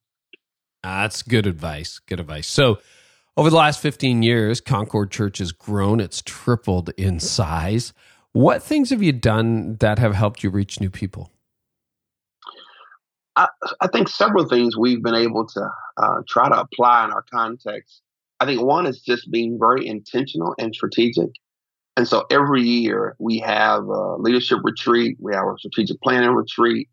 That's 0.82 1.22
good 1.22 1.46
advice. 1.46 2.00
Good 2.00 2.20
advice. 2.20 2.46
So, 2.46 2.78
over 3.36 3.48
the 3.48 3.56
last 3.56 3.80
15 3.80 4.22
years, 4.22 4.60
Concord 4.60 5.10
Church 5.10 5.38
has 5.38 5.52
grown. 5.52 6.00
It's 6.00 6.20
tripled 6.20 6.90
in 6.98 7.18
size. 7.18 7.94
What 8.32 8.62
things 8.62 8.90
have 8.90 9.02
you 9.02 9.12
done 9.12 9.76
that 9.76 9.98
have 9.98 10.14
helped 10.14 10.42
you 10.42 10.50
reach 10.50 10.80
new 10.80 10.90
people? 10.90 11.30
I, 13.36 13.48
I 13.80 13.86
think 13.86 14.08
several 14.08 14.46
things 14.46 14.76
we've 14.76 15.02
been 15.02 15.14
able 15.14 15.46
to 15.46 15.70
uh, 15.96 16.22
try 16.28 16.48
to 16.48 16.60
apply 16.60 17.06
in 17.06 17.10
our 17.10 17.24
context. 17.32 18.02
I 18.40 18.44
think 18.44 18.60
one 18.60 18.86
is 18.86 19.00
just 19.00 19.30
being 19.30 19.58
very 19.58 19.86
intentional 19.86 20.54
and 20.58 20.74
strategic. 20.74 21.30
And 21.96 22.08
so 22.08 22.24
every 22.30 22.62
year 22.62 23.16
we 23.18 23.38
have 23.38 23.84
a 23.84 24.16
leadership 24.16 24.58
retreat, 24.62 25.16
we 25.20 25.34
have 25.34 25.44
a 25.44 25.54
strategic 25.58 26.00
planning 26.00 26.30
retreat, 26.30 26.88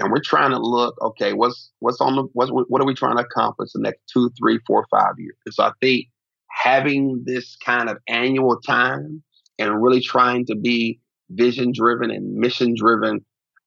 and 0.00 0.10
we're 0.10 0.20
trying 0.20 0.50
to 0.50 0.58
look 0.58 0.96
okay 1.00 1.34
what's 1.34 1.70
what's 1.78 2.00
on 2.00 2.16
the 2.16 2.24
what's, 2.32 2.50
what 2.50 2.80
are 2.80 2.86
we 2.86 2.94
trying 2.94 3.16
to 3.16 3.22
accomplish 3.22 3.70
the 3.72 3.80
next 3.80 4.00
two 4.12 4.30
three 4.38 4.58
four 4.66 4.86
five 4.90 5.12
years? 5.18 5.36
And 5.46 5.54
so 5.54 5.64
i 5.64 5.72
think 5.80 6.06
having 6.50 7.22
this 7.24 7.56
kind 7.64 7.88
of 7.88 7.98
annual 8.08 8.60
time 8.60 9.22
and 9.58 9.82
really 9.82 10.00
trying 10.00 10.46
to 10.46 10.56
be 10.56 10.98
vision 11.30 11.72
driven 11.72 12.10
and 12.10 12.34
mission 12.34 12.74
driven 12.74 13.24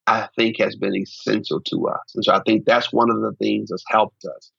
i 0.07 0.27
think 0.35 0.59
has 0.59 0.75
been 0.75 0.95
essential 0.95 1.61
to 1.61 1.87
us. 1.87 2.11
And 2.15 2.25
so 2.25 2.33
i 2.33 2.41
think 2.45 2.65
that's 2.65 2.91
one 2.91 3.09
of 3.09 3.21
the 3.21 3.33
things 3.39 3.69
that's 3.69 3.85
helped 3.87 4.25
us. 4.25 4.51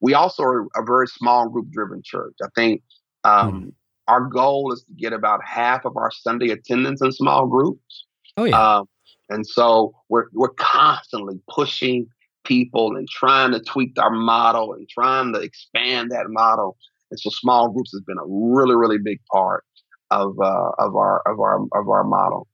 We 0.00 0.14
also 0.14 0.42
are 0.42 0.66
a 0.76 0.84
very 0.84 1.06
small 1.06 1.48
group 1.48 1.70
driven 1.70 2.02
church. 2.04 2.34
I 2.42 2.48
think 2.56 2.82
um, 3.22 3.52
mm. 3.52 3.72
our 4.08 4.20
goal 4.22 4.72
is 4.72 4.82
to 4.82 4.92
get 4.94 5.12
about 5.12 5.40
half 5.44 5.84
of 5.84 5.96
our 5.96 6.10
sunday 6.10 6.50
attendance 6.50 7.00
in 7.00 7.10
small 7.10 7.46
groups. 7.46 8.04
Oh 8.36 8.44
yeah. 8.44 8.76
Um, 8.78 8.88
and 9.28 9.46
so 9.46 9.94
we're 10.08 10.26
we're 10.32 10.54
constantly 10.58 11.40
pushing 11.48 12.06
people 12.44 12.96
and 12.96 13.08
trying 13.08 13.52
to 13.52 13.60
tweak 13.60 13.92
our 13.98 14.10
model 14.10 14.72
and 14.72 14.88
trying 14.88 15.32
to 15.32 15.40
expand 15.40 16.10
that 16.10 16.26
model. 16.28 16.76
And 17.10 17.20
so 17.20 17.30
small 17.30 17.68
groups 17.70 17.92
has 17.92 18.02
been 18.02 18.18
a 18.18 18.26
really 18.26 18.74
really 18.74 18.98
big 19.02 19.20
part 19.30 19.64
of 20.10 20.38
uh, 20.40 20.70
of 20.78 20.96
our 20.96 21.22
of 21.26 21.40
our 21.40 21.60
of 21.74 21.88
our 21.88 22.04
model. 22.04 22.46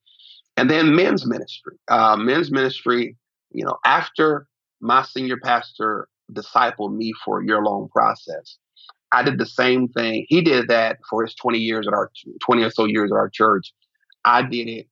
And 0.57 0.69
then 0.69 0.95
men's 0.97 1.27
ministry, 1.27 1.77
uh, 1.89 2.17
men's 2.17 2.51
ministry. 2.51 3.17
You 3.53 3.65
know, 3.65 3.79
after 3.85 4.47
my 4.81 5.03
senior 5.03 5.39
pastor 5.43 6.09
discipled 6.33 6.95
me 6.95 7.13
for 7.25 7.41
a 7.41 7.47
year 7.47 7.63
long 7.63 7.89
process, 7.89 8.59
I 9.13 9.23
did 9.23 9.39
the 9.39 9.47
same 9.47 9.89
thing. 9.89 10.27
He 10.29 10.43
did 10.43 10.69
that 10.69 10.99
for 11.09 11.25
his 11.25 11.35
20 11.35 11.59
years 11.59 11.87
at 11.87 11.95
our 11.95 12.11
20 12.45 12.63
or 12.63 12.71
so 12.71 12.85
years 12.85 13.11
at 13.11 13.17
our 13.17 13.31
church. 13.31 13.73
I 14.25 14.43
did 14.43 14.69
it 14.69 14.87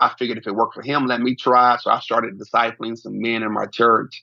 I 0.00 0.12
figured 0.18 0.38
if 0.38 0.46
it 0.46 0.54
worked 0.54 0.74
for 0.74 0.82
him, 0.82 1.06
let 1.06 1.20
me 1.20 1.34
try. 1.34 1.76
So 1.78 1.90
I 1.90 2.00
started 2.00 2.38
discipling 2.38 2.96
some 2.96 3.20
men 3.20 3.42
in 3.42 3.52
my 3.52 3.66
church. 3.66 4.22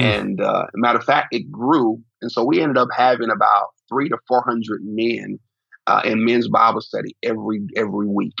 Mm. 0.00 0.20
And 0.20 0.40
uh, 0.40 0.66
matter 0.74 0.98
of 0.98 1.04
fact, 1.04 1.34
it 1.34 1.50
grew. 1.50 2.02
And 2.22 2.30
so 2.30 2.44
we 2.44 2.60
ended 2.60 2.78
up 2.78 2.88
having 2.96 3.30
about 3.30 3.68
three 3.88 4.08
to 4.08 4.18
400 4.28 4.80
men 4.84 5.38
uh, 5.86 6.02
in 6.04 6.24
men's 6.24 6.48
Bible 6.48 6.80
study 6.80 7.16
every 7.22 7.60
every 7.76 8.06
week. 8.06 8.36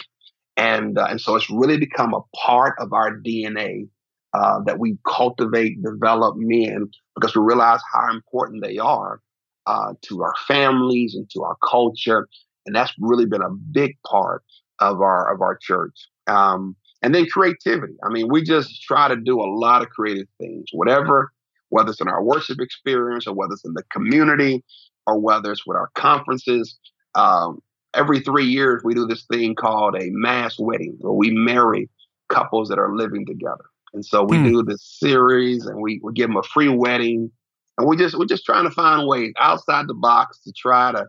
And, 0.58 0.98
uh, 0.98 1.06
and 1.10 1.20
so 1.20 1.36
it's 1.36 1.50
really 1.50 1.76
become 1.76 2.14
a 2.14 2.22
part 2.34 2.76
of 2.78 2.92
our 2.94 3.18
DNA 3.18 3.88
uh, 4.32 4.60
that 4.64 4.78
we 4.78 4.98
cultivate, 5.06 5.82
develop 5.82 6.34
men 6.36 6.88
because 7.14 7.34
we 7.34 7.42
realize 7.42 7.80
how 7.92 8.10
important 8.12 8.62
they 8.62 8.78
are 8.78 9.20
uh, 9.66 9.94
to 10.02 10.22
our 10.22 10.34
families 10.46 11.14
and 11.14 11.28
to 11.30 11.42
our 11.42 11.56
culture, 11.68 12.28
and 12.64 12.74
that's 12.74 12.92
really 12.98 13.26
been 13.26 13.42
a 13.42 13.50
big 13.50 13.96
part 14.06 14.42
of 14.78 15.00
our 15.00 15.32
of 15.32 15.40
our 15.40 15.56
church. 15.56 15.94
Um, 16.26 16.76
and 17.02 17.14
then 17.14 17.26
creativity. 17.26 17.94
I 18.04 18.08
mean, 18.08 18.28
we 18.30 18.42
just 18.42 18.82
try 18.82 19.08
to 19.08 19.16
do 19.16 19.40
a 19.40 19.46
lot 19.46 19.82
of 19.82 19.90
creative 19.90 20.26
things, 20.40 20.64
whatever, 20.72 21.32
whether 21.68 21.90
it's 21.90 22.00
in 22.00 22.08
our 22.08 22.22
worship 22.22 22.60
experience 22.60 23.26
or 23.26 23.34
whether 23.34 23.52
it's 23.52 23.64
in 23.64 23.74
the 23.74 23.84
community 23.92 24.64
or 25.06 25.18
whether 25.18 25.52
it's 25.52 25.66
with 25.66 25.76
our 25.76 25.90
conferences. 25.94 26.76
Um, 27.14 27.60
every 27.94 28.20
three 28.20 28.46
years, 28.46 28.82
we 28.84 28.94
do 28.94 29.06
this 29.06 29.24
thing 29.26 29.54
called 29.54 29.94
a 29.94 30.08
mass 30.10 30.58
wedding, 30.58 30.96
where 30.98 31.12
we 31.12 31.30
marry 31.30 31.88
couples 32.28 32.68
that 32.68 32.78
are 32.78 32.94
living 32.94 33.24
together. 33.26 33.64
And 33.94 34.04
so 34.04 34.24
we 34.24 34.38
hmm. 34.38 34.48
do 34.48 34.62
this 34.62 34.82
series, 34.98 35.64
and 35.66 35.80
we, 35.80 36.00
we 36.02 36.12
give 36.12 36.28
them 36.28 36.36
a 36.36 36.42
free 36.42 36.68
wedding, 36.68 37.30
and 37.78 37.88
we 37.88 37.96
just 37.96 38.18
we're 38.18 38.26
just 38.26 38.44
trying 38.44 38.64
to 38.64 38.70
find 38.70 39.06
ways 39.06 39.32
outside 39.38 39.86
the 39.86 39.94
box 39.94 40.40
to 40.42 40.52
try 40.52 40.92
to 40.92 41.06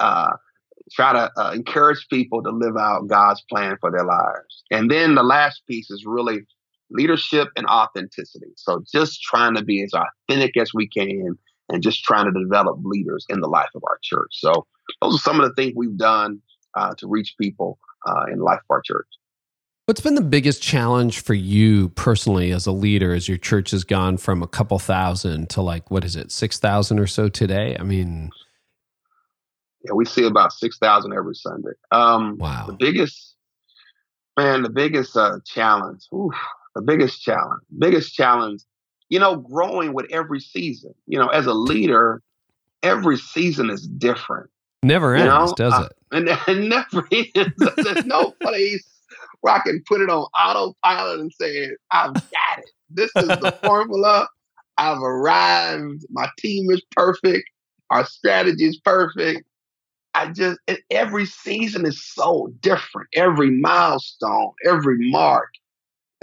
uh, 0.00 0.32
try 0.92 1.12
to 1.12 1.30
uh, 1.36 1.52
encourage 1.52 2.06
people 2.08 2.42
to 2.42 2.50
live 2.50 2.76
out 2.76 3.08
God's 3.08 3.42
plan 3.50 3.76
for 3.80 3.90
their 3.90 4.04
lives. 4.04 4.64
And 4.70 4.90
then 4.90 5.14
the 5.14 5.22
last 5.22 5.62
piece 5.66 5.90
is 5.90 6.04
really 6.06 6.46
leadership 6.90 7.48
and 7.56 7.66
authenticity. 7.66 8.52
So 8.56 8.82
just 8.92 9.22
trying 9.22 9.54
to 9.56 9.64
be 9.64 9.82
as 9.82 9.92
authentic 9.92 10.56
as 10.56 10.72
we 10.72 10.88
can 10.88 11.36
and 11.68 11.82
just 11.82 12.04
trying 12.04 12.32
to 12.32 12.40
develop 12.40 12.78
leaders 12.82 13.26
in 13.28 13.40
the 13.40 13.48
life 13.48 13.70
of 13.74 13.82
our 13.88 13.98
church. 14.02 14.30
So 14.32 14.66
those 15.02 15.16
are 15.16 15.18
some 15.18 15.40
of 15.40 15.48
the 15.48 15.54
things 15.54 15.74
we've 15.76 15.96
done 15.96 16.40
uh, 16.76 16.94
to 16.98 17.08
reach 17.08 17.34
people 17.40 17.78
uh, 18.06 18.26
in 18.30 18.38
the 18.38 18.44
life 18.44 18.60
of 18.60 18.70
our 18.70 18.82
church. 18.82 19.08
What's 19.86 20.00
been 20.00 20.16
the 20.16 20.20
biggest 20.20 20.62
challenge 20.62 21.20
for 21.20 21.34
you 21.34 21.90
personally 21.90 22.50
as 22.50 22.66
a 22.66 22.72
leader 22.72 23.14
as 23.14 23.28
your 23.28 23.38
church 23.38 23.70
has 23.70 23.84
gone 23.84 24.16
from 24.16 24.42
a 24.42 24.48
couple 24.48 24.80
thousand 24.80 25.48
to 25.50 25.62
like, 25.62 25.90
what 25.92 26.04
is 26.04 26.16
it, 26.16 26.32
6,000 26.32 26.98
or 26.98 27.06
so 27.06 27.28
today? 27.28 27.76
I 27.78 27.84
mean, 27.84 28.30
yeah, 29.86 29.94
we 29.94 30.04
see 30.04 30.24
about 30.24 30.52
6,000 30.52 31.12
every 31.12 31.34
Sunday. 31.34 31.70
Um, 31.92 32.36
wow. 32.38 32.64
The 32.66 32.72
biggest, 32.72 33.36
man, 34.38 34.62
the 34.62 34.70
biggest 34.70 35.16
uh, 35.16 35.38
challenge, 35.44 36.04
oof, 36.14 36.34
the 36.74 36.82
biggest 36.82 37.22
challenge, 37.22 37.62
biggest 37.78 38.14
challenge, 38.14 38.62
you 39.08 39.18
know, 39.18 39.36
growing 39.36 39.94
with 39.94 40.06
every 40.10 40.40
season. 40.40 40.94
You 41.06 41.18
know, 41.18 41.28
as 41.28 41.46
a 41.46 41.54
leader, 41.54 42.22
every 42.82 43.16
season 43.16 43.70
is 43.70 43.86
different. 43.86 44.50
Never 44.82 45.14
ends, 45.14 45.26
know? 45.26 45.54
does 45.56 45.86
it? 45.86 45.92
and 46.12 46.28
it 46.48 46.68
never 46.68 47.06
ends. 47.12 47.74
There's 47.76 48.06
no 48.06 48.30
place 48.42 48.86
where 49.40 49.54
I 49.54 49.60
can 49.60 49.82
put 49.86 50.00
it 50.00 50.10
on 50.10 50.26
autopilot 50.38 51.20
and 51.20 51.32
say, 51.32 51.70
I've 51.92 52.14
got 52.14 52.58
it. 52.58 52.70
This 52.90 53.10
is 53.16 53.28
the 53.28 53.56
formula. 53.62 54.28
I've 54.78 55.00
arrived. 55.00 56.04
My 56.10 56.28
team 56.38 56.70
is 56.70 56.82
perfect. 56.92 57.48
Our 57.90 58.04
strategy 58.04 58.64
is 58.64 58.78
perfect. 58.78 59.46
I 60.16 60.32
just 60.32 60.58
every 60.90 61.26
season 61.26 61.84
is 61.84 62.02
so 62.02 62.50
different. 62.60 63.08
Every 63.14 63.50
milestone, 63.50 64.52
every 64.64 65.10
mark. 65.10 65.50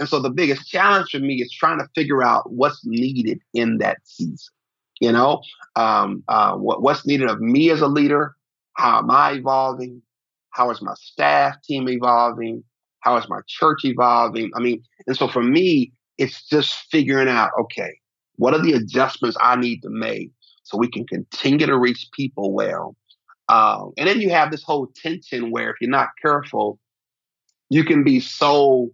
And 0.00 0.08
so 0.08 0.20
the 0.20 0.30
biggest 0.30 0.68
challenge 0.68 1.10
for 1.10 1.20
me 1.20 1.36
is 1.36 1.52
trying 1.52 1.78
to 1.78 1.86
figure 1.94 2.22
out 2.22 2.52
what's 2.52 2.84
needed 2.84 3.38
in 3.54 3.78
that 3.78 3.98
season. 4.02 4.52
You 5.00 5.12
know, 5.12 5.42
um, 5.76 6.24
uh, 6.26 6.56
what, 6.56 6.82
what's 6.82 7.06
needed 7.06 7.28
of 7.28 7.40
me 7.40 7.70
as 7.70 7.80
a 7.80 7.86
leader? 7.86 8.34
How 8.72 8.98
am 8.98 9.10
I 9.10 9.34
evolving? 9.34 10.02
How 10.50 10.70
is 10.70 10.82
my 10.82 10.94
staff 10.96 11.54
team 11.62 11.88
evolving? 11.88 12.64
How 13.00 13.16
is 13.16 13.28
my 13.28 13.40
church 13.46 13.84
evolving? 13.84 14.50
I 14.56 14.60
mean, 14.60 14.82
and 15.06 15.16
so 15.16 15.28
for 15.28 15.42
me, 15.42 15.92
it's 16.18 16.44
just 16.48 16.74
figuring 16.90 17.28
out, 17.28 17.50
okay, 17.60 17.98
what 18.36 18.54
are 18.54 18.62
the 18.62 18.72
adjustments 18.72 19.36
I 19.40 19.54
need 19.54 19.82
to 19.82 19.90
make 19.90 20.32
so 20.64 20.78
we 20.78 20.90
can 20.90 21.06
continue 21.06 21.66
to 21.66 21.78
reach 21.78 22.08
people 22.12 22.52
well 22.52 22.96
um, 23.48 23.92
and 23.98 24.08
then 24.08 24.20
you 24.20 24.30
have 24.30 24.50
this 24.50 24.62
whole 24.62 24.88
tension 24.94 25.50
where 25.50 25.70
if 25.70 25.76
you're 25.80 25.90
not 25.90 26.08
careful, 26.20 26.78
you 27.68 27.84
can 27.84 28.04
be 28.04 28.20
so 28.20 28.90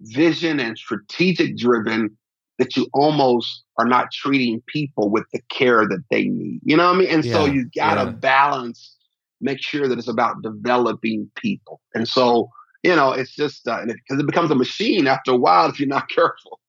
vision 0.00 0.60
and 0.60 0.76
strategic 0.76 1.56
driven 1.56 2.16
that 2.58 2.76
you 2.76 2.86
almost 2.92 3.64
are 3.78 3.86
not 3.86 4.12
treating 4.12 4.62
people 4.66 5.10
with 5.10 5.24
the 5.32 5.40
care 5.48 5.86
that 5.86 6.04
they 6.10 6.24
need. 6.24 6.60
You 6.62 6.76
know 6.76 6.86
what 6.86 6.96
I 6.96 6.98
mean? 6.98 7.08
And 7.08 7.24
yeah, 7.24 7.32
so 7.32 7.44
you 7.46 7.68
got 7.76 7.94
to 7.94 8.10
yeah. 8.10 8.10
balance, 8.10 8.96
make 9.40 9.60
sure 9.60 9.88
that 9.88 9.98
it's 9.98 10.08
about 10.08 10.42
developing 10.42 11.30
people. 11.36 11.80
And 11.94 12.06
so, 12.06 12.50
you 12.82 12.94
know, 12.94 13.12
it's 13.12 13.34
just 13.34 13.64
because 13.64 13.88
uh, 13.88 13.92
it, 13.92 14.20
it 14.20 14.26
becomes 14.26 14.50
a 14.50 14.54
machine 14.54 15.06
after 15.06 15.32
a 15.32 15.36
while 15.36 15.68
if 15.68 15.80
you're 15.80 15.88
not 15.88 16.08
careful. 16.14 16.60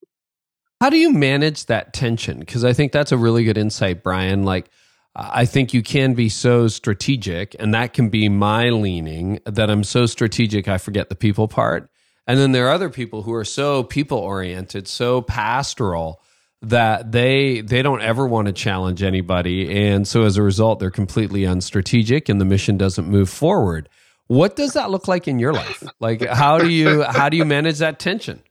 How 0.81 0.89
do 0.89 0.97
you 0.97 1.13
manage 1.13 1.67
that 1.67 1.93
tension? 1.93 2.39
Because 2.39 2.63
I 2.63 2.73
think 2.73 2.91
that's 2.91 3.11
a 3.11 3.17
really 3.17 3.43
good 3.43 3.57
insight, 3.57 4.03
Bryan. 4.03 4.43
Like, 4.43 4.69
I 5.15 5.45
think 5.45 5.73
you 5.73 5.81
can 5.81 6.13
be 6.13 6.27
so 6.27 6.67
strategic, 6.67 7.55
and 7.57 7.73
that 7.73 7.93
can 7.93 8.09
be 8.09 8.27
my 8.27 8.69
leaning 8.69 9.39
that 9.45 9.69
I'm 9.69 9.83
so 9.83 10.05
strategic 10.05 10.67
I 10.67 10.77
forget 10.77 11.09
the 11.09 11.15
people 11.15 11.47
part. 11.47 11.89
And 12.27 12.39
then 12.39 12.51
there 12.51 12.67
are 12.67 12.73
other 12.73 12.89
people 12.89 13.21
who 13.21 13.33
are 13.33 13.45
so 13.45 13.83
people 13.83 14.17
oriented, 14.17 14.87
so 14.87 15.21
pastoral 15.21 16.21
that 16.61 17.11
they 17.11 17.61
they 17.61 17.81
don't 17.81 18.01
ever 18.01 18.27
want 18.27 18.47
to 18.47 18.53
challenge 18.53 19.03
anybody, 19.03 19.87
and 19.87 20.07
so 20.07 20.23
as 20.23 20.35
a 20.35 20.43
result, 20.43 20.79
they're 20.79 20.91
completely 20.91 21.41
unstrategic, 21.41 22.27
and 22.27 22.41
the 22.41 22.45
mission 22.45 22.77
doesn't 22.77 23.07
move 23.07 23.29
forward. 23.29 23.87
What 24.27 24.55
does 24.55 24.73
that 24.73 24.89
look 24.89 25.07
like 25.07 25.27
in 25.27 25.39
your 25.39 25.53
life? 25.53 25.83
Like 25.99 26.25
how 26.27 26.57
do 26.57 26.69
you 26.69 27.03
how 27.03 27.29
do 27.29 27.37
you 27.37 27.45
manage 27.45 27.77
that 27.77 27.99
tension? 27.99 28.41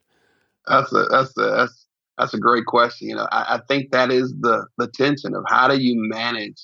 That's 0.66 0.92
a, 0.92 1.04
that's 1.10 1.36
a, 1.36 1.42
that's 1.42 1.83
that's 2.18 2.34
a 2.34 2.38
great 2.38 2.66
question. 2.66 3.08
You 3.08 3.16
know, 3.16 3.28
I, 3.32 3.56
I, 3.56 3.60
think 3.68 3.90
that 3.90 4.10
is 4.10 4.32
the 4.40 4.66
the 4.78 4.88
tension 4.88 5.34
of 5.34 5.44
how 5.48 5.68
do 5.68 5.80
you 5.80 5.94
manage 5.96 6.60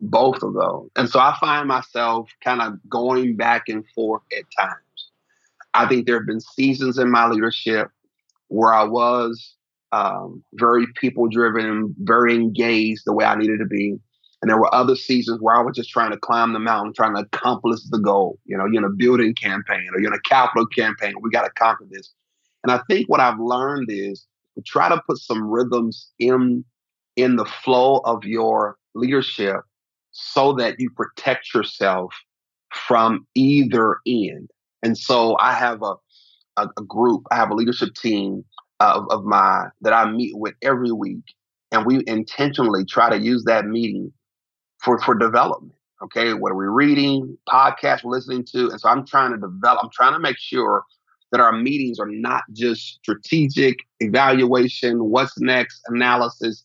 both 0.00 0.42
of 0.42 0.54
those. 0.54 0.88
And 0.96 1.08
so 1.08 1.18
I 1.18 1.36
find 1.40 1.68
myself 1.68 2.30
kind 2.42 2.62
of 2.62 2.74
going 2.88 3.36
back 3.36 3.68
and 3.68 3.84
forth 3.94 4.22
at 4.36 4.44
times. 4.58 4.80
I 5.74 5.86
think 5.86 6.06
there 6.06 6.18
have 6.18 6.26
been 6.26 6.40
seasons 6.40 6.98
in 6.98 7.10
my 7.10 7.28
leadership 7.28 7.90
where 8.48 8.72
I 8.72 8.84
was 8.84 9.54
um, 9.92 10.42
very 10.54 10.86
people 10.96 11.28
driven, 11.28 11.94
very 11.98 12.34
engaged 12.34 13.02
the 13.04 13.12
way 13.12 13.24
I 13.24 13.36
needed 13.36 13.58
to 13.58 13.66
be. 13.66 13.96
And 14.42 14.48
there 14.48 14.58
were 14.58 14.74
other 14.74 14.96
seasons 14.96 15.40
where 15.40 15.54
I 15.54 15.60
was 15.60 15.76
just 15.76 15.90
trying 15.90 16.12
to 16.12 16.16
climb 16.16 16.54
the 16.54 16.58
mountain, 16.58 16.94
trying 16.94 17.14
to 17.14 17.22
accomplish 17.22 17.80
the 17.90 17.98
goal. 17.98 18.38
You 18.46 18.56
know, 18.56 18.64
you're 18.64 18.82
in 18.82 18.90
a 18.90 18.94
building 18.94 19.34
campaign 19.34 19.88
or 19.92 20.00
you're 20.00 20.12
in 20.12 20.18
a 20.18 20.28
capital 20.28 20.66
campaign. 20.66 21.14
We 21.20 21.30
got 21.30 21.44
to 21.44 21.50
conquer 21.50 21.86
this. 21.90 22.10
And 22.64 22.72
I 22.72 22.80
think 22.88 23.08
what 23.08 23.20
I've 23.20 23.38
learned 23.38 23.88
is 23.90 24.26
try 24.66 24.88
to 24.88 25.00
put 25.06 25.18
some 25.18 25.42
rhythms 25.48 26.10
in 26.18 26.64
in 27.16 27.36
the 27.36 27.44
flow 27.44 27.98
of 28.04 28.24
your 28.24 28.76
leadership 28.94 29.60
so 30.12 30.52
that 30.54 30.76
you 30.78 30.90
protect 30.90 31.52
yourself 31.54 32.14
from 32.72 33.26
either 33.34 33.96
end. 34.06 34.50
And 34.82 34.96
so 34.96 35.36
I 35.38 35.52
have 35.52 35.82
a, 35.82 35.94
a, 36.56 36.68
a 36.78 36.82
group, 36.86 37.24
I 37.30 37.36
have 37.36 37.50
a 37.50 37.54
leadership 37.54 37.94
team 37.94 38.44
of, 38.80 39.04
of 39.10 39.24
my 39.24 39.66
that 39.82 39.92
I 39.92 40.10
meet 40.10 40.36
with 40.36 40.54
every 40.62 40.92
week. 40.92 41.24
And 41.72 41.86
we 41.86 42.02
intentionally 42.06 42.84
try 42.84 43.10
to 43.10 43.18
use 43.18 43.44
that 43.44 43.66
meeting 43.66 44.12
for, 44.78 44.98
for 45.00 45.14
development. 45.14 45.74
Okay. 46.02 46.32
What 46.32 46.52
are 46.52 46.56
we 46.56 46.66
reading? 46.66 47.36
Podcasts 47.48 48.02
we're 48.02 48.12
listening 48.12 48.44
to. 48.52 48.70
And 48.70 48.80
so 48.80 48.88
I'm 48.88 49.06
trying 49.06 49.32
to 49.32 49.38
develop, 49.38 49.80
I'm 49.84 49.90
trying 49.92 50.14
to 50.14 50.18
make 50.18 50.38
sure 50.38 50.84
that 51.32 51.40
our 51.40 51.52
meetings 51.52 51.98
are 51.98 52.08
not 52.08 52.42
just 52.52 52.98
strategic 53.02 53.78
evaluation, 54.00 55.04
what's 55.04 55.38
next 55.38 55.80
analysis, 55.86 56.64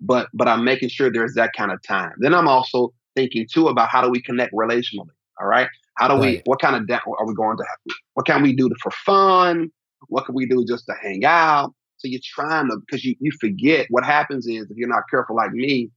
but 0.00 0.28
but 0.34 0.48
I'm 0.48 0.64
making 0.64 0.88
sure 0.88 1.12
there's 1.12 1.34
that 1.34 1.52
kind 1.56 1.72
of 1.72 1.82
time. 1.82 2.12
Then 2.18 2.34
I'm 2.34 2.48
also 2.48 2.92
thinking 3.14 3.46
too 3.52 3.68
about 3.68 3.88
how 3.88 4.02
do 4.02 4.10
we 4.10 4.20
connect 4.20 4.52
relationally. 4.52 5.10
All 5.40 5.46
right, 5.46 5.68
how 5.96 6.08
do 6.08 6.14
right. 6.14 6.38
we? 6.38 6.42
What 6.46 6.60
kind 6.60 6.76
of 6.76 6.86
da- 6.86 7.00
are 7.18 7.26
we 7.26 7.34
going 7.34 7.56
to? 7.56 7.64
Have? 7.64 7.96
What 8.14 8.26
can 8.26 8.42
we 8.42 8.54
do 8.54 8.68
to, 8.68 8.74
for 8.82 8.90
fun? 8.90 9.70
What 10.08 10.26
can 10.26 10.34
we 10.34 10.46
do 10.46 10.64
just 10.66 10.86
to 10.86 10.94
hang 11.00 11.24
out? 11.24 11.72
So 11.98 12.08
you're 12.08 12.20
trying 12.24 12.68
to 12.68 12.78
because 12.78 13.04
you 13.04 13.14
you 13.20 13.30
forget 13.40 13.86
what 13.90 14.04
happens 14.04 14.46
is 14.46 14.70
if 14.70 14.76
you're 14.76 14.88
not 14.88 15.04
careful 15.10 15.36
like 15.36 15.52
me, 15.52 15.90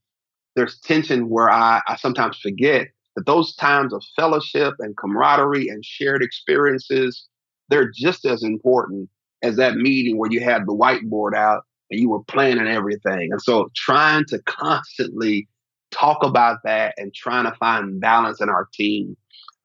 there's 0.54 0.78
tension 0.80 1.28
where 1.28 1.50
I 1.50 1.80
I 1.88 1.96
sometimes 1.96 2.38
forget 2.38 2.88
that 3.16 3.26
those 3.26 3.54
times 3.56 3.92
of 3.92 4.02
fellowship 4.16 4.74
and 4.80 4.96
camaraderie 4.96 5.68
and 5.68 5.84
shared 5.84 6.22
experiences 6.22 7.26
they're 7.68 7.90
just 7.94 8.24
as 8.24 8.42
important 8.42 9.08
as 9.42 9.56
that 9.56 9.76
meeting 9.76 10.18
where 10.18 10.30
you 10.30 10.40
had 10.40 10.62
the 10.66 10.74
whiteboard 10.74 11.34
out 11.34 11.64
and 11.90 12.00
you 12.00 12.08
were 12.08 12.22
planning 12.24 12.66
everything. 12.66 13.30
And 13.30 13.40
so 13.40 13.70
trying 13.76 14.24
to 14.26 14.38
constantly 14.40 15.48
talk 15.90 16.22
about 16.22 16.58
that 16.64 16.94
and 16.96 17.14
trying 17.14 17.44
to 17.44 17.52
find 17.56 18.00
balance 18.00 18.40
in 18.40 18.48
our 18.48 18.68
team 18.72 19.16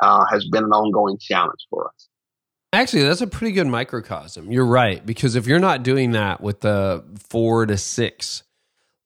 uh, 0.01 0.25
has 0.29 0.45
been 0.47 0.63
an 0.63 0.71
ongoing 0.71 1.17
challenge 1.19 1.59
for 1.69 1.87
us. 1.87 2.07
Actually, 2.71 3.03
that's 3.03 3.21
a 3.21 3.27
pretty 3.27 3.51
good 3.51 3.67
microcosm. 3.67 4.51
You're 4.51 4.65
right. 4.65 5.03
Because 5.03 5.35
if 5.35 5.47
you're 5.47 5.59
not 5.59 5.81
doing 5.81 6.11
that 6.11 6.41
with 6.41 6.61
the 6.61 7.03
four 7.17 7.65
to 7.65 7.77
six 7.77 8.43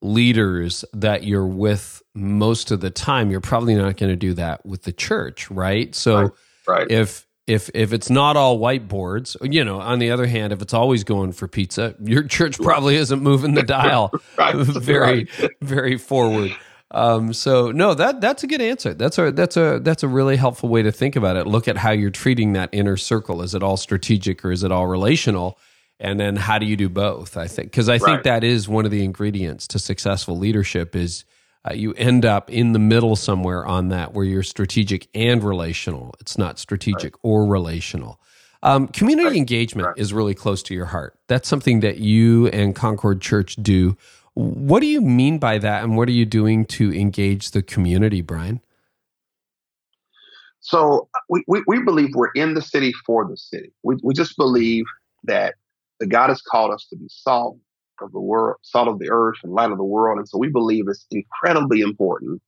leaders 0.02 0.84
that 0.92 1.24
you're 1.24 1.46
with 1.46 2.02
most 2.14 2.70
of 2.70 2.80
the 2.80 2.90
time, 2.90 3.30
you're 3.30 3.40
probably 3.40 3.74
not 3.74 3.96
going 3.96 4.10
to 4.10 4.16
do 4.16 4.34
that 4.34 4.66
with 4.66 4.82
the 4.82 4.92
church, 4.92 5.50
right? 5.50 5.94
So 5.94 6.16
right. 6.16 6.30
Right. 6.66 6.90
if 6.90 7.26
if 7.46 7.70
if 7.74 7.92
it's 7.92 8.08
not 8.08 8.36
all 8.36 8.58
whiteboards, 8.58 9.36
you 9.52 9.64
know, 9.64 9.80
on 9.80 9.98
the 9.98 10.10
other 10.10 10.26
hand, 10.26 10.52
if 10.52 10.62
it's 10.62 10.74
always 10.74 11.04
going 11.04 11.32
for 11.32 11.46
pizza, 11.46 11.94
your 12.00 12.22
church 12.22 12.58
probably 12.58 12.96
isn't 12.96 13.22
moving 13.22 13.54
the 13.54 13.62
dial 13.62 14.12
right. 14.38 14.54
very 14.56 15.28
right. 15.40 15.50
very 15.60 15.98
forward. 15.98 16.56
Um, 16.90 17.32
so 17.32 17.70
no, 17.70 17.92
that 17.94 18.20
that's 18.20 18.44
a 18.44 18.46
good 18.46 18.62
answer. 18.62 18.94
That's 18.94 19.18
a 19.18 19.30
that's 19.30 19.56
a 19.56 19.80
that's 19.82 20.02
a 20.02 20.08
really 20.08 20.36
helpful 20.36 20.68
way 20.68 20.82
to 20.82 20.92
think 20.92 21.16
about 21.16 21.36
it. 21.36 21.46
Look 21.46 21.68
at 21.68 21.76
how 21.76 21.90
you're 21.90 22.10
treating 22.10 22.54
that 22.54 22.70
inner 22.72 22.96
circle. 22.96 23.42
Is 23.42 23.54
it 23.54 23.62
all 23.62 23.76
strategic 23.76 24.44
or 24.44 24.52
is 24.52 24.62
it 24.62 24.72
all 24.72 24.86
relational? 24.86 25.58
And 26.00 26.18
then 26.18 26.36
how 26.36 26.58
do 26.58 26.66
you 26.66 26.76
do 26.76 26.88
both? 26.88 27.36
I 27.36 27.46
think 27.46 27.70
because 27.70 27.88
I 27.88 27.98
think 27.98 28.22
that 28.24 28.42
is 28.42 28.68
one 28.68 28.84
of 28.84 28.90
the 28.90 29.04
ingredients 29.04 29.66
to 29.68 29.78
successful 29.78 30.38
leadership 30.38 30.96
is 30.96 31.24
uh, 31.68 31.74
you 31.74 31.94
end 31.94 32.24
up 32.24 32.50
in 32.50 32.72
the 32.72 32.78
middle 32.78 33.16
somewhere 33.16 33.64
on 33.64 33.88
that 33.88 34.12
where 34.12 34.24
you're 34.24 34.42
strategic 34.42 35.08
and 35.14 35.42
relational. 35.42 36.14
It's 36.20 36.36
not 36.36 36.58
strategic 36.58 37.14
right. 37.14 37.20
or 37.22 37.46
relational. 37.46 38.20
Um, 38.62 38.88
community 38.88 39.28
right. 39.28 39.36
engagement 39.36 39.88
right. 39.88 39.98
is 39.98 40.12
really 40.12 40.34
close 40.34 40.62
to 40.64 40.74
your 40.74 40.86
heart. 40.86 41.18
That's 41.28 41.48
something 41.48 41.80
that 41.80 41.98
you 41.98 42.48
and 42.48 42.74
Concord 42.74 43.20
Church 43.20 43.56
do. 43.56 43.96
What 44.34 44.80
do 44.80 44.86
you 44.86 45.00
mean 45.00 45.38
by 45.38 45.58
that, 45.58 45.84
and 45.84 45.96
what 45.96 46.08
are 46.08 46.12
you 46.12 46.24
doing 46.24 46.64
to 46.66 46.92
engage 46.92 47.52
the 47.52 47.62
community, 47.62 48.20
Bryan? 48.20 48.60
So 50.60 51.08
we, 51.28 51.44
we, 51.46 51.62
we 51.66 51.82
believe 51.82 52.08
we're 52.14 52.32
in 52.32 52.54
the 52.54 52.62
city 52.62 52.92
for 53.06 53.28
the 53.28 53.36
city. 53.36 53.70
We, 53.82 53.96
we 54.02 54.14
just 54.14 54.36
believe 54.36 54.86
that 55.24 55.54
the 56.00 56.06
God 56.06 56.30
has 56.30 56.40
called 56.40 56.72
us 56.72 56.86
to 56.88 56.96
be 56.96 57.06
salt 57.08 57.58
of 58.00 58.12
the 58.12 58.20
world, 58.20 58.56
salt 58.62 58.88
of 58.88 58.98
the 58.98 59.10
earth, 59.10 59.36
and 59.42 59.52
light 59.52 59.70
of 59.70 59.78
the 59.78 59.84
world. 59.84 60.18
And 60.18 60.28
so 60.28 60.38
we 60.38 60.48
believe 60.48 60.84
it's 60.88 61.06
incredibly 61.10 61.80
important 61.80 62.42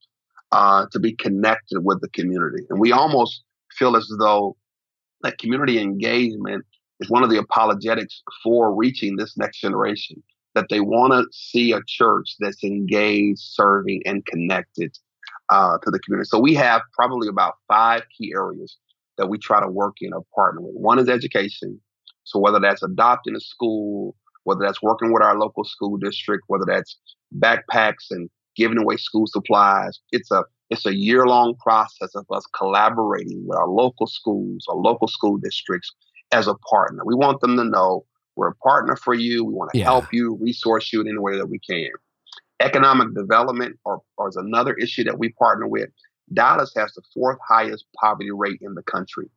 uh, 0.52 0.86
to 0.92 0.98
be 0.98 1.12
connected 1.12 1.80
with 1.84 2.00
the 2.00 2.08
community. 2.08 2.64
And 2.70 2.80
we 2.80 2.92
almost 2.92 3.42
feel 3.72 3.96
as 3.96 4.10
though 4.18 4.56
that 5.22 5.38
community 5.38 5.78
engagement 5.78 6.64
is 7.00 7.10
one 7.10 7.22
of 7.22 7.30
the 7.30 7.38
apologetics 7.38 8.22
for 8.42 8.74
reaching 8.74 9.16
this 9.16 9.36
next 9.36 9.60
generation. 9.60 10.22
That 10.54 10.66
they 10.70 10.80
want 10.80 11.12
to 11.12 11.26
see 11.32 11.72
a 11.72 11.80
church 11.86 12.36
that's 12.40 12.64
engaged, 12.64 13.40
serving, 13.40 14.00
and 14.06 14.24
connected 14.24 14.96
uh, 15.50 15.76
to 15.82 15.90
the 15.90 15.98
community. 15.98 16.28
So 16.28 16.38
we 16.38 16.54
have 16.54 16.80
probably 16.94 17.28
about 17.28 17.56
five 17.68 18.02
key 18.16 18.32
areas 18.34 18.78
that 19.18 19.28
we 19.28 19.36
try 19.36 19.60
to 19.60 19.68
work 19.68 19.96
in 20.00 20.14
or 20.14 20.24
partner 20.34 20.62
with. 20.62 20.74
One 20.74 20.98
is 20.98 21.10
education. 21.10 21.78
So 22.24 22.38
whether 22.38 22.58
that's 22.58 22.82
adopting 22.82 23.36
a 23.36 23.40
school, 23.40 24.16
whether 24.46 24.60
that's 24.60 24.80
working 24.80 25.12
with 25.12 25.22
our 25.22 25.36
local 25.36 25.64
school 25.64 25.96
district, 25.96 26.44
whether 26.46 26.64
that's 26.66 26.96
backpacks 27.36 28.10
and 28.10 28.30
giving 28.56 28.78
away 28.78 28.96
school 28.96 29.26
supplies. 29.26 29.98
It's 30.12 30.30
a 30.30 30.44
it's 30.70 30.86
a 30.86 30.94
year 30.94 31.26
long 31.26 31.54
process 31.56 32.14
of 32.14 32.26
us 32.30 32.44
collaborating 32.56 33.44
with 33.46 33.58
our 33.58 33.68
local 33.68 34.06
schools, 34.06 34.64
our 34.68 34.76
local 34.76 35.08
school 35.08 35.36
districts 35.36 35.92
as 36.32 36.48
a 36.48 36.54
partner. 36.54 37.02
We 37.04 37.14
want 37.14 37.40
them 37.40 37.56
to 37.56 37.64
know 37.64 38.04
we're 38.36 38.48
a 38.48 38.54
partner 38.56 38.96
for 38.96 39.14
you. 39.14 39.44
We 39.44 39.52
want 39.52 39.72
to 39.72 39.78
yeah. 39.78 39.84
help 39.84 40.12
you, 40.12 40.36
resource 40.40 40.92
you 40.92 41.00
in 41.00 41.08
any 41.08 41.18
way 41.18 41.36
that 41.36 41.48
we 41.48 41.58
can. 41.58 41.90
Economic 42.60 43.14
development 43.14 43.78
or, 43.84 44.02
or 44.16 44.28
is 44.28 44.36
another 44.36 44.74
issue 44.74 45.04
that 45.04 45.18
we 45.18 45.30
partner 45.30 45.66
with. 45.66 45.88
Dallas 46.32 46.72
has 46.76 46.92
the 46.94 47.02
fourth 47.14 47.38
highest 47.46 47.84
poverty 48.00 48.30
rate 48.32 48.58
in 48.60 48.74
the 48.74 48.82
country. 48.82 49.28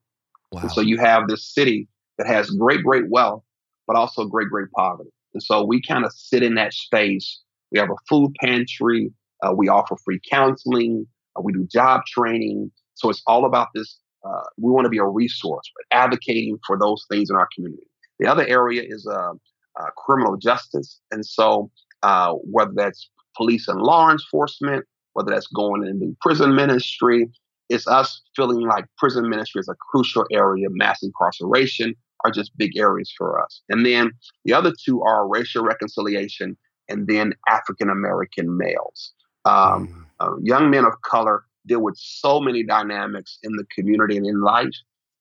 Wow. 0.51 0.68
so 0.68 0.82
you 0.82 0.97
have 0.97 1.28
this 1.28 1.53
city 1.53 1.88
that 2.18 2.26
has 2.26 2.49
great, 2.49 2.84
great 2.84 3.07
wealth, 3.10 3.43
but 3.89 3.97
also 3.97 4.23
great, 4.25 4.49
great 4.49 4.69
poverty. 4.77 5.09
And 5.33 5.41
so 5.41 5.65
we 5.65 5.81
kind 5.81 6.05
of 6.05 6.13
sit 6.13 6.43
in 6.43 6.53
that 6.53 6.73
space. 6.73 7.41
We 7.71 7.79
have 7.79 7.89
a 7.89 7.95
food 8.07 8.35
pantry. 8.39 9.11
Uh, 9.41 9.53
we 9.57 9.67
offer 9.67 9.95
free 10.05 10.21
counseling. 10.29 11.07
Uh, 11.35 11.41
we 11.41 11.53
do 11.53 11.67
job 11.71 12.01
training. 12.05 12.71
So 12.93 13.09
it's 13.09 13.23
all 13.25 13.45
about 13.45 13.69
this. 13.73 13.97
Uh, 14.23 14.43
we 14.59 14.71
want 14.71 14.85
to 14.85 14.89
be 14.89 14.99
a 14.99 15.05
resource, 15.05 15.71
but 15.75 15.97
advocating 15.97 16.59
for 16.67 16.77
those 16.77 17.03
things 17.09 17.31
in 17.31 17.35
our 17.35 17.47
community. 17.55 17.81
The 18.19 18.27
other 18.27 18.45
area 18.45 18.83
is 18.85 19.07
uh, 19.07 19.31
uh, 19.79 19.89
criminal 19.97 20.37
justice. 20.37 21.01
And 21.09 21.25
so 21.25 21.71
uh, 22.03 22.33
whether 22.43 22.73
that's 22.75 23.09
police 23.35 23.67
and 23.67 23.81
law 23.81 24.11
enforcement, 24.11 24.85
whether 25.13 25.31
that's 25.31 25.47
going 25.47 25.87
into 25.87 26.15
prison 26.21 26.53
ministry, 26.53 27.27
it's 27.69 27.87
us 27.87 28.21
feeling 28.35 28.67
like 28.67 28.85
prison 28.99 29.27
ministry 29.27 29.61
is 29.61 29.69
a 29.69 29.75
crucial 29.89 30.25
area, 30.31 30.67
mass 30.69 31.01
incarceration, 31.01 31.95
are 32.26 32.32
just 32.32 32.57
big 32.57 32.78
areas 32.78 33.13
for 33.17 33.43
us. 33.43 33.61
And 33.70 33.86
then 33.86 34.11
the 34.45 34.53
other 34.53 34.74
two 34.86 35.01
are 35.03 35.28
racial 35.28 35.63
reconciliation 35.63 36.57
and 36.89 37.07
then 37.07 37.34
African 37.47 37.89
American 37.89 38.57
males. 38.57 39.13
Um, 39.45 40.07
uh, 40.20 40.32
young 40.41 40.70
men 40.70 40.86
of 40.86 40.93
color 41.03 41.43
deal 41.65 41.82
with 41.82 41.95
so 41.97 42.39
many 42.41 42.63
dynamics 42.63 43.38
in 43.43 43.53
the 43.55 43.65
community 43.74 44.17
and 44.17 44.26
in 44.26 44.41
life. 44.41 44.76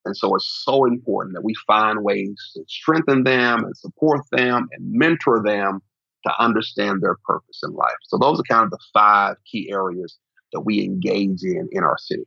And 0.05 0.17
so 0.17 0.35
it's 0.35 0.63
so 0.65 0.87
important 0.87 1.35
that 1.35 1.45
we 1.45 1.55
find 1.67 2.03
ways 2.03 2.35
to 2.55 2.65
strengthen 2.67 3.25
them 3.25 3.65
and 3.65 3.77
support 3.77 4.23
them 4.33 4.69
and 4.73 4.93
mentor 4.93 5.43
them 5.43 5.81
to 6.27 6.43
understand 6.43 7.03
their 7.03 7.17
purpose 7.27 7.61
in 7.63 7.75
life. 7.75 7.97
So 8.05 8.19
those 8.19 8.41
are 8.41 8.45
kind 8.45 8.65
of 8.65 8.71
the 8.71 8.79
five 8.93 9.37
key 9.51 9.71
areas 9.71 10.19
that 10.53 10.61
we 10.61 10.83
engage 10.83 11.43
in 11.43 11.69
in 11.71 11.85
our 11.85 11.99
city. 11.99 12.27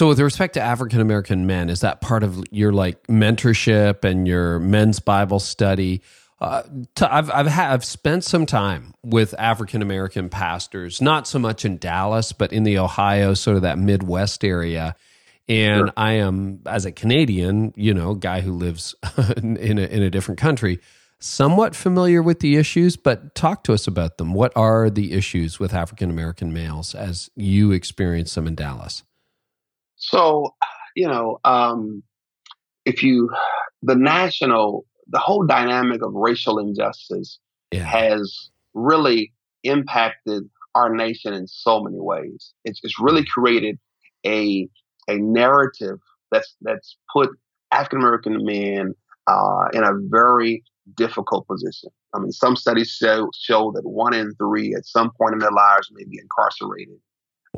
So, 0.00 0.06
with 0.06 0.20
respect 0.20 0.54
to 0.54 0.60
African 0.60 1.00
American 1.00 1.46
men, 1.46 1.68
is 1.68 1.80
that 1.80 2.00
part 2.00 2.22
of 2.22 2.40
your 2.52 2.72
like 2.72 3.04
mentorship 3.08 4.04
and 4.04 4.28
your 4.28 4.60
men's 4.60 5.00
Bible 5.00 5.40
study? 5.40 6.02
Uh, 6.40 6.62
to, 6.94 7.12
I've 7.12 7.28
I've 7.32 7.48
ha- 7.48 7.72
I've 7.72 7.84
spent 7.84 8.22
some 8.22 8.46
time 8.46 8.94
with 9.02 9.34
African 9.36 9.82
American 9.82 10.28
pastors, 10.28 11.02
not 11.02 11.26
so 11.26 11.40
much 11.40 11.64
in 11.64 11.78
Dallas, 11.78 12.30
but 12.30 12.52
in 12.52 12.62
the 12.62 12.78
Ohio, 12.78 13.34
sort 13.34 13.56
of 13.56 13.62
that 13.62 13.76
Midwest 13.76 14.44
area. 14.44 14.94
And 15.48 15.86
sure. 15.86 15.92
I 15.96 16.12
am, 16.12 16.60
as 16.66 16.84
a 16.84 16.92
Canadian, 16.92 17.72
you 17.74 17.92
know, 17.92 18.14
guy 18.14 18.42
who 18.42 18.52
lives 18.52 18.94
in 19.36 19.78
a, 19.78 19.82
in 19.82 20.02
a 20.02 20.10
different 20.10 20.38
country, 20.38 20.78
somewhat 21.18 21.74
familiar 21.74 22.22
with 22.22 22.38
the 22.38 22.56
issues. 22.56 22.96
But 22.96 23.34
talk 23.34 23.64
to 23.64 23.72
us 23.72 23.88
about 23.88 24.18
them. 24.18 24.32
What 24.32 24.52
are 24.54 24.90
the 24.90 25.12
issues 25.14 25.58
with 25.58 25.74
African 25.74 26.08
American 26.08 26.52
males 26.52 26.94
as 26.94 27.30
you 27.34 27.72
experience 27.72 28.32
them 28.36 28.46
in 28.46 28.54
Dallas? 28.54 29.02
So, 29.98 30.54
you 30.96 31.06
know, 31.06 31.38
um, 31.44 32.02
if 32.84 33.02
you, 33.02 33.30
the 33.82 33.94
national, 33.94 34.86
the 35.08 35.18
whole 35.18 35.44
dynamic 35.44 36.02
of 36.02 36.12
racial 36.14 36.58
injustice 36.58 37.38
yeah. 37.72 37.84
has 37.84 38.50
really 38.74 39.32
impacted 39.64 40.44
our 40.74 40.94
nation 40.94 41.32
in 41.34 41.46
so 41.46 41.82
many 41.82 41.98
ways. 41.98 42.52
It's, 42.64 42.80
it's 42.82 42.98
really 43.00 43.24
created 43.24 43.78
a 44.26 44.68
a 45.08 45.16
narrative 45.16 45.98
that's 46.30 46.54
that's 46.60 46.96
put 47.12 47.30
African 47.72 48.00
American 48.00 48.44
men 48.44 48.94
uh, 49.26 49.68
in 49.72 49.82
a 49.82 49.92
very 50.08 50.62
difficult 50.96 51.46
position. 51.46 51.90
I 52.14 52.20
mean, 52.20 52.32
some 52.32 52.56
studies 52.56 52.90
show 52.90 53.30
show 53.34 53.72
that 53.74 53.86
one 53.86 54.14
in 54.14 54.34
three 54.34 54.74
at 54.74 54.86
some 54.86 55.10
point 55.18 55.34
in 55.34 55.38
their 55.40 55.52
lives 55.52 55.88
may 55.92 56.04
be 56.04 56.18
incarcerated. 56.20 56.98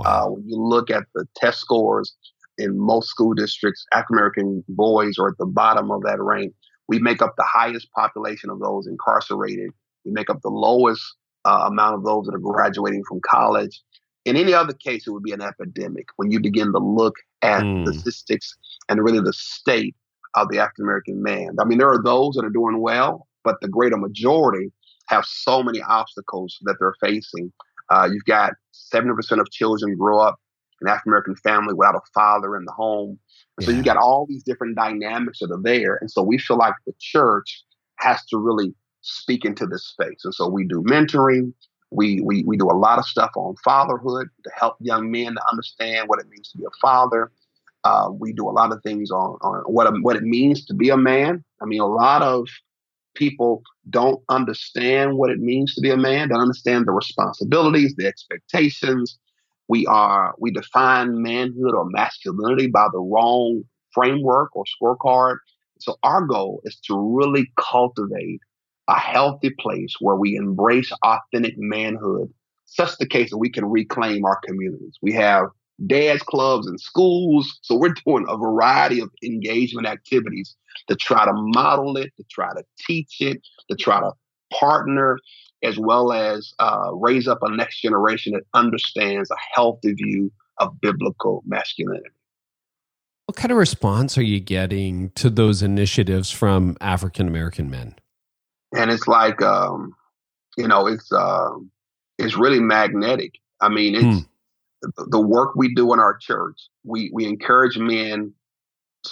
Wow. 0.04 0.26
Uh, 0.26 0.30
when 0.30 0.48
you 0.48 0.56
look 0.56 0.90
at 0.90 1.04
the 1.14 1.26
test 1.36 1.60
scores 1.60 2.14
in 2.58 2.78
most 2.78 3.08
school 3.08 3.34
districts, 3.34 3.84
African 3.94 4.16
American 4.16 4.64
boys 4.68 5.18
are 5.18 5.28
at 5.28 5.38
the 5.38 5.46
bottom 5.46 5.90
of 5.90 6.02
that 6.02 6.20
rank. 6.20 6.52
We 6.88 6.98
make 6.98 7.22
up 7.22 7.34
the 7.36 7.46
highest 7.46 7.88
population 7.92 8.50
of 8.50 8.58
those 8.60 8.86
incarcerated. 8.86 9.70
We 10.04 10.12
make 10.12 10.30
up 10.30 10.40
the 10.42 10.50
lowest 10.50 11.02
uh, 11.44 11.64
amount 11.66 11.94
of 11.96 12.04
those 12.04 12.26
that 12.26 12.34
are 12.34 12.38
graduating 12.38 13.04
from 13.08 13.20
college. 13.24 13.80
In 14.24 14.36
any 14.36 14.52
other 14.52 14.74
case, 14.74 15.06
it 15.06 15.10
would 15.10 15.22
be 15.22 15.32
an 15.32 15.40
epidemic 15.40 16.06
when 16.16 16.30
you 16.30 16.40
begin 16.40 16.72
to 16.72 16.78
look 16.78 17.14
at 17.42 17.62
mm. 17.62 17.86
the 17.86 17.94
statistics 17.94 18.54
and 18.88 19.02
really 19.02 19.20
the 19.20 19.32
state 19.32 19.94
of 20.34 20.48
the 20.50 20.58
African 20.58 20.84
American 20.84 21.22
man. 21.22 21.56
I 21.58 21.64
mean, 21.64 21.78
there 21.78 21.90
are 21.90 22.02
those 22.02 22.34
that 22.34 22.44
are 22.44 22.50
doing 22.50 22.80
well, 22.80 23.26
but 23.44 23.56
the 23.60 23.68
greater 23.68 23.96
majority 23.96 24.72
have 25.08 25.24
so 25.24 25.62
many 25.62 25.82
obstacles 25.82 26.58
that 26.62 26.76
they're 26.78 26.94
facing. 27.00 27.52
Uh, 27.90 28.08
you've 28.10 28.24
got 28.24 28.52
70% 28.94 29.40
of 29.40 29.50
children 29.50 29.96
grow 29.96 30.20
up 30.20 30.38
in 30.80 30.88
an 30.88 30.92
African 30.92 31.10
American 31.10 31.36
family 31.36 31.74
without 31.74 31.96
a 31.96 32.00
father 32.14 32.56
in 32.56 32.64
the 32.64 32.72
home. 32.72 33.18
Yeah. 33.58 33.66
So 33.66 33.72
you've 33.72 33.84
got 33.84 33.96
all 33.96 34.26
these 34.28 34.42
different 34.42 34.76
dynamics 34.76 35.40
that 35.40 35.50
are 35.50 35.62
there. 35.62 35.98
And 36.00 36.10
so 36.10 36.22
we 36.22 36.38
feel 36.38 36.56
like 36.56 36.74
the 36.86 36.94
church 36.98 37.62
has 37.98 38.24
to 38.26 38.38
really 38.38 38.74
speak 39.02 39.44
into 39.44 39.66
this 39.66 39.84
space. 39.84 40.24
And 40.24 40.34
so 40.34 40.48
we 40.48 40.64
do 40.64 40.82
mentoring. 40.82 41.52
We, 41.90 42.20
we, 42.20 42.44
we 42.44 42.56
do 42.56 42.70
a 42.70 42.76
lot 42.76 42.98
of 42.98 43.04
stuff 43.04 43.30
on 43.34 43.56
fatherhood 43.64 44.28
to 44.44 44.50
help 44.56 44.76
young 44.80 45.10
men 45.10 45.34
to 45.34 45.42
understand 45.50 46.08
what 46.08 46.20
it 46.20 46.28
means 46.28 46.50
to 46.52 46.58
be 46.58 46.64
a 46.64 46.80
father. 46.80 47.32
Uh, 47.82 48.10
we 48.12 48.32
do 48.32 48.48
a 48.48 48.52
lot 48.52 48.72
of 48.72 48.82
things 48.82 49.10
on, 49.10 49.38
on 49.40 49.62
what, 49.66 49.92
what 50.02 50.14
it 50.14 50.22
means 50.22 50.64
to 50.66 50.74
be 50.74 50.90
a 50.90 50.96
man. 50.96 51.42
I 51.60 51.64
mean, 51.64 51.80
a 51.80 51.86
lot 51.86 52.22
of 52.22 52.46
people 53.14 53.62
don't 53.88 54.20
understand 54.28 55.16
what 55.16 55.30
it 55.30 55.38
means 55.38 55.74
to 55.74 55.80
be 55.80 55.90
a 55.90 55.96
man, 55.96 56.28
don't 56.28 56.40
understand 56.40 56.86
the 56.86 56.92
responsibilities, 56.92 57.94
the 57.96 58.06
expectations, 58.06 59.18
we 59.70 59.86
are 59.86 60.34
we 60.38 60.50
define 60.50 61.22
manhood 61.22 61.74
or 61.74 61.88
masculinity 61.88 62.66
by 62.66 62.88
the 62.92 62.98
wrong 62.98 63.62
framework 63.92 64.54
or 64.56 64.64
scorecard. 64.64 65.36
So 65.78 65.96
our 66.02 66.26
goal 66.26 66.60
is 66.64 66.76
to 66.88 66.98
really 66.98 67.50
cultivate 67.56 68.40
a 68.88 68.98
healthy 68.98 69.50
place 69.60 69.94
where 70.00 70.16
we 70.16 70.34
embrace 70.34 70.90
authentic 71.04 71.54
manhood, 71.56 72.32
such 72.66 72.98
the 72.98 73.06
case 73.06 73.30
that 73.30 73.38
we 73.38 73.48
can 73.48 73.64
reclaim 73.64 74.24
our 74.24 74.40
communities. 74.44 74.98
We 75.00 75.12
have 75.12 75.46
dance 75.86 76.22
clubs 76.22 76.66
and 76.66 76.80
schools. 76.80 77.58
So 77.62 77.74
we're 77.74 77.94
doing 78.04 78.26
a 78.28 78.36
variety 78.36 79.00
of 79.00 79.10
engagement 79.22 79.86
activities 79.86 80.56
to 80.88 80.96
try 80.96 81.24
to 81.24 81.32
model 81.32 81.96
it, 81.96 82.12
to 82.16 82.24
try 82.30 82.52
to 82.54 82.62
teach 82.86 83.20
it, 83.20 83.40
to 83.70 83.76
try 83.76 84.00
to 84.00 84.12
partner, 84.52 85.18
as 85.62 85.78
well 85.78 86.12
as 86.12 86.52
uh, 86.58 86.90
raise 86.94 87.28
up 87.28 87.38
a 87.42 87.54
next 87.54 87.80
generation 87.80 88.32
that 88.32 88.42
understands 88.54 89.30
a 89.30 89.36
healthy 89.54 89.92
view 89.92 90.32
of 90.58 90.80
biblical 90.80 91.42
masculinity. 91.46 92.10
What 93.26 93.36
kind 93.36 93.52
of 93.52 93.58
response 93.58 94.18
are 94.18 94.22
you 94.22 94.40
getting 94.40 95.10
to 95.10 95.30
those 95.30 95.62
initiatives 95.62 96.30
from 96.30 96.76
African 96.80 97.28
American 97.28 97.70
men? 97.70 97.94
And 98.76 98.90
it's 98.90 99.06
like, 99.06 99.40
um, 99.40 99.94
you 100.56 100.66
know, 100.66 100.86
it's 100.88 101.12
uh, 101.12 101.50
it's 102.18 102.36
really 102.36 102.60
magnetic. 102.60 103.34
I 103.60 103.68
mean, 103.68 103.94
it's 103.94 104.04
mm 104.04 104.26
the 104.82 105.20
work 105.20 105.54
we 105.56 105.74
do 105.74 105.92
in 105.92 106.00
our 106.00 106.16
church, 106.16 106.58
we 106.84 107.10
we 107.12 107.26
encourage 107.26 107.76
men 107.76 108.32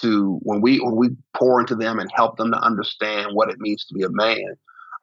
to 0.00 0.38
when 0.42 0.60
we 0.60 0.78
when 0.80 0.96
we 0.96 1.10
pour 1.34 1.60
into 1.60 1.74
them 1.74 1.98
and 1.98 2.10
help 2.14 2.36
them 2.36 2.50
to 2.52 2.58
understand 2.58 3.28
what 3.32 3.50
it 3.50 3.58
means 3.58 3.84
to 3.86 3.94
be 3.94 4.04
a 4.04 4.10
man. 4.10 4.54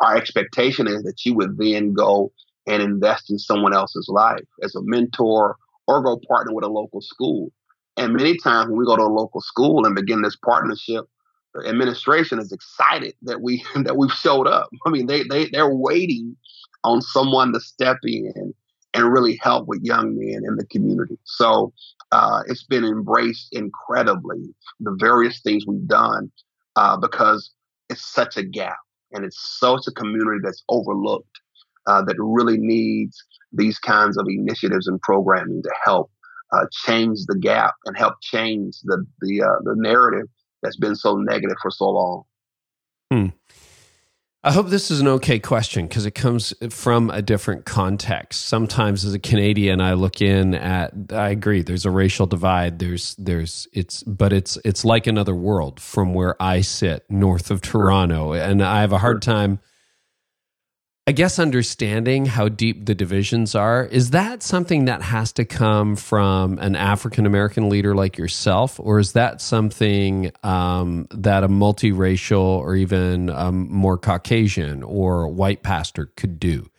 Our 0.01 0.15
expectation 0.15 0.87
is 0.87 1.03
that 1.03 1.23
you 1.25 1.33
would 1.35 1.57
then 1.57 1.93
go 1.93 2.31
and 2.67 2.81
invest 2.81 3.29
in 3.29 3.39
someone 3.39 3.73
else's 3.73 4.07
life 4.09 4.43
as 4.63 4.75
a 4.75 4.81
mentor 4.81 5.55
or 5.87 6.03
go 6.03 6.19
partner 6.27 6.53
with 6.53 6.65
a 6.65 6.69
local 6.69 7.01
school. 7.01 7.51
And 7.97 8.13
many 8.13 8.37
times 8.37 8.69
when 8.69 8.79
we 8.79 8.85
go 8.85 8.97
to 8.97 9.03
a 9.03 9.07
local 9.07 9.41
school 9.41 9.85
and 9.85 9.95
begin 9.95 10.21
this 10.21 10.35
partnership, 10.35 11.05
the 11.53 11.67
administration 11.69 12.39
is 12.39 12.51
excited 12.51 13.13
that 13.21 13.41
we 13.41 13.63
that 13.75 13.97
we've 13.97 14.11
showed 14.11 14.47
up. 14.47 14.69
I 14.85 14.89
mean, 14.89 15.05
they 15.05 15.23
they 15.23 15.45
they're 15.49 15.73
waiting 15.73 16.35
on 16.83 17.01
someone 17.01 17.53
to 17.53 17.59
step 17.59 17.97
in 18.03 18.53
and 18.95 19.11
really 19.11 19.37
help 19.41 19.67
with 19.67 19.83
young 19.83 20.17
men 20.17 20.43
in 20.47 20.55
the 20.55 20.65
community. 20.67 21.17
So 21.25 21.73
uh, 22.11 22.43
it's 22.47 22.63
been 22.63 22.85
embraced 22.85 23.49
incredibly, 23.51 24.55
the 24.79 24.95
various 24.99 25.41
things 25.41 25.65
we've 25.67 25.87
done, 25.87 26.31
uh, 26.77 26.97
because 26.97 27.51
it's 27.89 28.05
such 28.05 28.37
a 28.37 28.43
gap 28.43 28.77
and 29.11 29.25
it's 29.25 29.59
such 29.59 29.81
a 29.87 29.91
community 29.91 30.39
that's 30.41 30.63
overlooked 30.69 31.39
uh, 31.87 32.03
that 32.03 32.15
really 32.17 32.57
needs 32.57 33.21
these 33.51 33.77
kinds 33.77 34.17
of 34.17 34.25
initiatives 34.29 34.87
and 34.87 35.01
programming 35.01 35.61
to 35.61 35.71
help 35.83 36.09
uh, 36.53 36.65
change 36.71 37.19
the 37.27 37.37
gap 37.37 37.73
and 37.85 37.97
help 37.97 38.15
change 38.21 38.77
the 38.83 39.05
the 39.21 39.41
uh, 39.41 39.59
the 39.63 39.75
narrative 39.75 40.27
that's 40.61 40.77
been 40.77 40.95
so 40.95 41.15
negative 41.17 41.57
for 41.61 41.69
so 41.69 41.89
long. 41.89 42.23
Hmm. 43.11 43.27
I 44.45 44.51
hope 44.51 44.67
this 44.67 44.91
is 44.91 44.99
an 44.99 45.07
okay 45.07 45.39
question 45.39 45.87
because 45.87 46.05
it 46.05 46.11
comes 46.11 46.53
from 46.69 47.09
a 47.09 47.23
different 47.23 47.65
context. 47.65 48.43
Sometimes 48.43 49.03
as 49.03 49.15
a 49.15 49.19
Canadian 49.19 49.81
I 49.81 49.93
look 49.93 50.21
in 50.21 50.53
at 50.53 50.93
I 51.11 51.29
agree 51.29 51.63
there's 51.63 51.83
a 51.83 51.89
racial 51.89 52.27
divide 52.27 52.77
there's 52.77 53.15
there's 53.15 53.67
it's 53.73 54.03
but 54.03 54.31
it's 54.31 54.59
it's 54.63 54.85
like 54.85 55.07
another 55.07 55.33
world 55.33 55.79
from 55.79 56.13
where 56.13 56.39
I 56.39 56.61
sit 56.61 57.05
north 57.09 57.49
of 57.49 57.61
Toronto 57.61 58.33
and 58.33 58.61
I 58.61 58.81
have 58.81 58.91
a 58.91 58.99
hard 58.99 59.23
time 59.23 59.61
I 61.07 61.11
guess 61.11 61.37
understanding 61.37 62.25
how 62.25 62.49
deep 62.49 62.87
the 62.87 62.95
divisions 62.95 63.53
are, 63.53 63.85
is 63.85 64.09
that 64.09 64.41
something 64.41 64.85
that 64.85 65.03
has 65.03 65.31
to 65.33 65.45
come 65.45 65.95
from 65.95 66.57
an 66.57 66.75
African 66.75 67.27
American 67.27 67.69
leader 67.69 67.93
like 67.93 68.17
yourself? 68.17 68.79
Or 68.79 68.97
is 68.97 69.11
that 69.11 69.39
something 69.39 70.31
um, 70.41 71.05
that 71.11 71.43
a 71.43 71.47
multiracial 71.47 72.41
or 72.41 72.75
even 72.75 73.29
um, 73.29 73.71
more 73.71 73.99
Caucasian 73.99 74.81
or 74.81 75.27
white 75.27 75.61
pastor 75.61 76.07
could 76.17 76.39
do? 76.39 76.71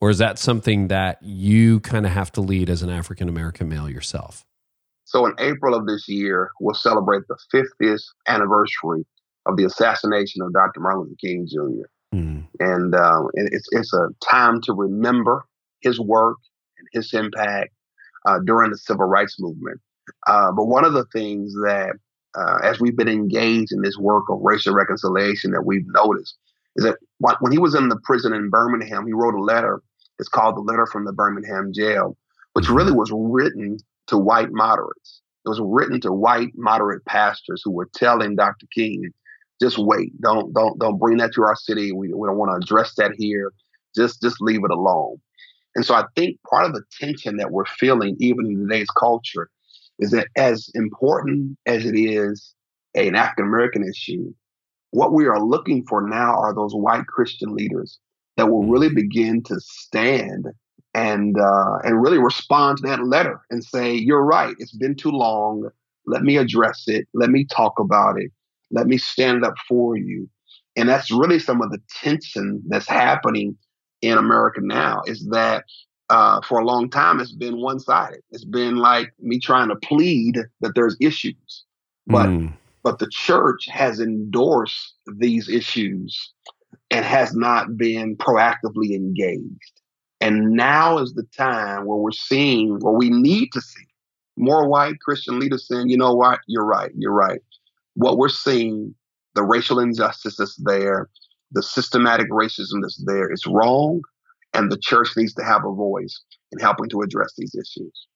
Or 0.00 0.08
is 0.08 0.16
that 0.16 0.38
something 0.38 0.88
that 0.88 1.22
you 1.22 1.80
kind 1.80 2.06
of 2.06 2.12
have 2.12 2.32
to 2.32 2.40
lead 2.40 2.70
as 2.70 2.80
an 2.80 2.88
African 2.88 3.28
American 3.28 3.68
male 3.68 3.90
yourself? 3.90 4.46
So, 5.04 5.26
in 5.26 5.34
April 5.38 5.74
of 5.74 5.86
this 5.86 6.08
year, 6.08 6.50
we'll 6.58 6.74
celebrate 6.74 7.24
the 7.28 7.36
50th 7.52 8.00
anniversary 8.26 9.04
of 9.44 9.58
the 9.58 9.66
assassination 9.66 10.40
of 10.40 10.54
Dr. 10.54 10.80
Martin 10.80 11.02
Luther 11.02 11.16
King 11.20 11.46
Jr. 11.46 11.84
Mm. 12.14 12.46
And, 12.60 12.94
um, 12.94 13.28
it's, 13.34 13.68
it's 13.72 13.92
a 13.92 14.08
time 14.28 14.60
to 14.62 14.72
remember 14.72 15.44
his 15.80 15.98
work 15.98 16.38
and 16.78 16.88
his 16.92 17.12
impact 17.12 17.70
uh, 18.26 18.38
during 18.44 18.70
the 18.70 18.78
civil 18.78 19.06
rights 19.06 19.36
movement. 19.38 19.80
Uh, 20.26 20.52
but 20.52 20.66
one 20.66 20.84
of 20.84 20.92
the 20.92 21.04
things 21.12 21.52
that, 21.54 21.94
uh, 22.38 22.58
as 22.62 22.80
we've 22.80 22.96
been 22.96 23.08
engaged 23.08 23.72
in 23.72 23.82
this 23.82 23.96
work 23.98 24.24
of 24.30 24.40
racial 24.42 24.74
reconciliation, 24.74 25.50
that 25.52 25.66
we've 25.66 25.86
noticed 25.88 26.36
is 26.76 26.84
that 26.84 26.98
when 27.18 27.52
he 27.52 27.58
was 27.58 27.74
in 27.74 27.88
the 27.88 28.00
prison 28.02 28.32
in 28.32 28.50
Birmingham, 28.50 29.06
he 29.06 29.12
wrote 29.12 29.34
a 29.34 29.42
letter. 29.42 29.82
It's 30.18 30.28
called 30.28 30.56
the 30.56 30.60
Letter 30.60 30.86
from 30.86 31.04
the 31.04 31.12
Birmingham 31.12 31.72
Jail, 31.72 32.16
which 32.52 32.68
really 32.68 32.92
was 32.92 33.10
written 33.12 33.78
to 34.08 34.18
white 34.18 34.52
moderates. 34.52 35.22
It 35.44 35.48
was 35.48 35.60
written 35.62 36.00
to 36.02 36.12
white 36.12 36.52
moderate 36.54 37.04
pastors 37.04 37.62
who 37.64 37.70
were 37.70 37.88
telling 37.94 38.36
Dr. 38.36 38.66
King 38.74 39.10
just 39.60 39.78
wait. 39.78 40.20
Don't 40.20 40.52
don't 40.52 40.78
don't 40.78 40.98
bring 40.98 41.18
that 41.18 41.32
to 41.34 41.42
our 41.42 41.56
city. 41.56 41.92
We, 41.92 42.12
we 42.12 42.26
don't 42.26 42.36
want 42.36 42.50
to 42.50 42.64
address 42.64 42.94
that 42.96 43.12
here. 43.16 43.52
Just 43.94 44.20
just 44.22 44.40
leave 44.40 44.64
it 44.64 44.70
alone. 44.70 45.18
And 45.74 45.84
so 45.84 45.94
I 45.94 46.04
think 46.16 46.38
part 46.48 46.66
of 46.66 46.72
the 46.72 46.82
tension 47.00 47.36
that 47.38 47.50
we're 47.50 47.66
feeling, 47.66 48.16
even 48.20 48.46
in 48.46 48.60
today's 48.60 48.90
culture, 48.96 49.48
is 49.98 50.10
that 50.12 50.28
as 50.36 50.70
important 50.74 51.58
as 51.66 51.84
it 51.84 51.96
is 51.96 52.54
an 52.94 53.16
African 53.16 53.46
American 53.46 53.88
issue, 53.88 54.32
what 54.90 55.12
we 55.12 55.26
are 55.26 55.44
looking 55.44 55.84
for 55.88 56.06
now 56.06 56.34
are 56.36 56.54
those 56.54 56.74
white 56.74 57.06
Christian 57.06 57.54
leaders 57.54 57.98
that 58.36 58.50
will 58.50 58.64
really 58.64 58.88
begin 58.88 59.42
to 59.44 59.60
stand 59.60 60.46
and 60.94 61.36
uh, 61.38 61.78
and 61.84 62.00
really 62.00 62.18
respond 62.18 62.78
to 62.78 62.86
that 62.88 63.04
letter 63.04 63.40
and 63.50 63.64
say, 63.64 63.94
"You're 63.94 64.24
right. 64.24 64.54
It's 64.58 64.76
been 64.76 64.94
too 64.94 65.10
long. 65.10 65.68
Let 66.06 66.22
me 66.22 66.36
address 66.36 66.84
it. 66.86 67.08
Let 67.14 67.30
me 67.30 67.44
talk 67.44 67.78
about 67.78 68.20
it. 68.20 68.30
Let 68.74 68.86
me 68.88 68.98
stand 68.98 69.44
up 69.44 69.54
for 69.68 69.96
you. 69.96 70.28
And 70.76 70.88
that's 70.88 71.10
really 71.10 71.38
some 71.38 71.62
of 71.62 71.70
the 71.70 71.80
tension 72.02 72.62
that's 72.66 72.88
happening 72.88 73.56
in 74.02 74.18
America 74.18 74.60
now 74.62 75.02
is 75.06 75.26
that 75.30 75.64
uh, 76.10 76.40
for 76.42 76.58
a 76.58 76.64
long 76.64 76.90
time 76.90 77.20
it's 77.20 77.32
been 77.32 77.60
one 77.60 77.78
sided. 77.78 78.20
It's 78.32 78.44
been 78.44 78.76
like 78.76 79.12
me 79.20 79.38
trying 79.38 79.68
to 79.68 79.76
plead 79.76 80.36
that 80.60 80.74
there's 80.74 80.96
issues. 81.00 81.64
But 82.06 82.26
mm. 82.26 82.52
but 82.82 82.98
the 82.98 83.08
church 83.10 83.66
has 83.70 84.00
endorsed 84.00 84.94
these 85.16 85.48
issues 85.48 86.32
and 86.90 87.04
has 87.04 87.34
not 87.34 87.76
been 87.76 88.16
proactively 88.16 88.94
engaged. 88.94 89.80
And 90.20 90.52
now 90.52 90.98
is 90.98 91.14
the 91.14 91.26
time 91.36 91.86
where 91.86 91.98
we're 91.98 92.10
seeing, 92.10 92.78
where 92.80 92.94
we 92.94 93.10
need 93.10 93.50
to 93.52 93.60
see 93.60 93.86
more 94.36 94.68
white 94.68 94.98
Christian 95.00 95.38
leaders 95.38 95.66
saying, 95.68 95.88
you 95.88 95.96
know 95.96 96.14
what, 96.14 96.40
you're 96.46 96.64
right, 96.64 96.90
you're 96.96 97.12
right 97.12 97.40
what 97.94 98.18
we're 98.18 98.28
seeing, 98.28 98.94
the 99.34 99.42
racial 99.42 99.80
injustice 99.80 100.36
that's 100.36 100.56
there, 100.56 101.08
the 101.52 101.62
systematic 101.62 102.28
racism 102.30 102.82
that's 102.82 103.02
there 103.06 103.32
is 103.32 103.46
wrong, 103.46 104.02
and 104.52 104.70
the 104.70 104.78
church 104.78 105.10
needs 105.16 105.34
to 105.34 105.44
have 105.44 105.64
a 105.64 105.72
voice 105.72 106.22
in 106.52 106.58
helping 106.60 106.88
to 106.90 107.02
address 107.02 107.32
these 107.36 107.54
issues. 107.54 108.06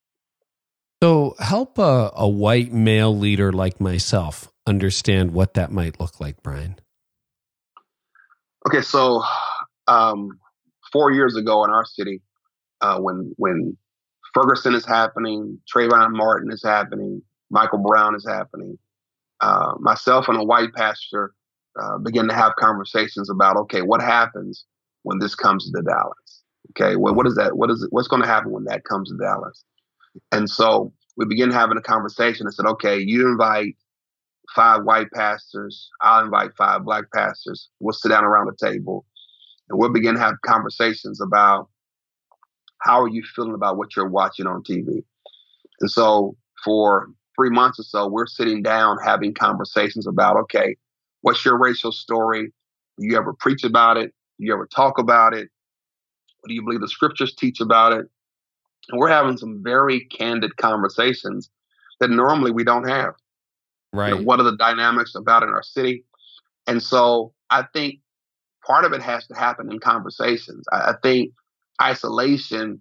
So, 1.02 1.36
help 1.38 1.78
a, 1.78 2.10
a 2.14 2.28
white 2.28 2.72
male 2.72 3.16
leader 3.16 3.52
like 3.52 3.80
myself 3.80 4.50
understand 4.66 5.32
what 5.32 5.54
that 5.54 5.70
might 5.70 6.00
look 6.00 6.20
like, 6.20 6.42
Bryan. 6.42 6.76
Okay, 8.66 8.82
so 8.82 9.22
um, 9.86 10.38
four 10.92 11.12
years 11.12 11.36
ago 11.36 11.64
in 11.64 11.70
our 11.70 11.84
city, 11.84 12.20
uh, 12.80 12.98
when 12.98 13.32
when 13.36 13.76
Ferguson 14.34 14.74
is 14.74 14.84
happening, 14.84 15.58
Trayvon 15.72 16.10
Martin 16.12 16.52
is 16.52 16.62
happening, 16.64 17.22
Michael 17.50 17.78
Brown 17.78 18.16
is 18.16 18.26
happening, 18.28 18.76
uh, 19.40 19.74
myself 19.78 20.28
and 20.28 20.38
a 20.38 20.44
white 20.44 20.72
pastor 20.74 21.32
uh, 21.80 21.98
to 21.98 22.34
have 22.34 22.56
conversations 22.56 23.30
about 23.30 23.56
okay, 23.56 23.82
what 23.82 24.00
happens 24.00 24.64
when 25.02 25.18
this 25.18 25.34
comes 25.34 25.70
to 25.70 25.82
Dallas? 25.82 26.42
Okay, 26.70 26.96
well, 26.96 27.14
what 27.14 27.26
is 27.26 27.34
that? 27.36 27.56
What 27.56 27.70
is 27.70 27.82
it? 27.82 27.88
What's 27.92 28.08
going 28.08 28.22
to 28.22 28.28
happen 28.28 28.50
when 28.50 28.64
that 28.64 28.84
comes 28.84 29.10
to 29.10 29.16
Dallas? 29.16 29.64
And 30.32 30.48
so 30.50 30.92
we 31.16 31.26
begin 31.26 31.50
having 31.50 31.78
a 31.78 31.82
conversation 31.82 32.46
and 32.46 32.54
said, 32.54 32.66
okay, 32.66 32.98
you 32.98 33.28
invite 33.28 33.76
five 34.54 34.84
white 34.84 35.10
pastors, 35.14 35.90
I'll 36.00 36.24
invite 36.24 36.50
five 36.56 36.84
black 36.84 37.04
pastors. 37.14 37.68
We'll 37.80 37.92
sit 37.92 38.08
down 38.08 38.24
around 38.24 38.46
the 38.46 38.66
table 38.66 39.04
and 39.68 39.78
we'll 39.78 39.92
begin 39.92 40.14
to 40.14 40.20
have 40.20 40.34
conversations 40.44 41.20
about 41.20 41.68
how 42.80 43.02
are 43.02 43.08
you 43.08 43.22
feeling 43.34 43.54
about 43.54 43.76
what 43.76 43.96
you're 43.96 44.08
watching 44.08 44.46
on 44.46 44.62
TV. 44.62 45.04
And 45.80 45.90
so 45.90 46.36
for 46.64 47.08
three 47.38 47.50
months 47.50 47.78
or 47.78 47.84
so, 47.84 48.08
we're 48.08 48.26
sitting 48.26 48.62
down 48.62 48.98
having 49.04 49.32
conversations 49.32 50.06
about, 50.06 50.36
okay, 50.36 50.76
what's 51.22 51.44
your 51.44 51.56
racial 51.56 51.92
story? 51.92 52.52
Do 52.98 53.06
you 53.06 53.16
ever 53.16 53.32
preach 53.32 53.62
about 53.62 53.96
it? 53.96 54.12
Do 54.38 54.46
you 54.46 54.52
ever 54.52 54.66
talk 54.66 54.98
about 54.98 55.34
it? 55.34 55.48
What 56.40 56.48
do 56.48 56.54
you 56.54 56.62
believe 56.62 56.80
the 56.80 56.88
scriptures 56.88 57.34
teach 57.34 57.60
about 57.60 57.92
it? 57.92 58.06
And 58.90 58.98
we're 58.98 59.08
having 59.08 59.36
some 59.36 59.62
very 59.62 60.06
candid 60.06 60.56
conversations 60.56 61.48
that 62.00 62.10
normally 62.10 62.50
we 62.50 62.64
don't 62.64 62.88
have. 62.88 63.14
Right. 63.92 64.10
You 64.10 64.14
know, 64.16 64.22
what 64.22 64.40
are 64.40 64.44
the 64.44 64.56
dynamics 64.56 65.14
about 65.14 65.42
in 65.42 65.50
our 65.50 65.62
city? 65.62 66.04
And 66.66 66.82
so 66.82 67.32
I 67.50 67.64
think 67.72 68.00
part 68.66 68.84
of 68.84 68.92
it 68.92 69.02
has 69.02 69.26
to 69.28 69.34
happen 69.34 69.70
in 69.70 69.78
conversations. 69.78 70.64
I, 70.72 70.90
I 70.90 70.94
think 71.02 71.32
isolation 71.80 72.80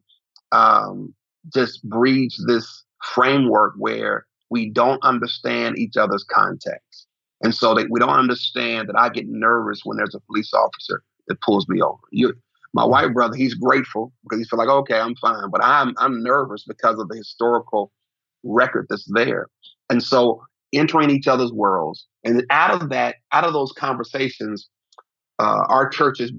um, 0.51 1.14
just 1.53 1.88
breeds 1.88 2.43
this 2.47 2.84
framework 3.03 3.76
where 3.78 4.27
we 4.50 4.70
don't 4.70 5.04
understand 5.04 5.78
each 5.78 5.98
other's 5.98 6.24
context. 6.24 7.08
And 7.41 7.54
so 7.54 7.74
that 7.76 7.88
we 7.91 8.00
don't 8.00 8.10
understand 8.10 8.89
that 8.89 8.98
I 8.98 9.10
get 9.10 9.28
nervous 9.28 9.82
when 9.84 9.98
there's 9.98 10.16
a 10.16 10.20
police 10.22 10.54
officer 10.54 11.04
that 11.28 11.41
pulls 11.41 11.68
me 11.70 11.82
over. 11.82 12.00
You, 12.12 12.34
my 12.74 12.84
white 12.84 13.14
brother, 13.14 13.36
he's 13.36 13.54
grateful 13.54 14.12
because 14.24 14.39
he 14.39 14.45
feels 14.45 14.58
like, 14.58 14.70
okay, 14.70 15.00
I'm 15.00 15.16
fine. 15.16 15.50
But 15.52 15.64
I'm 15.64 15.93
I'm 15.98 16.24
nervous 16.24 16.64
because 16.68 17.00
of 17.00 17.10
the 17.10 17.18
historical 17.18 17.91
record 18.43 18.88
that's 18.89 19.08
there. 19.14 19.48
And 19.89 20.02
so 20.02 20.41
entering 20.74 21.10
each 21.10 21.28
other's 21.28 21.52
worlds. 21.52 22.06
And 22.24 22.45
out 22.50 22.82
of 22.82 22.89
that, 22.89 23.16
out 23.32 23.45
of 23.45 23.54
those 23.54 23.72
conversations, 23.72 24.68
uh, 25.39 25.64
our 25.68 25.88
churches 25.89 26.32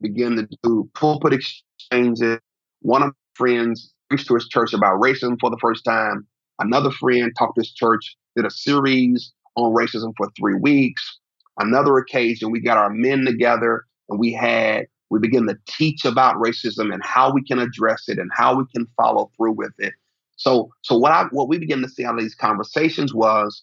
begin 0.00 0.36
to 0.36 0.48
do 0.62 0.88
pulpit 0.94 1.32
exchanges. 1.32 2.38
One 2.80 3.02
of 3.02 3.08
my 3.08 3.12
friends 3.34 3.92
preached 4.08 4.28
to 4.28 4.34
his 4.34 4.48
church 4.48 4.72
about 4.72 5.00
racism 5.00 5.38
for 5.40 5.50
the 5.50 5.58
first 5.60 5.84
time. 5.84 6.26
Another 6.58 6.90
friend 6.90 7.32
talked 7.36 7.56
to 7.56 7.62
his 7.62 7.72
church, 7.72 8.16
did 8.36 8.46
a 8.46 8.50
series 8.50 9.32
on 9.56 9.74
racism 9.74 10.12
for 10.16 10.30
three 10.36 10.54
weeks. 10.54 11.18
Another 11.58 11.96
occasion, 11.98 12.50
we 12.50 12.60
got 12.60 12.78
our 12.78 12.90
men 12.90 13.24
together 13.24 13.84
and 14.08 14.18
we 14.18 14.32
had 14.32 14.86
we 15.10 15.20
begin 15.20 15.46
to 15.46 15.56
teach 15.68 16.04
about 16.04 16.36
racism 16.36 16.92
and 16.92 17.04
how 17.04 17.32
we 17.32 17.44
can 17.44 17.58
address 17.58 18.08
it 18.08 18.18
and 18.18 18.30
how 18.34 18.56
we 18.56 18.64
can 18.74 18.86
follow 18.96 19.30
through 19.36 19.52
with 19.52 19.72
it. 19.78 19.92
So, 20.36 20.70
so 20.82 20.96
what 20.96 21.12
I 21.12 21.26
what 21.30 21.48
we 21.48 21.58
begin 21.58 21.82
to 21.82 21.88
see 21.88 22.04
out 22.04 22.14
of 22.14 22.20
these 22.20 22.34
conversations 22.34 23.14
was 23.14 23.62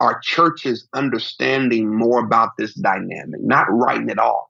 our 0.00 0.20
churches 0.20 0.88
understanding 0.94 1.94
more 1.94 2.24
about 2.24 2.50
this 2.56 2.74
dynamic, 2.74 3.40
not 3.40 3.66
writing 3.70 4.08
it 4.08 4.18
off. 4.18 4.48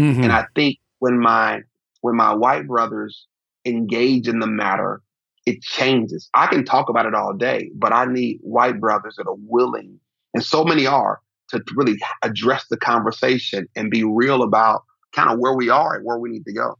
Mm-hmm. 0.00 0.22
And 0.22 0.32
I 0.32 0.46
think 0.54 0.78
when 0.98 1.18
my 1.18 1.62
when 2.00 2.16
my 2.16 2.34
white 2.34 2.66
brothers 2.66 3.26
engage 3.66 4.28
in 4.28 4.38
the 4.38 4.46
matter, 4.46 5.02
it 5.46 5.62
changes. 5.62 6.28
I 6.34 6.46
can 6.46 6.64
talk 6.64 6.88
about 6.88 7.06
it 7.06 7.14
all 7.14 7.32
day, 7.32 7.70
but 7.74 7.92
I 7.92 8.04
need 8.06 8.38
white 8.42 8.80
brothers 8.80 9.16
that 9.16 9.26
are 9.26 9.36
willing, 9.36 9.98
and 10.34 10.44
so 10.44 10.64
many 10.64 10.86
are, 10.86 11.20
to 11.50 11.62
really 11.74 11.98
address 12.22 12.66
the 12.70 12.76
conversation 12.76 13.66
and 13.74 13.90
be 13.90 14.04
real 14.04 14.42
about 14.42 14.84
kind 15.12 15.30
of 15.30 15.38
where 15.38 15.54
we 15.54 15.68
are 15.68 15.96
and 15.96 16.04
where 16.04 16.18
we 16.18 16.30
need 16.30 16.44
to 16.44 16.52
go. 16.52 16.76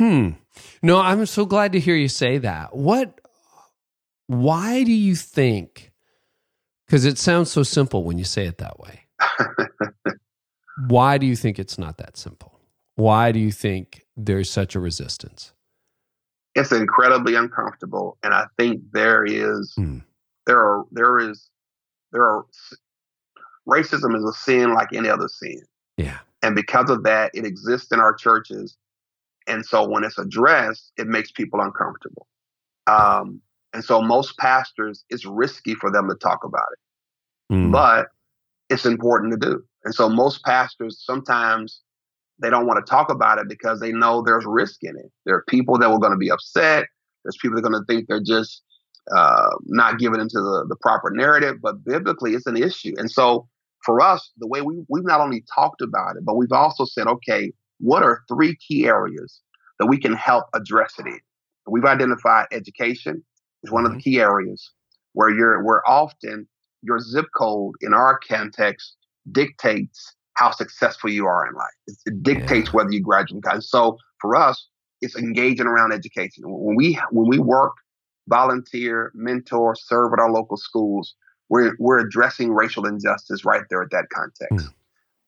Hmm. 0.00 0.30
No, 0.82 0.98
I'm 0.98 1.24
so 1.26 1.46
glad 1.46 1.72
to 1.72 1.80
hear 1.80 1.94
you 1.94 2.08
say 2.08 2.38
that. 2.38 2.74
What 2.74 3.20
why 4.26 4.82
do 4.82 4.92
you 4.92 5.14
think 5.14 5.92
because 6.92 7.06
it 7.06 7.16
sounds 7.16 7.50
so 7.50 7.62
simple 7.62 8.04
when 8.04 8.18
you 8.18 8.24
say 8.24 8.44
it 8.44 8.58
that 8.58 8.78
way. 8.78 9.06
why 10.88 11.16
do 11.16 11.24
you 11.24 11.34
think 11.34 11.58
it's 11.58 11.78
not 11.78 11.96
that 11.96 12.18
simple? 12.18 12.60
Why 12.96 13.32
do 13.32 13.38
you 13.38 13.50
think 13.50 14.04
there's 14.14 14.50
such 14.50 14.74
a 14.74 14.80
resistance? 14.80 15.54
It's 16.54 16.72
incredibly 16.72 17.34
uncomfortable, 17.34 18.18
and 18.22 18.34
I 18.34 18.46
think 18.58 18.82
there 18.92 19.24
is 19.24 19.72
hmm. 19.76 19.98
there 20.46 20.58
are 20.58 20.84
there 20.92 21.18
is 21.18 21.48
there 22.12 22.22
are 22.22 22.44
racism 23.68 24.16
is 24.16 24.24
a 24.24 24.32
sin 24.32 24.74
like 24.74 24.88
any 24.92 25.08
other 25.08 25.28
sin. 25.28 25.62
Yeah. 25.96 26.18
And 26.42 26.54
because 26.54 26.90
of 26.90 27.04
that, 27.04 27.30
it 27.34 27.44
exists 27.44 27.92
in 27.92 28.00
our 28.00 28.12
churches. 28.12 28.76
And 29.46 29.64
so 29.64 29.88
when 29.88 30.04
it's 30.04 30.18
addressed, 30.18 30.92
it 30.96 31.06
makes 31.06 31.30
people 31.30 31.60
uncomfortable. 31.60 32.26
Um, 32.86 33.40
and 33.72 33.84
so 33.84 34.02
most 34.02 34.36
pastors, 34.38 35.04
it's 35.08 35.24
risky 35.24 35.74
for 35.74 35.90
them 35.90 36.08
to 36.08 36.14
talk 36.14 36.44
about 36.44 36.66
it, 36.72 37.54
mm. 37.54 37.72
but 37.72 38.08
it's 38.68 38.86
important 38.86 39.32
to 39.32 39.38
do. 39.38 39.64
And 39.84 39.94
so 39.94 40.08
most 40.08 40.44
pastors 40.44 41.02
sometimes 41.04 41.80
they 42.42 42.50
don't 42.50 42.66
want 42.66 42.84
to 42.84 42.90
talk 42.90 43.10
about 43.10 43.38
it 43.38 43.48
because 43.48 43.80
they 43.80 43.92
know 43.92 44.22
there's 44.22 44.44
risk 44.46 44.80
in 44.82 44.96
it. 44.96 45.10
There 45.24 45.36
are 45.36 45.44
people 45.48 45.78
that 45.78 45.90
were 45.90 45.98
going 45.98 46.12
to 46.12 46.18
be 46.18 46.30
upset. 46.30 46.86
There's 47.24 47.38
people 47.40 47.56
that 47.56 47.66
are 47.66 47.70
going 47.70 47.82
to 47.82 47.86
think 47.86 48.08
they're 48.08 48.20
just 48.20 48.62
uh, 49.14 49.50
not 49.66 49.98
giving 49.98 50.20
into 50.20 50.40
the, 50.40 50.66
the 50.68 50.76
proper 50.80 51.10
narrative, 51.10 51.56
but 51.62 51.84
biblically 51.84 52.34
it's 52.34 52.46
an 52.46 52.56
issue. 52.56 52.94
And 52.98 53.10
so 53.10 53.48
for 53.84 54.00
us, 54.00 54.30
the 54.38 54.46
way 54.46 54.62
we, 54.62 54.84
we've 54.88 55.04
not 55.04 55.20
only 55.20 55.44
talked 55.54 55.82
about 55.82 56.16
it, 56.16 56.24
but 56.24 56.36
we've 56.36 56.52
also 56.52 56.84
said, 56.84 57.06
okay, 57.06 57.52
what 57.78 58.02
are 58.02 58.22
three 58.28 58.56
key 58.56 58.86
areas 58.86 59.40
that 59.78 59.86
we 59.86 59.98
can 59.98 60.12
help 60.12 60.46
address 60.54 60.94
it 60.98 61.06
in? 61.06 61.20
We've 61.66 61.84
identified 61.84 62.46
education, 62.52 63.24
is 63.62 63.70
one 63.70 63.84
of 63.84 63.92
the 63.92 63.98
mm-hmm. 63.98 64.10
key 64.10 64.20
areas 64.20 64.70
where 65.12 65.30
you're 65.30 65.62
where 65.62 65.88
often 65.88 66.48
your 66.82 66.98
zip 66.98 67.26
code 67.36 67.74
in 67.80 67.94
our 67.94 68.18
context 68.18 68.96
dictates 69.30 70.14
how 70.34 70.50
successful 70.50 71.10
you 71.10 71.26
are 71.26 71.46
in 71.46 71.54
life. 71.54 71.96
It, 72.06 72.22
dictates 72.22 72.68
yeah. 72.68 72.72
whether 72.72 72.90
you 72.90 73.02
graduate. 73.02 73.44
So 73.60 73.98
for 74.20 74.34
us, 74.36 74.66
it's 75.00 75.16
engaging 75.16 75.66
around 75.66 75.92
education. 75.92 76.44
When 76.46 76.76
we 76.76 76.98
when 77.10 77.28
we 77.28 77.38
work, 77.38 77.72
volunteer, 78.28 79.12
mentor, 79.14 79.74
serve 79.74 80.12
at 80.12 80.18
our 80.18 80.30
local 80.30 80.56
schools, 80.56 81.14
we're 81.48 81.74
we're 81.78 81.98
addressing 81.98 82.52
racial 82.52 82.86
injustice 82.86 83.44
right 83.44 83.62
there 83.70 83.82
at 83.82 83.90
that 83.90 84.06
context. 84.12 84.68
Mm. 84.68 84.74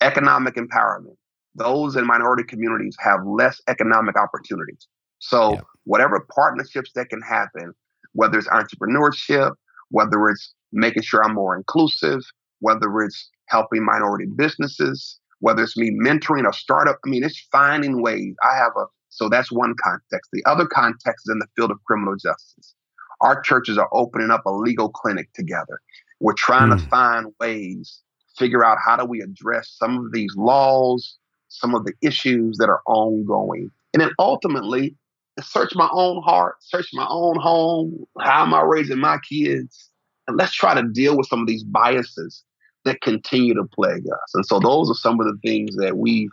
Economic 0.00 0.55
empowerment. 0.55 1.16
Those 1.55 1.96
in 1.96 2.07
minority 2.07 2.44
communities 2.44 2.96
have 2.98 3.20
less 3.24 3.61
economic 3.68 4.16
opportunities. 4.16 4.88
So 5.20 5.52
yeah. 5.55 5.61
whatever 5.84 6.26
partnerships 6.34 6.90
that 6.94 7.09
can 7.09 7.20
happen 7.22 7.74
whether 8.14 8.38
it's 8.38 8.48
entrepreneurship, 8.48 9.52
whether 9.90 10.28
it's 10.28 10.55
making 10.72 11.02
sure 11.02 11.22
I'm 11.22 11.34
more 11.34 11.57
inclusive, 11.57 12.20
whether 12.61 13.00
it's 13.02 13.30
helping 13.49 13.84
minority 13.84 14.26
businesses, 14.26 15.18
whether 15.40 15.62
it's 15.62 15.76
me 15.76 15.90
mentoring 15.90 16.49
a 16.49 16.53
startup. 16.53 16.99
I 17.05 17.09
mean, 17.09 17.24
it's 17.24 17.47
finding 17.53 18.03
ways. 18.03 18.34
I 18.42 18.57
have 18.57 18.72
a, 18.76 18.86
so 19.11 19.28
that's 19.28 19.53
one 19.53 19.74
context. 19.82 20.30
The 20.32 20.42
other 20.47 20.66
context 20.66 21.28
is 21.28 21.32
in 21.32 21.38
the 21.38 21.47
field 21.57 21.70
of 21.70 21.82
criminal 21.84 22.16
justice. 22.16 22.74
Our 23.20 23.40
churches 23.40 23.78
are 23.78 23.88
opening 23.92 24.30
up 24.30 24.45
a 24.47 24.51
legal 24.51 24.88
clinic 24.88 25.32
together. 25.34 25.80
We're 26.20 26.34
trying 26.34 26.70
mm. 26.70 26.78
to 26.78 26.82
hmm. 26.82 26.90
find 26.90 27.26
ways, 27.40 28.01
figure 28.36 28.64
out 28.64 28.78
how 28.84 28.97
do 28.97 29.05
we 29.05 29.20
address 29.20 29.74
some 29.78 29.99
of 29.99 30.12
these 30.12 30.34
laws, 30.36 31.16
some 31.49 31.74
of 31.74 31.84
the 31.84 31.92
issues 32.03 32.57
that 32.59 32.68
are 32.68 32.82
ongoing. 32.86 33.70
And 33.92 34.01
then 34.01 34.11
ultimately, 34.18 34.97
search 35.40 35.74
my 35.74 35.88
own 35.92 36.22
heart, 36.22 36.57
search 36.61 36.88
my 36.92 37.07
own 37.09 37.38
home. 37.40 38.05
How 38.20 38.42
am 38.42 38.55
I 38.55 38.62
raising 38.62 38.99
my 38.99 39.18
kids? 39.28 39.90
And 40.26 40.36
let's 40.36 40.55
try 40.55 40.74
to 40.74 40.88
deal 40.88 41.16
with 41.16 41.26
some 41.26 41.40
of 41.40 41.47
these 41.47 41.64
biases 41.64 42.42
that 42.85 43.01
continue 43.01 43.55
to 43.55 43.64
plague 43.64 44.05
us. 44.07 44.35
And 44.35 44.45
so 44.45 44.59
those 44.59 44.91
are 44.91 44.95
some 44.95 45.20
of 45.20 45.26
the 45.26 45.39
things 45.43 45.76
that 45.76 45.97
we've 45.97 46.30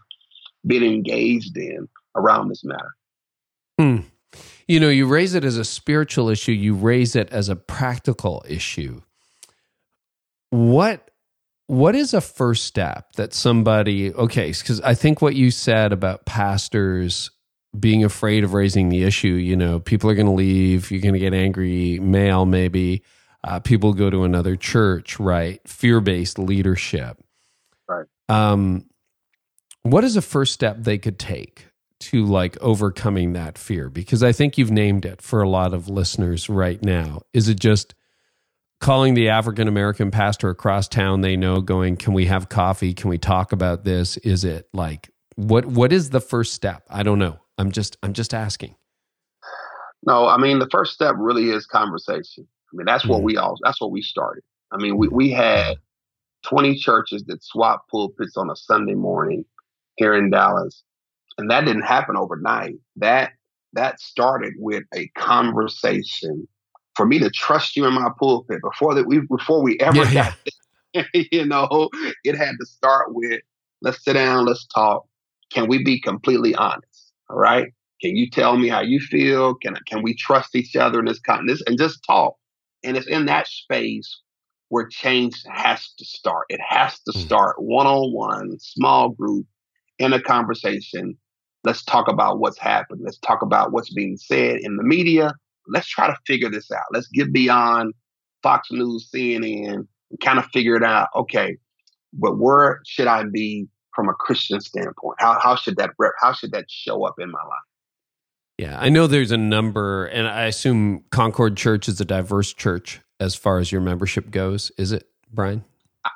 been 0.65 0.83
engaged 0.83 1.57
in 1.57 1.87
around 2.15 2.49
this 2.49 2.63
matter. 2.63 2.95
Hmm. 3.79 4.07
You 4.67 4.79
know, 4.79 4.89
you 4.89 5.07
raise 5.07 5.33
it 5.33 5.43
as 5.43 5.57
a 5.57 5.65
spiritual 5.65 6.29
issue, 6.29 6.51
you 6.51 6.75
raise 6.75 7.15
it 7.15 7.29
as 7.29 7.49
a 7.49 7.55
practical 7.55 8.43
issue. 8.47 9.01
What 10.49 11.09
what 11.67 11.95
is 11.95 12.13
a 12.13 12.19
first 12.19 12.65
step 12.65 13.13
that 13.13 13.33
somebody 13.33 14.13
okay 14.13 14.51
because 14.51 14.81
i 14.81 14.93
think 14.93 15.21
what 15.21 15.35
you 15.35 15.49
said 15.49 15.93
about 15.93 16.25
pastors 16.25 17.31
being 17.77 18.03
afraid 18.03 18.43
of 18.43 18.53
raising 18.53 18.89
the 18.89 19.03
issue. 19.03 19.29
You 19.29 19.55
know, 19.55 19.79
people 19.79 20.09
are 20.09 20.15
going 20.15 20.27
to 20.27 20.33
leave. 20.33 20.91
You're 20.91 21.01
going 21.01 21.13
to 21.13 21.19
get 21.19 21.33
angry 21.33 21.99
mail, 21.99 22.45
maybe. 22.45 23.03
Uh, 23.43 23.59
people 23.59 23.93
go 23.93 24.09
to 24.09 24.23
another 24.23 24.55
church, 24.55 25.19
right? 25.19 25.59
Fear 25.67 26.01
based 26.01 26.37
leadership. 26.37 27.17
Right. 27.87 28.05
Um, 28.29 28.85
what 29.83 30.03
is 30.03 30.15
a 30.15 30.21
first 30.21 30.53
step 30.53 30.77
they 30.79 30.97
could 30.97 31.17
take 31.17 31.67
to 32.01 32.25
like 32.25 32.57
overcoming 32.61 33.33
that 33.33 33.57
fear? 33.57 33.89
Because 33.89 34.21
I 34.21 34.31
think 34.31 34.57
you've 34.57 34.71
named 34.71 35.05
it 35.05 35.21
for 35.21 35.41
a 35.41 35.49
lot 35.49 35.73
of 35.73 35.89
listeners 35.89 36.49
right 36.49 36.81
now. 36.83 37.21
Is 37.33 37.49
it 37.49 37.59
just 37.59 37.95
calling 38.79 39.13
the 39.13 39.29
African 39.29 39.67
American 39.67 40.11
pastor 40.11 40.49
across 40.49 40.87
town 40.87 41.21
they 41.21 41.35
know, 41.35 41.61
going, 41.61 41.97
Can 41.97 42.13
we 42.13 42.25
have 42.25 42.49
coffee? 42.49 42.93
Can 42.93 43.09
we 43.09 43.17
talk 43.17 43.51
about 43.51 43.83
this? 43.83 44.17
Is 44.17 44.43
it 44.43 44.67
like, 44.73 45.09
what 45.35 45.65
what 45.65 45.91
is 45.91 46.09
the 46.09 46.21
first 46.21 46.53
step? 46.53 46.83
I 46.89 47.03
don't 47.03 47.19
know. 47.19 47.39
I'm 47.57 47.71
just 47.71 47.97
I'm 48.03 48.13
just 48.13 48.33
asking. 48.33 48.75
No, 50.05 50.27
I 50.27 50.37
mean 50.37 50.59
the 50.59 50.69
first 50.69 50.93
step 50.93 51.15
really 51.17 51.49
is 51.49 51.65
conversation. 51.65 52.47
I 52.71 52.77
mean 52.77 52.85
that's 52.85 53.03
mm-hmm. 53.03 53.13
what 53.13 53.23
we 53.23 53.37
all 53.37 53.57
that's 53.63 53.81
what 53.81 53.91
we 53.91 54.01
started. 54.01 54.43
I 54.71 54.77
mean 54.77 54.97
we 54.97 55.07
we 55.07 55.31
had 55.31 55.77
20 56.43 56.75
churches 56.75 57.23
that 57.27 57.43
swapped 57.43 57.89
pulpits 57.89 58.37
on 58.37 58.49
a 58.49 58.55
Sunday 58.55 58.95
morning 58.95 59.45
here 59.97 60.13
in 60.13 60.29
Dallas. 60.29 60.83
And 61.37 61.49
that 61.49 61.65
didn't 61.65 61.83
happen 61.83 62.17
overnight. 62.17 62.75
That 62.97 63.33
that 63.73 63.99
started 63.99 64.53
with 64.57 64.83
a 64.93 65.07
conversation 65.17 66.47
for 66.95 67.05
me 67.05 67.19
to 67.19 67.29
trust 67.29 67.77
you 67.77 67.85
in 67.85 67.93
my 67.93 68.09
pulpit 68.19 68.59
before 68.61 68.93
that 68.95 69.07
we 69.07 69.21
before 69.21 69.61
we 69.61 69.79
ever 69.79 69.97
yeah, 69.97 70.13
got 70.13 70.13
yeah. 70.13 71.03
There, 71.13 71.23
you 71.31 71.45
know, 71.45 71.89
it 72.23 72.35
had 72.35 72.55
to 72.59 72.65
start 72.65 73.13
with 73.13 73.41
let's 73.81 74.03
sit 74.03 74.13
down, 74.13 74.45
let's 74.45 74.65
talk. 74.67 75.05
Can 75.53 75.67
we 75.67 75.83
be 75.83 75.99
completely 75.99 76.53
honest? 76.55 77.13
All 77.29 77.37
right. 77.37 77.67
Can 78.01 78.15
you 78.15 78.29
tell 78.29 78.57
me 78.57 78.67
how 78.67 78.81
you 78.81 78.99
feel? 78.99 79.55
Can 79.55 79.75
can 79.87 80.01
we 80.01 80.15
trust 80.15 80.55
each 80.55 80.75
other 80.75 80.99
in 80.99 81.05
this 81.05 81.21
this 81.45 81.63
and 81.65 81.77
just 81.77 82.03
talk? 82.03 82.35
And 82.83 82.97
it's 82.97 83.07
in 83.07 83.25
that 83.25 83.47
space 83.47 84.21
where 84.69 84.87
change 84.87 85.43
has 85.51 85.93
to 85.97 86.05
start. 86.05 86.45
It 86.49 86.61
has 86.67 86.99
to 87.01 87.11
hmm. 87.11 87.19
start 87.19 87.61
one 87.61 87.87
on 87.87 88.13
one, 88.13 88.57
small 88.59 89.09
group, 89.09 89.45
in 89.99 90.13
a 90.13 90.21
conversation. 90.21 91.15
Let's 91.63 91.83
talk 91.83 92.07
about 92.07 92.39
what's 92.39 92.57
happened. 92.57 93.01
Let's 93.03 93.19
talk 93.19 93.43
about 93.43 93.71
what's 93.71 93.93
being 93.93 94.17
said 94.17 94.57
in 94.61 94.77
the 94.77 94.83
media. 94.83 95.33
let's 95.67 95.87
try 95.87 96.07
to 96.07 96.17
figure 96.25 96.49
this 96.49 96.71
out. 96.71 96.83
Let's 96.91 97.07
get 97.07 97.31
beyond 97.31 97.93
Fox 98.41 98.69
News, 98.71 99.09
CNN, 99.13 99.85
and 100.09 100.19
kind 100.23 100.39
of 100.39 100.45
figure 100.47 100.75
it 100.75 100.83
out. 100.83 101.09
Okay, 101.15 101.57
but 102.13 102.39
where 102.39 102.81
should 102.85 103.07
I 103.07 103.23
be 103.23 103.67
from 103.93 104.09
a 104.09 104.13
Christian 104.13 104.59
standpoint? 104.59 105.17
How 105.19 105.39
how 105.39 105.55
should 105.55 105.77
that 105.77 105.91
how 106.19 106.33
should 106.33 106.51
that 106.53 106.65
show 106.67 107.05
up 107.05 107.15
in 107.19 107.29
my 107.29 107.43
life? 107.43 107.70
Yeah, 108.57 108.77
I 108.79 108.89
know 108.89 109.07
there's 109.07 109.31
a 109.31 109.37
number, 109.37 110.05
and 110.05 110.27
I 110.27 110.43
assume 110.43 111.03
Concord 111.09 111.57
Church 111.57 111.87
is 111.87 111.99
a 111.99 112.05
diverse 112.05 112.53
church 112.53 113.01
as 113.19 113.35
far 113.35 113.59
as 113.59 113.71
your 113.71 113.81
membership 113.81 114.29
goes. 114.29 114.71
Is 114.77 114.91
it, 114.91 115.07
Bryan? 115.31 115.63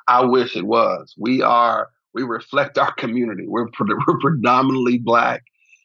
I 0.08 0.24
wish 0.24 0.56
it 0.56 0.66
was. 0.66 1.14
We 1.18 1.42
are. 1.42 1.88
We 2.14 2.22
reflect 2.22 2.78
our 2.78 2.94
community. 2.94 3.44
We're, 3.46 3.66
we're 3.80 4.18
predominantly 4.20 4.98
black. 4.98 5.42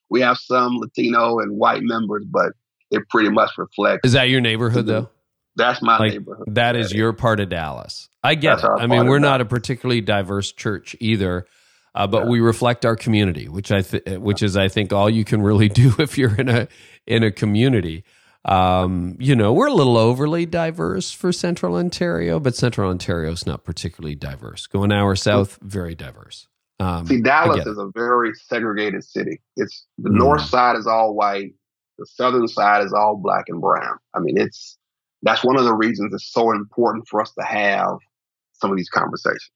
We 0.10 0.22
have 0.22 0.38
some 0.38 0.78
Latino 0.78 1.40
and 1.40 1.58
white 1.58 1.82
members, 1.84 2.26
but 2.30 2.54
it 2.92 3.08
pretty 3.10 3.30
much 3.30 3.52
reflects. 3.58 4.06
Is 4.06 4.14
that 4.14 4.30
your 4.30 4.42
neighborhood 4.42 4.86
mm-hmm. 4.86 5.06
though? 5.06 5.10
That's 5.56 5.82
my 5.82 5.98
like, 5.98 6.14
neighborhood. 6.14 6.48
That 6.56 6.76
is 6.76 6.94
your 6.94 7.14
part 7.14 7.40
of 7.40 7.50
Dallas. 7.50 8.10
I 8.24 8.36
get 8.36 8.62
That's 8.62 8.64
it. 8.64 8.84
I 8.84 8.88
mean, 8.88 9.08
we're 9.08 9.20
not 9.20 9.42
a 9.42 9.46
particularly 9.46 10.02
diverse 10.02 10.52
church 10.52 10.96
either, 11.00 11.46
uh, 11.96 12.08
but 12.08 12.24
yeah. 12.24 12.30
we 12.30 12.40
reflect 12.40 12.86
our 12.86 12.96
community, 12.96 13.48
which 13.48 13.72
I 13.72 13.82
th- 13.82 14.20
which 14.20 14.42
is 14.42 14.56
I 14.56 14.68
think 14.68 14.94
all 14.94 15.10
you 15.10 15.26
can 15.26 15.42
really 15.42 15.70
do 15.84 15.94
if 16.00 16.18
you're 16.18 16.36
in 16.36 16.50
a 16.50 16.68
in 17.06 17.24
a 17.24 17.32
community. 17.32 18.04
Um, 18.44 19.18
you 19.20 19.36
know, 19.36 19.54
we're 19.54 19.68
a 19.68 19.74
little 19.74 19.98
overly 19.98 20.48
diverse 20.48 21.12
for 21.12 21.32
Central 21.32 21.76
Ontario, 21.76 22.40
but 22.40 22.56
Central 22.56 22.90
Ontario 22.90 23.32
is 23.32 23.46
not 23.46 23.64
particularly 23.64 24.16
diverse. 24.16 24.66
Go 24.66 24.84
an 24.84 24.92
hour 24.92 25.16
south, 25.16 25.60
very 25.62 25.94
diverse. 25.94 26.48
Um, 26.80 27.06
See, 27.06 27.22
Dallas 27.22 27.68
is 27.68 27.78
a 27.78 27.92
very 27.94 28.34
segregated 28.34 29.04
city. 29.04 29.40
It's 29.56 29.86
the 30.00 30.10
mm. 30.10 30.18
north 30.18 30.42
side 30.42 30.76
is 30.76 30.88
all 30.88 31.14
white, 31.14 31.54
the 32.00 32.08
southern 32.08 32.48
side 32.48 32.84
is 32.84 32.94
all 32.94 33.16
black 33.16 33.46
and 33.48 33.62
brown. 33.62 33.98
I 34.16 34.20
mean, 34.20 34.40
it's 34.40 34.80
that's 35.22 35.44
one 35.44 35.58
of 35.58 35.66
the 35.66 35.76
reasons 35.76 36.12
it's 36.14 36.32
so 36.32 36.52
important 36.52 37.08
for 37.08 37.22
us 37.22 37.32
to 37.38 37.44
have 37.44 37.98
some 38.54 38.72
of 38.72 38.78
these 38.78 38.90
conversations. 38.90 39.52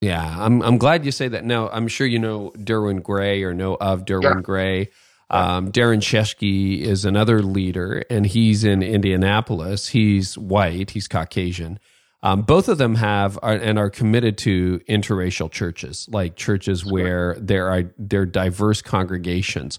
Yeah, 0.00 0.36
I'm 0.38 0.62
I'm 0.62 0.78
glad 0.78 1.04
you 1.04 1.10
say 1.10 1.28
that. 1.28 1.44
Now, 1.44 1.68
I'm 1.70 1.88
sure 1.88 2.06
you 2.06 2.18
know 2.18 2.52
Derwin 2.56 3.02
Gray 3.02 3.42
or 3.42 3.52
know 3.52 3.76
of 3.80 4.04
Derwin 4.04 4.36
yeah. 4.36 4.40
Gray. 4.40 4.90
Um, 5.30 5.70
Darren 5.72 6.00
Sheshke 6.00 6.80
is 6.80 7.04
another 7.04 7.42
leader, 7.42 8.02
and 8.08 8.24
he's 8.24 8.64
in 8.64 8.82
Indianapolis. 8.82 9.88
He's 9.88 10.38
white, 10.38 10.90
he's 10.90 11.06
Caucasian. 11.06 11.78
Um, 12.22 12.42
both 12.42 12.68
of 12.68 12.78
them 12.78 12.96
have 12.96 13.38
are, 13.42 13.52
and 13.52 13.78
are 13.78 13.90
committed 13.90 14.38
to 14.38 14.80
interracial 14.88 15.50
churches, 15.50 16.08
like 16.10 16.36
churches 16.36 16.84
where 16.84 17.36
there 17.38 17.68
are 17.68 17.92
there 17.98 18.22
are 18.22 18.26
diverse 18.26 18.82
congregations. 18.82 19.78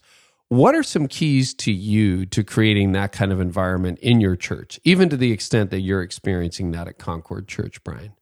What 0.49 0.73
are 0.73 0.83
some 0.83 1.07
keys 1.07 1.53
to 1.55 1.71
you 1.71 2.25
to 2.27 2.43
creating 2.43 2.93
that 2.93 3.11
kind 3.11 3.31
of 3.31 3.39
environment 3.39 3.99
in 3.99 4.19
your 4.19 4.35
church, 4.35 4.79
even 4.83 5.09
to 5.09 5.17
the 5.17 5.31
extent 5.31 5.69
that 5.71 5.81
you're 5.81 6.01
experiencing 6.01 6.71
that 6.71 6.87
at 6.87 6.97
Concord 6.97 7.47
Church, 7.47 7.83
Bryan? 7.83 8.13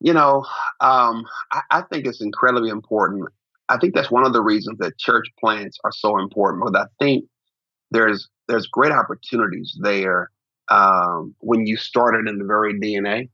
You 0.00 0.12
know, 0.12 0.44
um, 0.80 1.24
I, 1.50 1.62
I, 1.70 1.82
think 1.82 2.06
it's 2.06 2.20
incredibly 2.20 2.70
important. 2.70 3.28
I 3.68 3.78
think 3.78 3.94
that's 3.94 4.10
one 4.10 4.24
of 4.24 4.32
the 4.32 4.42
reasons 4.42 4.78
that 4.78 4.96
church 4.96 5.26
plants 5.40 5.78
are 5.84 5.92
so 5.92 6.18
important. 6.18 6.64
Because 6.64 6.86
I 6.86 7.04
think 7.04 7.24
there's 7.90 8.28
there's 8.46 8.66
great 8.66 8.92
opportunities 8.92 9.76
there 9.80 10.30
um, 10.70 11.34
when 11.40 11.66
you 11.66 11.76
start 11.76 12.14
it 12.14 12.28
in 12.28 12.38
the 12.38 12.44
very 12.44 12.74
DNA. 12.78 13.28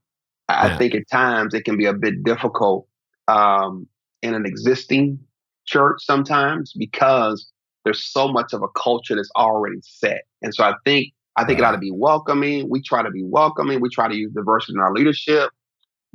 I 0.49 0.69
yeah. 0.69 0.79
think 0.79 0.95
at 0.95 1.09
times 1.11 1.55
it 1.55 1.65
can 1.65 1.77
be 1.77 1.87
a 1.87 1.95
bit 1.95 2.23
difficult 2.23 2.87
um, 3.29 3.87
in 4.23 4.35
an 4.35 4.45
existing 4.47 5.19
church 5.67 6.03
sometimes 6.05 6.73
because 6.77 7.51
there's 7.85 8.05
so 8.05 8.29
much 8.29 8.53
of 8.53 8.63
a 8.63 8.69
culture 8.69 9.17
that's 9.17 9.31
already 9.37 9.79
set. 9.83 10.23
And 10.43 10.55
so 10.55 10.65
I 10.65 10.75
think 10.85 11.13
I 11.37 11.45
think 11.45 11.59
it 11.59 11.65
ought 11.65 11.73
to 11.73 11.79
be 11.79 11.91
welcoming. 11.91 12.69
We 12.71 12.81
try 12.81 13.03
to 13.03 13.11
be 13.11 13.25
welcoming. 13.25 13.81
We 13.81 13.89
try 13.89 14.09
to 14.09 14.15
use 14.15 14.33
diversity 14.33 14.75
in 14.75 14.81
our 14.81 14.93
leadership, 14.93 15.51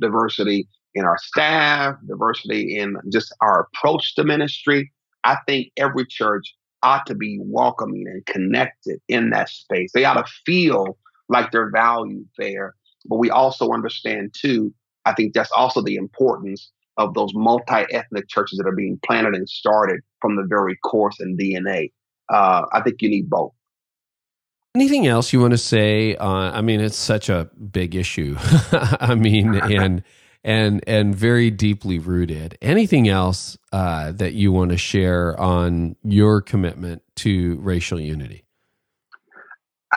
diversity 0.00 0.68
in 0.94 1.04
our 1.04 1.18
staff, 1.18 1.96
diversity 2.06 2.78
in 2.78 2.96
just 3.12 3.34
our 3.40 3.68
approach 3.72 4.14
to 4.16 4.24
ministry. 4.24 4.92
I 5.24 5.38
think 5.46 5.72
every 5.76 6.06
church 6.06 6.54
ought 6.82 7.06
to 7.06 7.14
be 7.14 7.38
welcoming 7.42 8.06
and 8.06 8.24
connected 8.26 9.00
in 9.08 9.30
that 9.30 9.48
space. 9.48 9.92
They 9.92 10.04
ought 10.04 10.14
to 10.14 10.32
feel 10.46 10.96
like 11.28 11.52
they're 11.52 11.70
valued 11.70 12.26
there. 12.38 12.74
But 13.06 13.18
we 13.18 13.30
also 13.30 13.70
understand 13.70 14.34
too, 14.38 14.74
I 15.04 15.14
think 15.14 15.34
that's 15.34 15.52
also 15.52 15.82
the 15.82 15.96
importance 15.96 16.70
of 16.96 17.14
those 17.14 17.32
multi-ethnic 17.34 18.28
churches 18.28 18.58
that 18.58 18.66
are 18.66 18.76
being 18.76 18.98
planted 19.06 19.34
and 19.34 19.48
started 19.48 20.00
from 20.20 20.36
the 20.36 20.44
very 20.46 20.76
course 20.84 21.18
and 21.20 21.38
DNA. 21.38 21.92
Uh, 22.28 22.66
I 22.72 22.80
think 22.82 23.00
you 23.00 23.08
need 23.08 23.30
both. 23.30 23.52
Anything 24.76 25.06
else 25.06 25.32
you 25.32 25.40
want 25.40 25.52
to 25.52 25.58
say? 25.58 26.14
Uh, 26.16 26.28
I 26.28 26.60
mean, 26.60 26.80
it's 26.80 26.96
such 26.96 27.28
a 27.28 27.50
big 27.72 27.96
issue. 27.96 28.36
I 28.72 29.16
mean, 29.16 29.56
and 29.56 30.04
and 30.44 30.84
and 30.86 31.14
very 31.14 31.50
deeply 31.50 31.98
rooted. 31.98 32.56
Anything 32.62 33.08
else 33.08 33.58
uh, 33.72 34.12
that 34.12 34.34
you 34.34 34.52
want 34.52 34.70
to 34.70 34.76
share 34.76 35.38
on 35.40 35.96
your 36.04 36.40
commitment 36.40 37.02
to 37.16 37.58
racial 37.60 37.98
unity? 37.98 38.44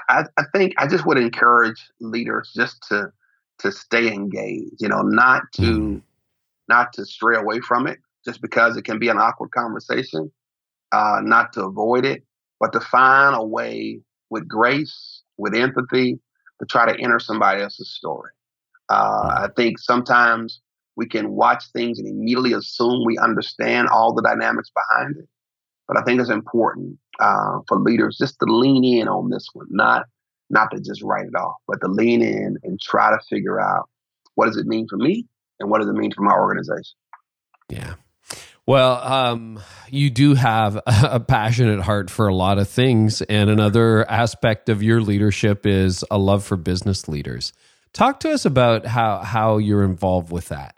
I, 0.09 0.23
I 0.37 0.43
think 0.55 0.73
I 0.79 0.87
just 0.87 1.05
would 1.05 1.19
encourage 1.19 1.91
leaders 1.99 2.51
just 2.55 2.81
to 2.89 3.11
to 3.59 3.71
stay 3.71 4.11
engaged. 4.11 4.77
You 4.79 4.89
know, 4.89 5.01
not 5.01 5.43
to 5.53 5.61
mm 5.61 6.01
not 6.69 6.93
to 6.93 7.05
stray 7.05 7.35
away 7.35 7.59
from 7.59 7.87
it 7.87 7.99
just 8.25 8.41
because 8.41 8.77
it 8.77 8.83
can 8.83 8.99
be 8.99 9.09
an 9.09 9.17
awkward 9.17 9.51
conversation, 9.51 10.31
uh, 10.91 11.19
not 11.21 11.53
to 11.53 11.63
avoid 11.65 12.05
it, 12.05 12.23
but 12.59 12.71
to 12.73 12.79
find 12.79 13.35
a 13.35 13.43
way 13.43 13.99
with 14.33 14.47
grace, 14.47 15.21
with 15.37 15.55
empathy, 15.55 16.19
to 16.59 16.65
try 16.65 16.91
to 16.91 16.99
enter 16.99 17.19
somebody 17.19 17.61
else's 17.61 17.93
story. 17.95 18.31
Uh, 18.89 19.45
I 19.45 19.47
think 19.55 19.79
sometimes 19.79 20.59
we 20.95 21.07
can 21.07 21.31
watch 21.31 21.63
things 21.71 21.99
and 21.99 22.07
immediately 22.07 22.53
assume 22.53 23.05
we 23.05 23.17
understand 23.17 23.87
all 23.89 24.13
the 24.13 24.21
dynamics 24.21 24.71
behind 24.75 25.17
it. 25.17 25.29
But 25.87 25.97
I 25.97 26.03
think 26.03 26.19
it's 26.19 26.29
important 26.29 26.97
uh, 27.19 27.59
for 27.67 27.79
leaders 27.79 28.17
just 28.17 28.39
to 28.39 28.45
lean 28.45 28.83
in 28.83 29.07
on 29.07 29.29
this 29.29 29.47
one, 29.53 29.67
not 29.69 30.05
not 30.49 30.69
to 30.71 30.79
just 30.79 31.01
write 31.01 31.25
it 31.25 31.35
off, 31.35 31.55
but 31.67 31.79
to 31.81 31.87
lean 31.87 32.21
in 32.21 32.57
and 32.63 32.79
try 32.79 33.09
to 33.09 33.19
figure 33.29 33.59
out 33.59 33.89
what 34.35 34.45
does 34.45 34.57
it 34.57 34.67
mean 34.67 34.87
for 34.87 34.97
me 34.97 35.25
and 35.59 35.69
what 35.69 35.79
does 35.79 35.89
it 35.89 35.93
mean 35.93 36.11
for 36.11 36.21
my 36.21 36.33
organization? 36.33 36.95
Yeah. 37.69 37.95
Well, 38.65 38.93
um, 38.95 39.59
you 39.89 40.09
do 40.09 40.35
have 40.35 40.79
a 40.85 41.19
passionate 41.19 41.81
heart 41.81 42.09
for 42.09 42.27
a 42.27 42.35
lot 42.35 42.57
of 42.59 42.69
things. 42.69 43.21
And 43.23 43.49
another 43.49 44.09
aspect 44.09 44.69
of 44.69 44.81
your 44.81 45.01
leadership 45.01 45.65
is 45.65 46.03
a 46.09 46.17
love 46.17 46.43
for 46.43 46.55
business 46.55 47.07
leaders. 47.07 47.51
Talk 47.91 48.19
to 48.21 48.31
us 48.31 48.45
about 48.45 48.85
how, 48.85 49.19
how 49.19 49.57
you're 49.57 49.83
involved 49.83 50.31
with 50.31 50.49
that. 50.49 50.77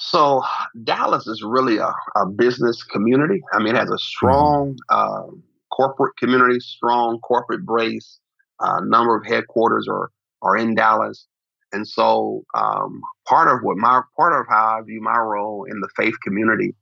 So, 0.00 0.44
Dallas 0.84 1.26
is 1.26 1.42
really 1.44 1.78
a, 1.78 1.92
a 2.14 2.26
business 2.26 2.84
community. 2.84 3.40
I 3.52 3.58
mean, 3.58 3.74
it 3.74 3.78
has 3.78 3.90
a 3.90 3.98
strong 3.98 4.76
uh, 4.88 5.24
corporate 5.72 6.16
community, 6.16 6.60
strong 6.60 7.18
corporate 7.18 7.66
base. 7.66 8.20
A 8.60 8.64
uh, 8.64 8.80
number 8.80 9.16
of 9.16 9.26
headquarters 9.26 9.88
are, 9.90 10.10
are 10.42 10.56
in 10.56 10.74
Dallas. 10.76 11.26
And 11.72 11.86
so 11.86 12.44
um, 12.54 13.00
part 13.26 13.48
of 13.48 13.62
what 13.62 13.76
my 13.76 14.00
part 14.16 14.38
of 14.38 14.46
how 14.48 14.78
I 14.78 14.82
view 14.82 15.00
my 15.00 15.18
role 15.18 15.64
in 15.64 15.80
the 15.80 15.88
faith 15.96 16.14
community 16.22 16.74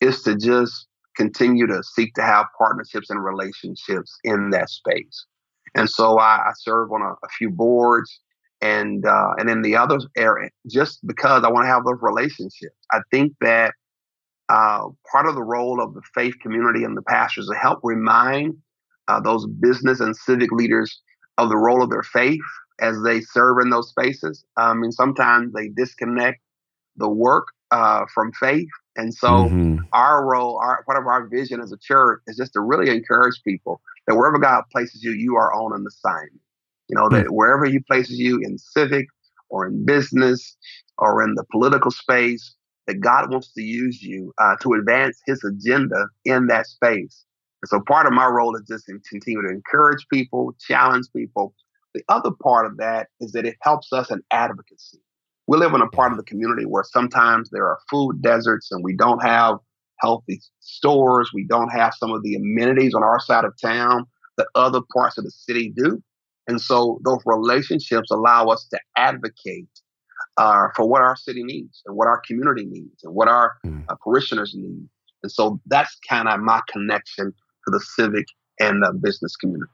is 0.00 0.22
to 0.22 0.36
just 0.36 0.86
continue 1.16 1.66
to 1.66 1.82
seek 1.82 2.14
to 2.14 2.22
have 2.22 2.46
partnerships 2.56 3.10
and 3.10 3.22
relationships 3.22 4.18
in 4.24 4.50
that 4.50 4.70
space. 4.70 5.26
And 5.74 5.88
so 5.88 6.18
I, 6.18 6.36
I 6.36 6.52
serve 6.56 6.90
on 6.92 7.02
a, 7.02 7.12
a, 7.12 7.28
few 7.36 7.50
boards 7.50 8.20
and 8.60 9.04
uh, 9.04 9.32
and 9.38 9.50
in 9.50 9.62
the 9.62 9.76
other 9.76 9.98
area 10.16 10.50
just 10.70 11.06
because 11.06 11.44
I 11.44 11.50
want 11.50 11.64
to 11.64 11.68
have 11.68 11.84
those 11.84 11.98
relationships. 12.00 12.76
I 12.90 13.00
think 13.10 13.32
that 13.40 13.74
uh, 14.48 14.88
part 15.10 15.26
of 15.26 15.34
the 15.34 15.42
role 15.42 15.82
of 15.82 15.94
the 15.94 16.02
faith 16.14 16.34
community 16.40 16.84
and 16.84 16.96
the 16.96 17.02
pastors 17.02 17.48
to 17.48 17.54
help 17.54 17.80
remind 17.82 18.54
uh, 19.08 19.20
those 19.20 19.46
business 19.46 20.00
and 20.00 20.16
civic 20.16 20.52
leaders 20.52 21.00
of 21.38 21.48
the 21.48 21.56
role 21.56 21.82
of 21.82 21.90
their 21.90 22.02
faith 22.02 22.40
as 22.80 23.02
they 23.02 23.20
serve 23.20 23.58
in 23.62 23.70
those 23.70 23.88
spaces. 23.88 24.44
I 24.56 24.74
mean, 24.74 24.92
sometimes 24.92 25.52
they 25.52 25.68
disconnect 25.68 26.40
the 26.96 27.08
work 27.08 27.48
uh, 27.70 28.04
from 28.12 28.32
faith. 28.32 28.68
And 28.96 29.14
so 29.14 29.28
mm-hmm. 29.28 29.76
our 29.92 30.24
role, 30.24 30.58
our 30.62 30.82
part 30.84 30.98
of 30.98 31.06
our 31.06 31.26
vision 31.26 31.60
as 31.60 31.72
a 31.72 31.78
church 31.78 32.20
is 32.26 32.36
just 32.36 32.52
to 32.52 32.60
really 32.60 32.90
encourage 32.94 33.42
people 33.42 33.80
that 34.06 34.14
wherever 34.14 34.38
God 34.38 34.64
places 34.70 35.02
you, 35.02 35.12
you 35.12 35.36
are 35.36 35.52
on 35.52 35.72
an 35.72 35.86
assignment. 35.86 36.40
You 36.88 36.96
know, 36.96 37.08
that 37.08 37.26
mm-hmm. 37.26 37.34
wherever 37.34 37.64
He 37.64 37.78
places 37.78 38.18
you 38.18 38.40
in 38.42 38.58
civic 38.58 39.06
or 39.48 39.66
in 39.66 39.86
business 39.86 40.56
or 40.98 41.22
in 41.22 41.34
the 41.34 41.44
political 41.50 41.90
space, 41.90 42.54
that 42.86 43.00
God 43.00 43.30
wants 43.30 43.52
to 43.54 43.62
use 43.62 44.02
you 44.02 44.34
uh, 44.38 44.56
to 44.60 44.74
advance 44.74 45.18
His 45.26 45.42
agenda 45.42 46.08
in 46.24 46.48
that 46.48 46.66
space. 46.66 47.24
And 47.62 47.68
so 47.68 47.80
part 47.80 48.06
of 48.06 48.12
my 48.12 48.26
role 48.26 48.56
is 48.56 48.62
just 48.68 48.86
to 48.86 48.98
continue 49.08 49.42
to 49.42 49.48
encourage 49.48 50.06
people, 50.12 50.54
challenge 50.66 51.06
people, 51.14 51.54
the 51.94 52.02
other 52.08 52.30
part 52.42 52.66
of 52.66 52.76
that 52.78 53.08
is 53.20 53.32
that 53.32 53.46
it 53.46 53.56
helps 53.62 53.92
us 53.92 54.10
in 54.10 54.22
advocacy. 54.30 55.00
We 55.46 55.58
live 55.58 55.74
in 55.74 55.82
a 55.82 55.88
part 55.88 56.12
of 56.12 56.18
the 56.18 56.24
community 56.24 56.64
where 56.64 56.84
sometimes 56.84 57.50
there 57.50 57.66
are 57.66 57.78
food 57.90 58.22
deserts 58.22 58.70
and 58.70 58.82
we 58.82 58.96
don't 58.96 59.22
have 59.22 59.56
healthy 60.00 60.40
stores. 60.60 61.30
We 61.34 61.46
don't 61.48 61.68
have 61.68 61.94
some 61.94 62.12
of 62.12 62.22
the 62.22 62.34
amenities 62.34 62.94
on 62.94 63.02
our 63.02 63.20
side 63.20 63.44
of 63.44 63.54
town 63.60 64.06
that 64.38 64.46
other 64.54 64.80
parts 64.94 65.18
of 65.18 65.24
the 65.24 65.30
city 65.30 65.72
do. 65.76 66.02
And 66.48 66.60
so 66.60 66.98
those 67.04 67.20
relationships 67.24 68.10
allow 68.10 68.46
us 68.46 68.66
to 68.70 68.80
advocate 68.96 69.68
uh, 70.36 70.68
for 70.74 70.88
what 70.88 71.02
our 71.02 71.16
city 71.16 71.44
needs 71.44 71.82
and 71.86 71.96
what 71.96 72.08
our 72.08 72.20
community 72.26 72.64
needs 72.64 73.04
and 73.04 73.14
what 73.14 73.28
our 73.28 73.52
mm. 73.64 73.84
uh, 73.88 73.94
parishioners 74.02 74.54
need. 74.56 74.88
And 75.22 75.30
so 75.30 75.60
that's 75.66 75.96
kind 76.08 76.28
of 76.28 76.40
my 76.40 76.60
connection 76.68 77.32
to 77.64 77.70
the 77.70 77.80
civic 77.80 78.26
and 78.60 78.82
the 78.82 78.92
business 79.02 79.36
community. 79.36 79.70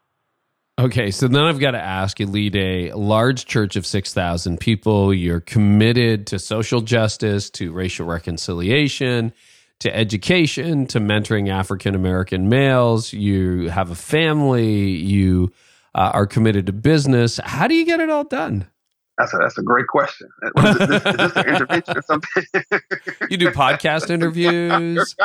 Okay, 0.79 1.11
so 1.11 1.27
then 1.27 1.43
I've 1.43 1.59
got 1.59 1.73
to 1.73 1.81
ask 1.81 2.21
you 2.21 2.27
lead 2.27 2.55
a 2.55 2.93
large 2.93 3.47
church 3.47 3.75
of 3.75 3.85
6,000 3.85 4.61
people. 4.61 5.13
You're 5.13 5.41
committed 5.41 6.29
to 6.29 6.39
social 6.39 6.83
justice, 6.83 7.51
to 7.51 7.73
racial 7.73 8.07
reconciliation, 8.07 9.33
to 9.81 9.95
education, 9.95 10.87
to 10.87 11.01
mentoring 11.01 11.51
African 11.51 11.97
American 11.97 12.49
males. 12.49 13.13
You 13.13 13.71
have 13.71 13.91
a 13.91 13.97
family. 13.97 14.91
You 14.91 15.53
uh, 15.97 16.13
are 16.15 16.27
committed 16.27 16.67
to 16.67 16.73
business. 16.73 17.41
How 17.43 17.67
do 17.67 17.75
you 17.75 17.85
get 17.85 17.99
it 17.99 18.09
all 18.09 18.25
done? 18.25 18.69
That's 19.19 19.35
a, 19.35 19.39
that's 19.39 19.59
a 19.59 19.63
great 19.63 19.89
question. 19.89 20.29
Is 20.57 20.79
this, 20.79 21.05
is 21.05 21.17
this 21.17 21.37
an 21.37 21.49
intervention 21.49 21.99
or 21.99 22.03
something? 22.03 22.45
you 23.29 23.37
do 23.37 23.51
podcast 23.51 24.11
interviews. 24.11 25.17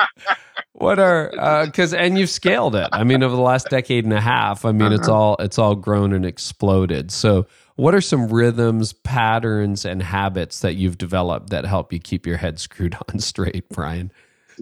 What 0.72 0.98
are 0.98 1.30
because 1.66 1.94
uh, 1.94 1.98
and 1.98 2.18
you've 2.18 2.32
scaled 2.32 2.76
it. 2.76 2.90
I 2.92 3.04
mean, 3.04 3.22
over 3.22 3.36
the 3.36 3.42
last 3.42 3.70
decade 3.70 4.04
and 4.04 4.14
a 4.14 4.20
half. 4.20 4.66
I 4.66 4.72
mean, 4.72 4.88
uh-huh. 4.88 4.96
it's 4.96 5.08
all 5.08 5.36
it's 5.40 5.60
all 5.60 5.76
grown 5.76 6.12
and 6.12 6.26
exploded. 6.26 7.12
So, 7.12 7.46
what 7.76 7.94
are 7.94 8.02
some 8.02 8.30
rhythms, 8.30 8.94
patterns, 8.94 9.86
and 9.86 10.02
habits 10.02 10.62
that 10.62 10.74
you've 10.74 10.98
developed 10.98 11.52
that 11.52 11.66
help 11.66 11.94
you 11.94 12.00
keep 12.00 12.26
your 12.26 12.38
head 12.38 12.60
screwed 12.60 12.98
on 13.08 13.20
straight, 13.20 13.70
Bryan? 13.70 14.12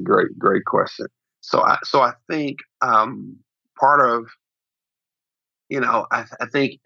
Great, 0.04 0.38
great 0.38 0.66
question. 0.66 1.08
So, 1.40 1.62
I, 1.62 1.78
so 1.84 2.02
I 2.02 2.14
think 2.30 2.58
um, 2.82 3.38
part 3.80 4.02
of 4.02 4.26
you 5.70 5.80
know, 5.80 6.06
I, 6.12 6.26
I 6.42 6.48
think 6.48 6.82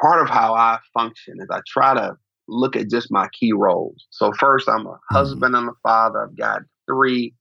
part 0.00 0.22
of 0.22 0.28
how 0.28 0.54
I 0.54 0.78
function 0.94 1.36
is 1.40 1.48
I 1.50 1.60
try 1.66 1.94
to 1.94 2.16
look 2.48 2.76
at 2.76 2.90
just 2.90 3.10
my 3.10 3.28
key 3.38 3.52
roles. 3.52 4.06
So 4.10 4.32
first, 4.38 4.68
I'm 4.68 4.86
a 4.86 4.90
mm-hmm. 4.90 5.16
husband 5.16 5.54
and 5.54 5.68
a 5.68 5.72
father. 5.82 6.22
I've 6.22 6.36
got 6.36 6.62
three 6.86 7.34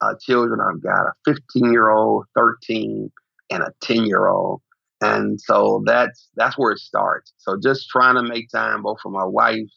uh, 0.00 0.14
children. 0.20 0.60
I've 0.60 0.82
got 0.82 1.06
a 1.06 1.12
15 1.24 1.72
year 1.72 1.90
old, 1.90 2.26
13, 2.34 3.10
and 3.50 3.62
a 3.62 3.72
10 3.82 4.04
year 4.04 4.28
old. 4.28 4.60
And 5.00 5.40
so 5.40 5.82
that's 5.86 6.28
that's 6.34 6.58
where 6.58 6.72
it 6.72 6.80
starts. 6.80 7.32
So 7.38 7.56
just 7.62 7.88
trying 7.88 8.16
to 8.16 8.22
make 8.22 8.50
time 8.50 8.82
both 8.82 8.98
for 9.00 9.10
my 9.10 9.24
wife 9.24 9.70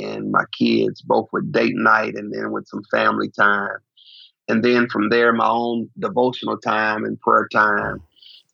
and 0.00 0.32
my 0.32 0.44
kids, 0.58 1.00
both 1.02 1.28
with 1.32 1.52
date 1.52 1.76
night 1.76 2.14
and 2.14 2.32
then 2.32 2.50
with 2.50 2.66
some 2.66 2.82
family 2.90 3.30
time. 3.30 3.78
And 4.48 4.64
then 4.64 4.88
from 4.88 5.10
there, 5.10 5.32
my 5.32 5.48
own 5.48 5.90
devotional 5.98 6.56
time 6.58 7.04
and 7.04 7.20
prayer 7.20 7.46
time 7.52 8.02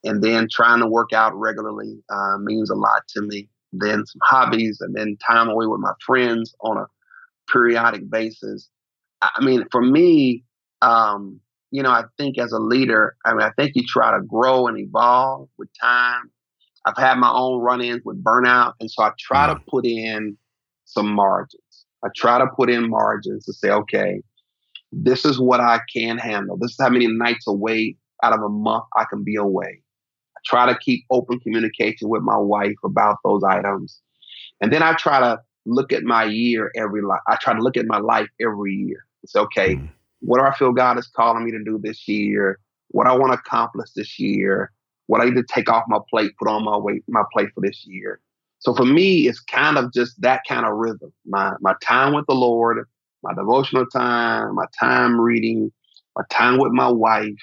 and 0.04 0.22
then 0.22 0.46
trying 0.50 0.80
to 0.80 0.86
work 0.86 1.12
out 1.12 1.34
regularly 1.34 1.98
uh, 2.10 2.36
means 2.38 2.70
a 2.70 2.74
lot 2.74 3.02
to 3.08 3.22
me. 3.22 3.48
Then 3.72 4.04
some 4.06 4.20
hobbies, 4.22 4.80
and 4.80 4.94
then 4.94 5.16
time 5.26 5.48
away 5.48 5.66
with 5.66 5.80
my 5.80 5.94
friends 6.06 6.54
on 6.60 6.76
a 6.76 6.86
periodic 7.50 8.08
basis. 8.08 8.68
I 9.20 9.44
mean, 9.44 9.64
for 9.72 9.82
me, 9.82 10.44
um, 10.80 11.40
you 11.72 11.82
know, 11.82 11.90
I 11.90 12.04
think 12.16 12.38
as 12.38 12.52
a 12.52 12.58
leader, 12.58 13.16
I 13.24 13.32
mean, 13.32 13.42
I 13.42 13.50
think 13.56 13.72
you 13.74 13.82
try 13.84 14.16
to 14.16 14.22
grow 14.22 14.68
and 14.68 14.78
evolve 14.78 15.48
with 15.58 15.68
time. 15.80 16.30
I've 16.84 16.96
had 16.96 17.18
my 17.18 17.32
own 17.32 17.62
run-ins 17.62 18.02
with 18.04 18.22
burnout, 18.22 18.74
and 18.78 18.88
so 18.90 19.02
I 19.02 19.10
try 19.18 19.48
to 19.48 19.58
put 19.68 19.86
in 19.86 20.36
some 20.84 21.08
margins. 21.08 21.86
I 22.04 22.08
try 22.14 22.38
to 22.38 22.46
put 22.46 22.70
in 22.70 22.90
margins 22.90 23.46
to 23.46 23.54
say, 23.54 23.70
okay, 23.70 24.20
this 24.92 25.24
is 25.24 25.40
what 25.40 25.60
I 25.60 25.80
can 25.92 26.18
handle. 26.18 26.58
This 26.58 26.72
is 26.72 26.76
how 26.78 26.90
many 26.90 27.08
nights 27.08 27.48
away 27.48 27.96
out 28.22 28.34
of 28.34 28.40
a 28.42 28.48
month 28.48 28.84
I 28.96 29.04
can 29.10 29.24
be 29.24 29.34
away 29.34 29.80
try 30.44 30.66
to 30.66 30.78
keep 30.78 31.04
open 31.10 31.40
communication 31.40 32.08
with 32.08 32.22
my 32.22 32.36
wife 32.36 32.76
about 32.84 33.18
those 33.24 33.42
items. 33.44 34.00
And 34.60 34.72
then 34.72 34.82
I 34.82 34.92
try 34.94 35.20
to 35.20 35.40
look 35.66 35.92
at 35.92 36.02
my 36.02 36.24
year 36.24 36.70
every 36.76 37.02
life. 37.02 37.20
I 37.28 37.36
try 37.36 37.54
to 37.54 37.60
look 37.60 37.76
at 37.76 37.86
my 37.86 37.98
life 37.98 38.28
every 38.40 38.74
year. 38.74 39.04
It's 39.22 39.36
okay. 39.36 39.76
Mm. 39.76 39.88
What 40.20 40.38
do 40.38 40.44
I 40.44 40.54
feel 40.54 40.72
God 40.72 40.98
is 40.98 41.06
calling 41.06 41.44
me 41.44 41.50
to 41.50 41.62
do 41.62 41.78
this 41.82 42.06
year? 42.06 42.58
What 42.88 43.06
I 43.06 43.16
want 43.16 43.32
to 43.32 43.38
accomplish 43.38 43.90
this 43.92 44.18
year? 44.18 44.70
What 45.06 45.20
I 45.20 45.26
need 45.26 45.36
to 45.36 45.44
take 45.44 45.70
off 45.70 45.84
my 45.88 45.98
plate, 46.08 46.32
put 46.38 46.48
on 46.48 46.64
my 46.64 46.76
weight, 46.76 47.04
my 47.08 47.22
plate 47.32 47.48
for 47.54 47.60
this 47.60 47.84
year. 47.86 48.20
So 48.60 48.74
for 48.74 48.86
me, 48.86 49.28
it's 49.28 49.40
kind 49.40 49.76
of 49.76 49.92
just 49.92 50.18
that 50.22 50.40
kind 50.48 50.64
of 50.64 50.74
rhythm. 50.76 51.12
My 51.26 51.52
my 51.60 51.74
time 51.82 52.14
with 52.14 52.24
the 52.26 52.34
Lord, 52.34 52.86
my 53.22 53.34
devotional 53.34 53.84
time, 53.86 54.54
my 54.54 54.64
time 54.78 55.20
reading, 55.20 55.70
my 56.16 56.24
time 56.30 56.58
with 56.58 56.72
my 56.72 56.88
wife, 56.88 57.34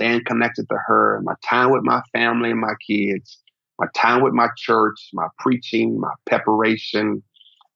staying 0.00 0.24
connected 0.24 0.66
to 0.68 0.76
her, 0.86 1.20
my 1.22 1.34
time 1.46 1.70
with 1.70 1.82
my 1.82 2.00
family 2.12 2.50
and 2.50 2.60
my 2.60 2.72
kids, 2.86 3.38
my 3.78 3.86
time 3.94 4.22
with 4.22 4.32
my 4.32 4.48
church, 4.56 4.96
my 5.12 5.26
preaching, 5.38 6.00
my 6.00 6.12
preparation, 6.26 7.22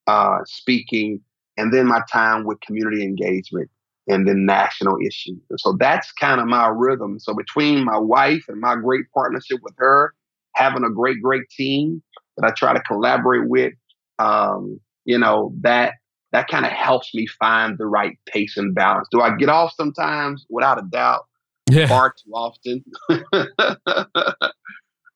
uh, 0.07 0.39
speaking, 0.47 1.21
and 1.59 1.73
then 1.73 1.87
my 1.87 2.01
time 2.11 2.45
with 2.45 2.61
community 2.61 3.03
engagement 3.03 3.71
and 4.09 4.27
then 4.27 4.47
national 4.47 4.97
issues. 5.07 5.39
And 5.51 5.61
so 5.61 5.77
that's 5.79 6.13
kind 6.13 6.41
of 6.41 6.47
my 6.47 6.69
rhythm. 6.69 7.19
So 7.19 7.35
between 7.35 7.85
my 7.85 7.99
wife 7.99 8.45
and 8.49 8.61
my 8.61 8.75
great 8.77 9.05
partnership 9.15 9.59
with 9.63 9.75
her, 9.77 10.15
having 10.55 10.85
a 10.85 10.91
great, 10.91 11.21
great 11.23 11.49
team 11.51 12.03
that 12.37 12.47
I 12.47 12.53
try 12.53 12.73
to 12.73 12.81
collaborate 12.81 13.49
with, 13.49 13.75
um, 14.19 14.81
you 15.05 15.19
know, 15.19 15.53
that 15.61 15.95
that 16.33 16.49
kind 16.49 16.65
of 16.67 16.73
helps 16.73 17.15
me 17.15 17.27
find 17.27 17.79
the 17.79 17.87
right 17.87 18.19
pace 18.27 18.57
and 18.57 18.75
balance. 18.75 19.07
Do 19.11 19.21
I 19.21 19.37
get 19.37 19.49
off 19.49 19.73
sometimes? 19.77 20.45
Without 20.51 20.79
a 20.79 20.87
doubt 20.91 21.27
yeah. 21.71 21.87
far 21.87 22.13
too 22.13 22.31
often. 22.33 22.85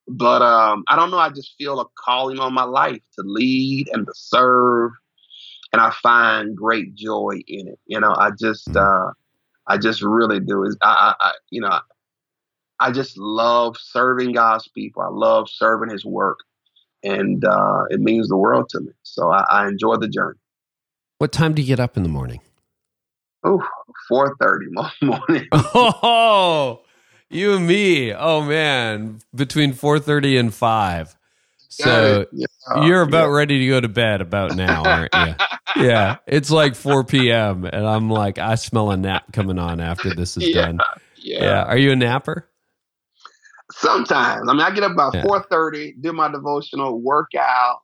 but 0.07 0.41
um, 0.41 0.83
I 0.87 0.95
don't 0.95 1.11
know. 1.11 1.19
I 1.19 1.29
just 1.29 1.55
feel 1.57 1.79
a 1.79 1.85
calling 1.97 2.39
on 2.39 2.53
my 2.53 2.63
life 2.63 3.01
to 3.15 3.23
lead 3.23 3.89
and 3.91 4.05
to 4.05 4.13
serve, 4.15 4.91
and 5.71 5.81
I 5.81 5.91
find 6.01 6.55
great 6.55 6.95
joy 6.95 7.39
in 7.47 7.67
it. 7.67 7.79
You 7.85 7.99
know, 7.99 8.15
I 8.17 8.31
just, 8.37 8.75
uh, 8.75 9.11
I 9.67 9.77
just 9.77 10.01
really 10.01 10.39
do. 10.39 10.63
Is 10.63 10.77
I, 10.81 11.13
I, 11.19 11.31
you 11.49 11.61
know, 11.61 11.79
I 12.79 12.91
just 12.91 13.17
love 13.17 13.77
serving 13.77 14.33
God's 14.33 14.67
people. 14.69 15.03
I 15.03 15.09
love 15.09 15.47
serving 15.49 15.89
His 15.91 16.05
work, 16.05 16.39
and 17.03 17.43
uh, 17.45 17.83
it 17.89 17.99
means 17.99 18.29
the 18.29 18.37
world 18.37 18.69
to 18.69 18.79
me. 18.79 18.91
So 19.03 19.29
I, 19.29 19.45
I 19.49 19.67
enjoy 19.67 19.97
the 19.97 20.07
journey. 20.07 20.39
What 21.19 21.31
time 21.31 21.53
do 21.53 21.61
you 21.61 21.67
get 21.67 21.79
up 21.79 21.97
in 21.97 22.03
the 22.03 22.09
morning? 22.09 22.39
Oh, 23.43 23.61
4.30 24.11 24.91
morning. 25.01 25.47
oh, 25.51 26.81
you 27.29 27.55
and 27.55 27.67
me. 27.67 28.13
Oh, 28.13 28.41
man. 28.41 29.19
Between 29.33 29.73
4.30 29.73 30.39
and 30.39 30.53
5. 30.53 31.15
So 31.71 32.25
yeah, 32.33 32.45
you're 32.83 33.03
about 33.03 33.27
yeah. 33.27 33.35
ready 33.35 33.59
to 33.59 33.67
go 33.67 33.79
to 33.79 33.87
bed 33.87 34.21
about 34.21 34.55
now, 34.55 34.83
aren't 34.83 35.13
you? 35.13 35.35
yeah. 35.83 36.17
It's 36.25 36.49
like 36.49 36.75
4 36.75 37.03
p.m. 37.03 37.63
And 37.63 37.87
I'm 37.87 38.09
like, 38.09 38.39
I 38.39 38.55
smell 38.55 38.89
a 38.91 38.97
nap 38.97 39.31
coming 39.31 39.59
on 39.59 39.79
after 39.79 40.13
this 40.13 40.35
is 40.35 40.51
done. 40.53 40.79
Yeah. 41.15 41.43
yeah. 41.43 41.63
Are 41.63 41.77
you 41.77 41.91
a 41.91 41.95
napper? 41.95 42.49
Sometimes. 43.71 44.49
I 44.49 44.53
mean, 44.53 44.61
I 44.61 44.71
get 44.71 44.83
up 44.83 44.91
about 44.91 45.13
4.30, 45.13 46.01
do 46.01 46.11
my 46.11 46.29
devotional, 46.29 46.99
workout, 46.99 47.81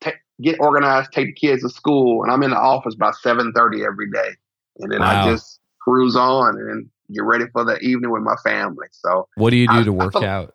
t- 0.00 0.10
get 0.42 0.58
organized, 0.58 1.12
take 1.12 1.26
the 1.26 1.32
kids 1.32 1.62
to 1.62 1.70
school, 1.70 2.24
and 2.24 2.32
I'm 2.32 2.42
in 2.42 2.50
the 2.50 2.58
office 2.58 2.96
by 2.96 3.12
7.30 3.12 3.86
every 3.86 4.10
day 4.10 4.30
and 4.78 4.92
then 4.92 5.00
wow. 5.00 5.26
I 5.26 5.30
just 5.30 5.60
cruise 5.80 6.16
on 6.16 6.56
and 6.56 6.88
get 7.12 7.24
ready 7.24 7.46
for 7.52 7.64
the 7.64 7.78
evening 7.78 8.10
with 8.10 8.22
my 8.22 8.36
family. 8.44 8.86
So, 8.90 9.28
what 9.36 9.50
do 9.50 9.56
you 9.56 9.66
do 9.68 9.80
I, 9.80 9.84
to 9.84 9.92
work 9.92 10.16
out? 10.16 10.54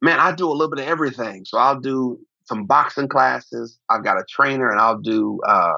Man, 0.00 0.18
I 0.18 0.32
do 0.32 0.48
a 0.48 0.52
little 0.52 0.70
bit 0.70 0.82
of 0.82 0.88
everything. 0.88 1.44
So 1.44 1.58
I'll 1.58 1.78
do 1.78 2.18
some 2.44 2.66
boxing 2.66 3.08
classes. 3.08 3.78
I've 3.88 4.04
got 4.04 4.18
a 4.18 4.24
trainer, 4.28 4.70
and 4.70 4.80
I'll 4.80 4.98
do 4.98 5.40
uh, 5.46 5.72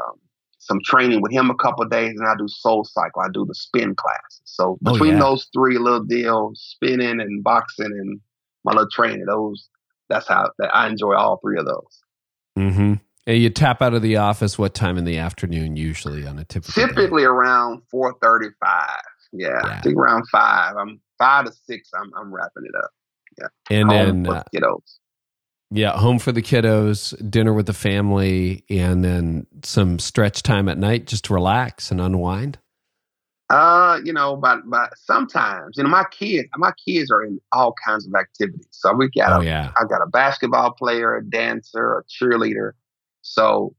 some 0.59 0.81
training 0.85 1.21
with 1.21 1.33
him 1.33 1.51
a 1.51 1.55
couple 1.55 1.85
days, 1.87 2.19
and 2.19 2.27
I 2.27 2.35
do 2.37 2.47
SoulCycle. 2.65 3.23
I 3.23 3.29
do 3.33 3.45
the 3.45 3.55
spin 3.55 3.95
classes. 3.95 4.41
So 4.45 4.79
oh, 4.87 4.93
between 4.93 5.15
oh, 5.15 5.17
yeah. 5.17 5.23
those 5.23 5.49
three 5.53 5.79
little 5.79 6.03
deals, 6.03 6.61
spinning 6.61 7.21
and 7.21 7.45
boxing 7.45 7.87
and 7.87 8.21
my 8.65 8.73
little 8.73 8.89
training, 8.91 9.27
those 9.27 9.69
that's 10.09 10.29
how 10.29 10.51
that 10.59 10.75
I 10.75 10.89
enjoy 10.89 11.15
all 11.15 11.39
three 11.39 11.59
of 11.59 11.67
those. 11.67 12.03
Mm-hmm. 12.59 12.95
And 13.27 13.39
you 13.39 13.49
tap 13.49 13.81
out 13.81 13.95
of 13.95 14.03
the 14.03 14.17
office 14.17 14.59
what 14.59 14.75
time 14.75 14.99
in 14.99 15.05
the 15.05 15.19
afternoon 15.19 15.77
usually 15.77 16.27
on 16.27 16.39
a 16.39 16.45
typical 16.45 16.75
typically 16.75 17.23
day? 17.23 17.27
around 17.27 17.83
four 17.91 18.15
thirty 18.23 18.49
five. 18.63 19.01
Yeah, 19.33 19.61
yeah, 19.65 19.79
I 19.79 19.81
think 19.81 19.97
around 19.97 20.29
five. 20.29 20.77
I'm 20.77 21.01
five 21.19 21.47
to 21.47 21.53
six. 21.53 21.91
I'm 21.95 22.11
I'm 22.19 22.33
wrapping 22.33 22.65
it 22.65 22.75
up. 22.77 22.91
Yeah, 23.39 23.77
and 23.77 23.89
home 23.91 24.23
then 24.23 24.35
uh, 24.35 24.43
kiddos. 24.55 24.99
Yeah, 25.71 25.99
home 25.99 26.19
for 26.19 26.31
the 26.31 26.43
kiddos, 26.43 27.15
dinner 27.31 27.53
with 27.53 27.67
the 27.67 27.73
family, 27.73 28.65
and 28.69 29.03
then 29.03 29.47
some 29.65 29.99
stretch 29.99 30.43
time 30.43 30.69
at 30.69 30.79
night 30.79 31.07
just 31.07 31.25
to 31.25 31.35
relax 31.35 31.91
and 31.91 32.01
unwind. 32.01 32.59
Uh, 33.51 34.01
you 34.05 34.13
know, 34.13 34.37
but 34.37 34.61
but 34.67 34.91
sometimes, 34.97 35.77
you 35.77 35.83
know, 35.83 35.89
my 35.89 36.05
kids, 36.11 36.49
my 36.57 36.73
kids 36.87 37.11
are 37.11 37.23
in 37.23 37.41
all 37.53 37.75
kinds 37.87 38.07
of 38.07 38.15
activities. 38.15 38.69
So 38.71 38.93
we 38.95 39.11
got, 39.11 39.33
oh, 39.33 39.41
a, 39.41 39.45
yeah. 39.45 39.73
I 39.77 39.85
got 39.85 40.03
a 40.03 40.07
basketball 40.07 40.73
player, 40.73 41.17
a 41.17 41.25
dancer, 41.25 41.99
a 41.99 42.05
cheerleader. 42.05 42.73
So, 43.25 43.75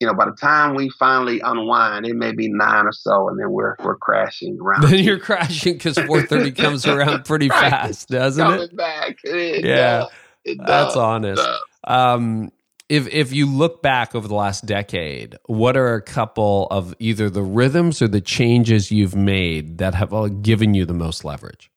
you 0.00 0.06
know, 0.06 0.14
by 0.14 0.26
the 0.26 0.36
time 0.40 0.74
we 0.74 0.88
finally 0.98 1.40
unwind, 1.40 2.06
it 2.06 2.14
may 2.14 2.32
be 2.32 2.48
nine 2.48 2.86
or 2.86 2.92
so, 2.92 3.28
and 3.28 3.38
then 3.38 3.50
we're 3.50 3.76
we're 3.84 3.96
crashing 3.96 4.58
around. 4.60 4.82
Then 4.82 5.04
you're 5.04 5.18
crashing 5.18 5.74
because 5.74 5.96
4:30 5.96 6.56
comes 6.56 6.86
around 6.86 7.24
pretty 7.24 7.48
right. 7.48 7.70
fast, 7.70 8.08
doesn't 8.08 8.42
Coming 8.42 8.62
it? 8.62 8.76
Back. 8.76 9.16
It 9.24 9.64
yeah. 9.64 10.06
It 10.44 10.58
that's 10.64 10.96
honest. 10.96 11.46
Um, 11.84 12.50
if 12.88 13.08
if 13.08 13.32
you 13.32 13.46
look 13.46 13.82
back 13.82 14.14
over 14.14 14.28
the 14.28 14.34
last 14.34 14.66
decade, 14.66 15.36
what 15.46 15.76
are 15.76 15.94
a 15.94 16.02
couple 16.02 16.66
of 16.70 16.94
either 16.98 17.30
the 17.30 17.42
rhythms 17.42 18.02
or 18.02 18.08
the 18.08 18.20
changes 18.20 18.90
you've 18.90 19.16
made 19.16 19.78
that 19.78 19.94
have 19.94 20.12
uh, 20.12 20.28
given 20.28 20.74
you 20.74 20.84
the 20.84 20.94
most 20.94 21.24
leverage? 21.24 21.70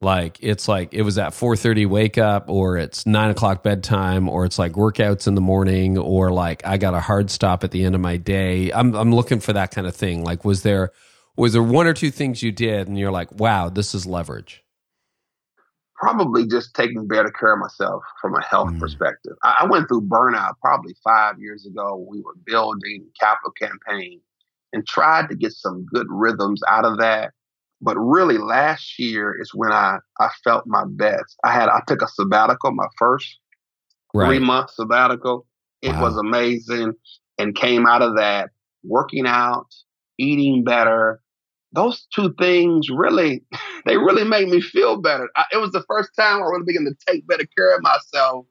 Like 0.00 0.38
it's 0.40 0.68
like 0.68 0.94
it 0.94 1.02
was 1.02 1.18
at 1.18 1.34
four 1.34 1.56
thirty 1.56 1.84
wake 1.84 2.18
up, 2.18 2.48
or 2.48 2.76
it's 2.76 3.04
nine 3.04 3.30
o'clock 3.30 3.64
bedtime, 3.64 4.28
or 4.28 4.44
it's 4.44 4.58
like 4.58 4.72
workouts 4.72 5.26
in 5.26 5.34
the 5.34 5.40
morning, 5.40 5.98
or 5.98 6.30
like 6.30 6.64
I 6.64 6.76
got 6.76 6.94
a 6.94 7.00
hard 7.00 7.30
stop 7.30 7.64
at 7.64 7.72
the 7.72 7.84
end 7.84 7.96
of 7.96 8.00
my 8.00 8.16
day. 8.16 8.70
I'm 8.70 8.94
I'm 8.94 9.12
looking 9.12 9.40
for 9.40 9.52
that 9.54 9.72
kind 9.72 9.88
of 9.88 9.96
thing. 9.96 10.22
Like 10.22 10.44
was 10.44 10.62
there 10.62 10.92
was 11.36 11.52
there 11.52 11.62
one 11.62 11.86
or 11.86 11.94
two 11.94 12.10
things 12.10 12.42
you 12.42 12.52
did 12.52 12.88
and 12.88 12.98
you're 12.98 13.12
like, 13.12 13.32
wow, 13.32 13.68
this 13.68 13.94
is 13.94 14.06
leverage? 14.06 14.64
Probably 15.94 16.46
just 16.46 16.74
taking 16.74 17.06
better 17.06 17.30
care 17.30 17.54
of 17.54 17.60
myself 17.60 18.02
from 18.20 18.34
a 18.34 18.42
health 18.42 18.70
mm. 18.70 18.80
perspective. 18.80 19.34
I, 19.42 19.58
I 19.60 19.66
went 19.66 19.88
through 19.88 20.02
burnout 20.02 20.54
probably 20.60 20.94
five 21.02 21.40
years 21.40 21.64
ago. 21.64 22.06
We 22.08 22.20
were 22.20 22.34
building 22.44 23.06
capital 23.18 23.52
campaign 23.52 24.20
and 24.72 24.86
tried 24.86 25.28
to 25.28 25.36
get 25.36 25.52
some 25.52 25.86
good 25.92 26.06
rhythms 26.10 26.60
out 26.68 26.84
of 26.84 26.98
that 26.98 27.32
but 27.80 27.96
really, 27.96 28.38
last 28.38 28.98
year 28.98 29.36
is 29.40 29.52
when 29.54 29.72
I, 29.72 29.98
I 30.18 30.28
felt 30.42 30.66
my 30.66 30.84
best. 30.86 31.36
I 31.44 31.52
had 31.52 31.68
I 31.68 31.80
took 31.86 32.02
a 32.02 32.08
sabbatical, 32.08 32.72
my 32.72 32.88
first 32.98 33.38
right. 34.14 34.26
three 34.26 34.38
month 34.38 34.70
sabbatical. 34.70 35.46
It 35.80 35.92
wow. 35.92 36.02
was 36.02 36.16
amazing, 36.16 36.94
and 37.38 37.54
came 37.54 37.86
out 37.86 38.02
of 38.02 38.16
that 38.16 38.50
working 38.82 39.26
out, 39.26 39.66
eating 40.18 40.64
better. 40.64 41.20
Those 41.72 42.06
two 42.14 42.34
things 42.38 42.88
really, 42.88 43.44
they 43.86 43.96
really 43.96 44.24
made 44.24 44.48
me 44.48 44.60
feel 44.60 45.00
better. 45.00 45.28
I, 45.36 45.44
it 45.52 45.58
was 45.58 45.72
the 45.72 45.84
first 45.88 46.10
time 46.18 46.42
I 46.42 46.46
really 46.46 46.64
began 46.66 46.84
to 46.84 46.96
take 47.06 47.26
better 47.28 47.46
care 47.56 47.76
of 47.76 47.82
myself 47.82 48.46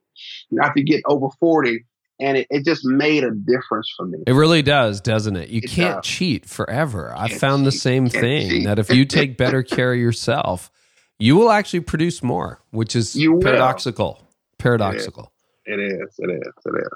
after 0.64 0.82
get 0.82 1.04
over 1.06 1.28
forty 1.40 1.86
and 2.20 2.38
it, 2.38 2.48
it 2.50 2.66
just 2.66 2.86
made 2.86 3.24
a 3.24 3.32
difference 3.32 3.92
for 3.96 4.06
me. 4.06 4.20
It 4.26 4.34
really 4.34 4.62
does, 4.62 5.02
doesn't 5.02 5.36
it? 5.36 5.50
You 5.50 5.62
it 5.64 5.70
can't 5.70 6.04
does. 6.04 6.06
cheat 6.06 6.46
forever. 6.46 7.14
I 7.16 7.30
found 7.30 7.62
cheat. 7.62 7.66
the 7.66 7.72
same 7.72 8.10
thing 8.10 8.50
cheat. 8.50 8.66
that 8.66 8.80
if 8.80 8.90
you 8.90 9.06
take 9.06 9.38
better 9.38 9.64
care 9.64 9.94
of 9.94 10.00
yourself, 10.00 10.72
you 11.20 11.36
will 11.36 11.52
actually 11.52 11.82
produce 11.82 12.24
more, 12.24 12.62
which 12.72 12.96
is 12.96 13.16
paradoxical. 13.42 14.24
Paradoxical. 14.58 15.32
It 15.66 15.80
is. 15.80 16.16
It 16.18 16.30
is. 16.32 16.54
It 16.66 16.78
is. 16.80 16.90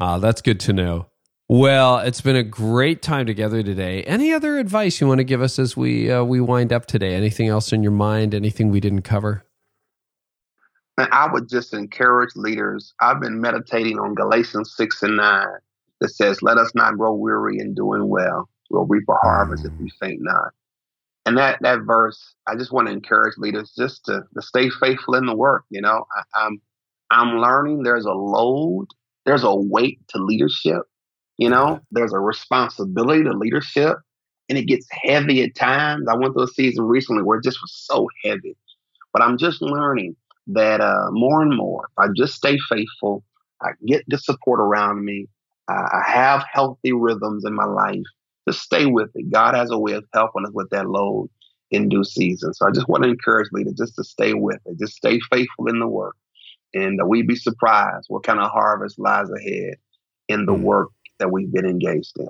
Ah, 0.00 0.18
that's 0.18 0.42
good 0.42 0.60
to 0.60 0.72
know. 0.72 1.06
Well, 1.48 1.98
it's 1.98 2.20
been 2.20 2.36
a 2.36 2.44
great 2.44 3.02
time 3.02 3.26
together 3.26 3.62
today. 3.62 4.04
Any 4.04 4.32
other 4.32 4.58
advice 4.58 5.00
you 5.00 5.08
want 5.08 5.18
to 5.18 5.24
give 5.24 5.42
us 5.42 5.58
as 5.58 5.76
we 5.76 6.10
uh, 6.10 6.22
we 6.22 6.40
wind 6.40 6.72
up 6.72 6.86
today? 6.86 7.14
Anything 7.14 7.48
else 7.48 7.72
in 7.72 7.82
your 7.82 7.92
mind? 7.92 8.34
Anything 8.34 8.70
we 8.70 8.78
didn't 8.78 9.02
cover? 9.02 9.44
I 11.12 11.30
would 11.32 11.48
just 11.48 11.72
encourage 11.72 12.34
leaders. 12.36 12.94
I've 13.00 13.20
been 13.20 13.40
meditating 13.40 13.98
on 13.98 14.14
Galatians 14.14 14.74
6 14.76 15.02
and 15.02 15.16
9 15.16 15.46
that 16.00 16.08
says, 16.08 16.42
Let 16.42 16.58
us 16.58 16.72
not 16.74 16.96
grow 16.96 17.14
weary 17.14 17.58
in 17.58 17.74
doing 17.74 18.08
well. 18.08 18.48
We'll 18.70 18.86
reap 18.86 19.04
a 19.08 19.14
harvest 19.14 19.64
if 19.64 19.72
we 19.78 19.88
mm. 19.88 19.98
faint 20.00 20.20
not. 20.22 20.52
And 21.26 21.36
that, 21.36 21.58
that 21.60 21.80
verse, 21.80 22.34
I 22.46 22.56
just 22.56 22.72
want 22.72 22.88
to 22.88 22.92
encourage 22.92 23.36
leaders 23.36 23.72
just 23.76 24.04
to, 24.06 24.22
to 24.34 24.42
stay 24.42 24.70
faithful 24.70 25.14
in 25.14 25.26
the 25.26 25.36
work. 25.36 25.64
You 25.70 25.82
know, 25.82 26.06
I, 26.16 26.46
I'm, 26.46 26.60
I'm 27.10 27.38
learning 27.38 27.82
there's 27.82 28.06
a 28.06 28.12
load, 28.12 28.86
there's 29.26 29.44
a 29.44 29.54
weight 29.54 30.00
to 30.08 30.18
leadership. 30.18 30.82
You 31.36 31.48
know, 31.48 31.80
there's 31.90 32.12
a 32.12 32.18
responsibility 32.18 33.22
to 33.24 33.32
leadership, 33.32 33.96
and 34.48 34.58
it 34.58 34.66
gets 34.66 34.86
heavy 34.90 35.42
at 35.42 35.54
times. 35.54 36.06
I 36.06 36.14
went 36.14 36.34
through 36.34 36.44
a 36.44 36.48
season 36.48 36.84
recently 36.84 37.22
where 37.22 37.38
it 37.38 37.44
just 37.44 37.62
was 37.62 37.72
so 37.72 38.08
heavy. 38.24 38.56
But 39.12 39.22
I'm 39.22 39.38
just 39.38 39.62
learning 39.62 40.16
that 40.54 40.80
uh, 40.80 41.10
more 41.10 41.42
and 41.42 41.56
more, 41.56 41.88
if 41.90 41.98
I 41.98 42.12
just 42.16 42.34
stay 42.34 42.58
faithful, 42.68 43.24
I 43.62 43.70
get 43.86 44.04
the 44.08 44.18
support 44.18 44.60
around 44.60 45.04
me, 45.04 45.26
I 45.68 46.02
have 46.04 46.44
healthy 46.52 46.92
rhythms 46.92 47.44
in 47.44 47.54
my 47.54 47.64
life, 47.64 48.02
just 48.48 48.62
stay 48.62 48.86
with 48.86 49.10
it. 49.14 49.30
God 49.30 49.54
has 49.54 49.70
a 49.70 49.78
way 49.78 49.92
of 49.92 50.04
helping 50.12 50.44
us 50.44 50.52
with 50.52 50.68
that 50.70 50.88
load 50.88 51.30
in 51.70 51.88
due 51.88 52.04
season. 52.04 52.52
So 52.54 52.66
I 52.66 52.70
just 52.72 52.88
want 52.88 53.04
to 53.04 53.10
encourage 53.10 53.48
leaders 53.52 53.74
just 53.74 53.94
to 53.96 54.04
stay 54.04 54.34
with 54.34 54.58
it, 54.66 54.78
just 54.78 54.94
stay 54.94 55.20
faithful 55.30 55.68
in 55.68 55.78
the 55.78 55.86
work. 55.86 56.16
And 56.74 57.00
uh, 57.00 57.06
we'd 57.06 57.28
be 57.28 57.36
surprised 57.36 58.06
what 58.08 58.24
kind 58.24 58.40
of 58.40 58.50
harvest 58.50 58.98
lies 58.98 59.28
ahead 59.30 59.74
in 60.28 60.46
the 60.46 60.52
mm. 60.52 60.62
work 60.62 60.90
that 61.18 61.30
we've 61.30 61.52
been 61.52 61.66
engaged 61.66 62.18
in. 62.18 62.28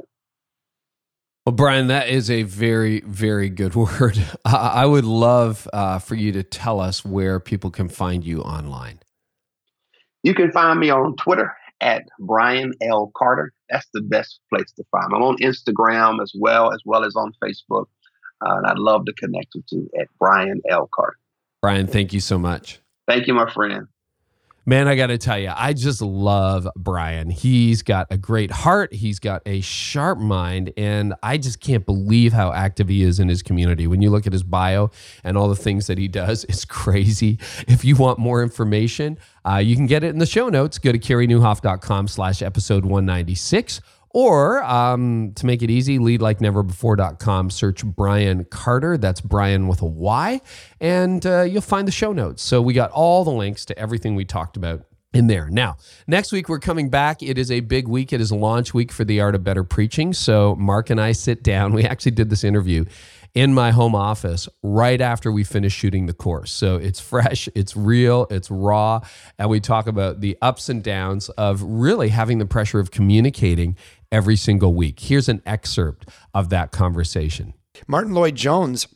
Well, 1.47 1.55
Bryan, 1.55 1.86
that 1.86 2.09
is 2.09 2.30
a 2.30 2.43
very, 2.43 3.01
very 3.01 3.49
good 3.49 3.74
word. 4.01 4.18
I 4.45 4.84
would 4.84 5.05
love 5.05 5.68
uh, 5.72 5.99
for 5.99 6.14
you 6.14 6.32
to 6.32 6.43
tell 6.43 6.80
us 6.80 7.05
where 7.05 7.41
people 7.41 7.70
can 7.70 7.88
find 7.88 8.24
you 8.24 8.43
online. 8.43 9.01
You 10.22 10.34
can 10.34 10.53
find 10.53 10.78
me 10.78 10.91
on 10.91 11.16
Twitter 11.16 11.57
at 11.80 12.05
Bryan 12.18 12.74
L. 12.82 13.11
Carter. 13.16 13.53
That's 13.70 13.88
the 13.95 14.03
best 14.03 14.41
place 14.53 14.70
to 14.72 14.84
find 14.91 15.09
me. 15.11 15.16
I'm 15.16 15.22
on 15.22 15.36
Instagram 15.38 16.22
as 16.22 16.32
well, 16.38 16.72
as 16.72 16.82
well 16.84 17.05
as 17.05 17.16
on 17.16 17.32
Facebook. 17.43 17.86
Uh, 18.45 18.57
and 18.57 18.66
I'd 18.66 18.78
love 18.78 19.07
to 19.07 19.12
connect 19.14 19.49
with 19.55 19.64
you 19.70 19.88
at 19.99 20.09
Bryan 20.18 20.61
L. 20.68 20.88
Carter. 20.95 21.16
Bryan, 21.62 21.86
thank 21.86 22.12
you 22.12 22.20
so 22.20 22.38
much. 22.38 22.80
Thank 23.07 23.26
you, 23.26 23.34
my 23.34 23.51
friend. 23.51 23.86
Man, 24.66 24.88
I 24.88 24.94
got 24.94 25.06
to 25.06 25.16
tell 25.16 25.38
you, 25.38 25.50
I 25.54 25.72
just 25.72 26.02
love 26.02 26.68
Bryan. 26.76 27.30
He's 27.30 27.82
got 27.82 28.06
a 28.11 28.18
great 28.18 28.50
heart. 28.50 28.92
He's 28.92 29.18
got 29.18 29.40
a 29.46 29.62
sharp 29.62 30.18
mind. 30.18 30.72
And 30.76 31.14
I 31.22 31.38
just 31.38 31.61
can't 31.61 31.86
believe 31.86 32.34
how 32.34 32.52
active 32.52 32.88
he 32.88 33.02
is 33.02 33.18
in 33.20 33.28
his 33.28 33.42
community. 33.42 33.86
When 33.86 34.02
you 34.02 34.11
look 34.11 34.26
at 34.26 34.34
his 34.34 34.42
bio 34.42 34.90
and 35.24 35.38
all 35.38 35.48
the 35.48 35.56
things 35.56 35.86
that 35.86 35.96
he 35.96 36.08
does, 36.08 36.44
it's 36.48 36.66
crazy. 36.66 37.38
If 37.68 37.84
you 37.84 37.96
want 37.96 38.18
more 38.18 38.42
information, 38.42 39.18
uh, 39.48 39.56
you 39.56 39.76
can 39.76 39.86
get 39.86 40.04
it 40.04 40.08
in 40.08 40.18
the 40.18 40.26
show 40.26 40.50
notes. 40.50 40.78
Go 40.78 40.92
to 40.92 40.98
careynieuwhof.com 40.98 42.08
slash 42.08 42.42
episode 42.42 42.84
196 42.84 43.80
or 44.11 44.62
um, 44.64 45.32
to 45.36 45.46
make 45.46 45.62
it 45.62 45.70
easy, 45.70 45.98
leadlikeneverbefore.com, 45.98 47.50
search 47.50 47.84
Bryan 47.84 48.44
Carter. 48.44 48.98
That's 48.98 49.20
Bryan 49.20 49.68
with 49.68 49.82
a 49.82 49.86
Y, 49.86 50.40
and 50.80 51.24
uh, 51.24 51.42
you'll 51.42 51.62
find 51.62 51.86
the 51.86 51.92
show 51.92 52.12
notes. 52.12 52.42
So 52.42 52.61
we 52.61 52.74
got 52.74 52.90
all 52.90 53.24
the 53.24 53.30
links 53.30 53.64
to 53.66 53.78
everything 53.78 54.14
we 54.14 54.24
talked 54.24 54.56
about 54.56 54.84
in 55.12 55.26
there. 55.26 55.48
Now, 55.50 55.76
next 56.06 56.32
week 56.32 56.48
we're 56.48 56.61
coming 56.61 56.88
back. 56.88 57.22
It 57.22 57.36
is 57.36 57.50
a 57.50 57.61
big 57.61 57.88
week. 57.88 58.12
It 58.12 58.20
is 58.20 58.30
launch 58.30 58.72
week 58.72 58.92
for 58.92 59.04
the 59.04 59.20
art 59.20 59.34
of 59.34 59.42
better 59.42 59.64
preaching. 59.64 60.12
So 60.12 60.54
Mark 60.56 60.90
and 60.90 61.00
I 61.00 61.12
sit 61.12 61.42
down. 61.42 61.72
We 61.80 61.84
actually 61.84 62.12
did 62.12 62.30
this 62.30 62.44
interview 62.44 62.84
in 63.34 63.54
my 63.54 63.70
home 63.70 63.94
office 63.94 64.48
right 64.62 65.00
after 65.00 65.30
we 65.30 65.44
finish 65.44 65.72
shooting 65.72 66.06
the 66.06 66.12
course. 66.12 66.50
So 66.50 66.76
it's 66.76 67.00
fresh, 67.00 67.48
it's 67.54 67.76
real, 67.76 68.26
it's 68.30 68.50
raw, 68.50 69.00
and 69.38 69.48
we 69.48 69.61
talk 69.61 69.86
about 69.86 70.20
the 70.20 70.36
ups 70.42 70.68
and 70.68 70.82
downs 70.82 71.28
of 71.30 71.62
really 71.62 72.08
having 72.08 72.38
the 72.38 72.46
pressure 72.46 72.80
of 72.80 72.90
communicating 72.90 73.76
every 74.12 74.36
single 74.36 74.74
week. 74.74 75.00
Here's 75.00 75.28
an 75.28 75.42
excerpt 75.46 76.08
of 76.34 76.48
that 76.50 76.72
conversation. 76.72 77.54
Martyn 77.86 78.14
Lloyd-Jones 78.14 78.88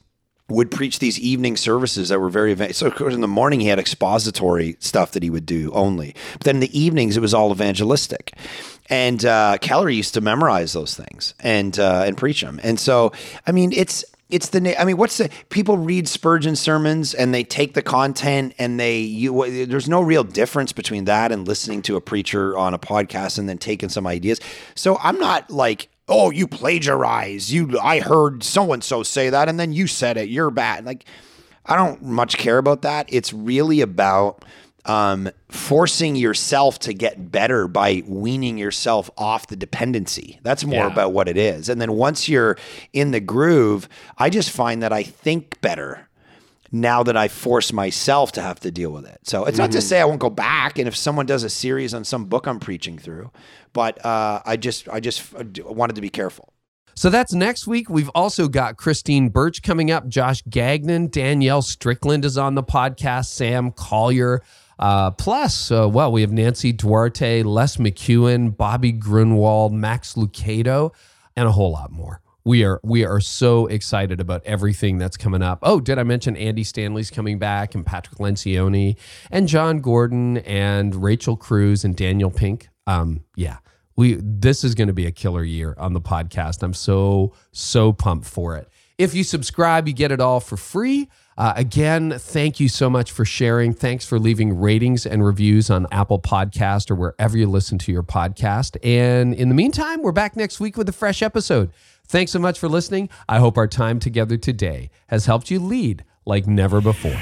would 0.49 0.71
preach 0.71 0.99
these 0.99 1.19
evening 1.19 1.57
services 1.57 2.11
that 2.11 2.21
were 2.21 2.29
very 2.29 2.55
so 2.75 2.87
of 2.87 2.95
course 2.95 3.15
in 3.15 3.23
the 3.23 3.29
morning 3.29 3.61
he 3.61 3.69
had 3.69 3.79
expository 3.79 4.77
stuff 4.79 5.13
that 5.13 5.23
he 5.23 5.31
would 5.31 5.47
do 5.47 5.73
only 5.73 6.15
but 6.35 6.43
then 6.43 6.57
in 6.57 6.61
the 6.61 6.79
evenings 6.79 7.17
it 7.17 7.21
was 7.21 7.33
all 7.33 7.51
evangelistic 7.51 8.37
and 8.91 9.25
uh, 9.25 9.57
Keller 9.63 9.89
used 9.89 10.13
to 10.13 10.21
memorize 10.21 10.75
those 10.75 10.95
things 10.95 11.33
and 11.41 11.79
uh, 11.79 12.05
and 12.07 12.19
preach 12.19 12.43
them 12.43 12.61
and 12.63 12.79
so 12.79 13.11
I 13.47 13.53
mean 13.53 13.73
it's 13.73 14.05
it's 14.31 14.49
the 14.49 14.61
name. 14.61 14.75
I 14.79 14.85
mean, 14.85 14.97
what's 14.97 15.19
the 15.19 15.31
people 15.51 15.77
read 15.77 16.09
Spurgeon 16.09 16.57
sermons 16.57 17.15
and 17.15 17.35
they 17.35 17.45
take 17.45 17.75
the 17.75 17.83
content 17.83 18.55
and 18.59 18.81
they 18.81 18.99
you 18.99 19.67
there's 19.67 19.89
no 19.89 20.01
real 20.01 20.25
difference 20.25 20.73
between 20.73 21.05
that 21.05 21.31
and 21.31 21.47
listening 21.47 21.83
to 21.83 21.97
a 21.97 22.01
preacher 22.01 22.57
on 22.57 22.75
a 22.75 22.79
podcast 22.79 23.39
and 23.39 23.49
then 23.49 23.59
taking 23.59 23.89
some 23.89 24.07
ideas. 24.07 24.41
So 24.75 24.99
I'm 25.03 25.19
not 25.19 25.51
like 25.51 25.89
oh 26.09 26.31
you 26.31 26.47
plagiarize 26.47 27.53
you 27.53 27.79
I 27.79 28.01
heard 28.01 28.43
so 28.43 28.73
and 28.73 28.85
so 28.85 29.03
say 29.03 29.31
that 29.31 29.49
and 29.49 29.59
then 29.59 29.73
you 29.73 29.87
said 29.87 30.17
it 30.19 30.29
you're 30.29 30.51
bad 30.51 30.85
like 30.85 31.07
I 31.67 31.77
don't 31.77 32.03
much 32.03 32.37
care 32.37 32.59
about 32.59 32.83
that. 32.83 33.07
It's 33.09 33.33
really 33.33 33.81
about 33.81 34.45
um, 34.87 35.31
forcing 35.49 36.17
yourself 36.17 36.79
to 36.81 36.93
get 36.93 37.31
better 37.31 37.67
by 37.69 38.03
weaning 38.07 38.59
yourself 38.59 39.11
off 39.17 39.47
the 39.47 39.57
dependency. 39.57 40.41
That's 40.43 40.65
more 40.65 40.87
yeah. 40.87 40.93
about 40.93 41.13
what 41.13 41.29
it 41.29 41.37
is. 41.37 41.69
And 41.69 41.81
then 41.81 41.93
once 41.93 42.29
you're 42.29 42.59
in 42.93 43.11
the 43.11 43.21
groove, 43.21 43.89
I 44.19 44.31
just 44.31 44.51
find 44.51 44.83
that 44.83 44.93
I 44.93 45.03
think 45.03 45.61
better 45.61 46.09
now 46.71 47.05
that 47.05 47.17
I 47.17 47.29
force 47.29 47.73
myself 47.73 48.33
to 48.33 48.43
have 48.43 48.59
to 48.61 48.71
deal 48.71 48.91
with 48.91 49.07
it. 49.07 49.21
So 49.23 49.45
it's 49.45 49.53
mm-hmm. 49.53 49.63
not 49.63 49.73
to 49.73 49.79
mm-hmm. 49.79 49.87
say 49.87 50.01
I 50.01 50.05
won't 50.05 50.21
go 50.21 50.31
back. 50.31 50.79
And 50.79 50.89
if 50.89 50.97
someone 50.97 51.25
does 51.25 51.45
a 51.45 51.51
series 51.51 51.95
on 51.95 52.05
some 52.05 52.25
book 52.27 52.47
I'm 52.47 52.59
preaching 52.59 52.99
through, 52.99 53.31
but 53.73 54.05
uh, 54.05 54.43
I 54.45 54.57
just 54.57 54.89
I 54.89 55.01
just 55.01 55.33
wanted 55.63 55.95
to 55.95 56.03
be 56.03 56.11
careful. 56.11 56.53
So 56.97 57.11
that's 57.11 57.33
next 57.33 57.67
week. 57.67 57.89
We've 57.89 58.11
also 58.11 58.47
got 58.49 58.77
Christine 58.77 59.29
Birch 59.29 59.63
coming 59.63 59.91
up, 59.91 60.07
Josh 60.09 60.43
Gagnon, 60.49 61.09
Danielle 61.09 61.63
Strickland 61.63 62.25
is 62.25 62.39
on 62.39 62.55
the 62.55 62.63
podcast, 62.63 63.27
Sam 63.27 63.73
Collier. 63.73 64.43
Uh, 64.79 65.11
plus, 65.13 65.71
uh, 65.71 65.89
well, 65.89 66.11
we 66.11 66.21
have 66.21 66.33
Nancy 66.33 66.73
Duarte, 66.73 67.43
Les 67.43 67.77
McKeown, 67.77 68.57
Bobby 68.57 68.93
Gruenewald, 68.93 69.73
Max 69.73 70.15
Lucado, 70.15 70.93
and 71.37 71.47
a 71.47 71.53
whole 71.53 71.73
lot 71.73 71.93
more. 71.93 72.21
We 72.47 72.63
are 72.65 72.79
we 72.83 73.07
are 73.07 73.21
so 73.21 73.67
excited 73.69 74.21
about 74.21 74.43
everything 74.45 74.99
that's 74.99 75.17
coming 75.17 75.41
up. 75.43 75.61
Oh, 75.63 75.81
did 75.81 75.99
I 75.99 76.03
mention 76.03 76.37
Andy 76.37 76.63
Stanley's 76.63 77.11
coming 77.11 77.39
back 77.39 77.75
and 77.75 77.87
Patrick 77.87 78.19
Lencioni 78.19 78.97
and 79.31 79.49
Jon 79.49 79.79
Gordon 79.79 80.39
and 80.39 80.95
Rachel 81.03 81.39
Cruz 81.39 81.85
and 81.85 81.97
Daniel 81.97 82.31
Pink? 82.31 82.69
Um, 82.87 83.25
yeah, 83.35 83.59
we 83.97 84.19
this 84.21 84.63
is 84.63 84.75
going 84.75 84.89
to 84.89 84.95
be 84.95 85.07
a 85.07 85.13
killer 85.13 85.43
year 85.43 85.75
on 85.79 85.95
the 85.95 86.03
podcast. 86.03 86.63
I'm 86.63 86.75
so 86.75 87.33
so 87.53 87.95
pumped 87.95 88.27
for 88.27 88.57
it. 88.57 88.69
If 88.99 89.15
you 89.15 89.25
subscribe, 89.25 89.89
you 89.89 89.95
get 89.95 90.13
it 90.13 90.21
all 90.21 90.41
for 90.41 90.59
free. 90.59 91.09
Uh, 91.37 91.53
again, 91.57 92.15
thank 92.19 92.61
you 92.61 92.69
so 92.69 92.89
much 92.89 93.11
for 93.11 93.25
sharing. 93.25 93.73
Thanks 93.73 94.07
for 94.07 94.19
leaving 94.19 94.59
ratings 94.59 95.05
and 95.05 95.25
reviews 95.25 95.71
on 95.71 95.87
Apple 95.91 96.21
Podcast 96.21 96.91
or 96.91 96.95
wherever 96.95 97.37
you 97.37 97.49
listen 97.49 97.79
to 97.79 97.93
your 97.93 98.03
podcast. 98.03 98.77
And 98.85 99.35
in 99.35 99.49
the 99.49 99.55
meantime, 99.55 100.03
we're 100.03 100.13
back 100.13 100.37
next 100.37 100.61
week 100.61 100.77
with 100.77 100.89
a 100.89 100.93
fresh 100.93 101.23
episode. 101.23 101.73
Thanks 102.07 102.33
so 102.33 102.39
much 102.39 102.59
for 102.59 102.69
listening. 102.69 103.09
I 103.29 103.39
hope 103.39 103.57
our 103.57 103.67
time 103.67 103.99
together 103.99 104.37
today 104.37 104.91
has 105.09 105.27
helped 105.27 105.51
you 105.51 105.59
lead 105.59 106.05
like 106.25 106.47
never 106.47 106.81
before. 106.81 107.19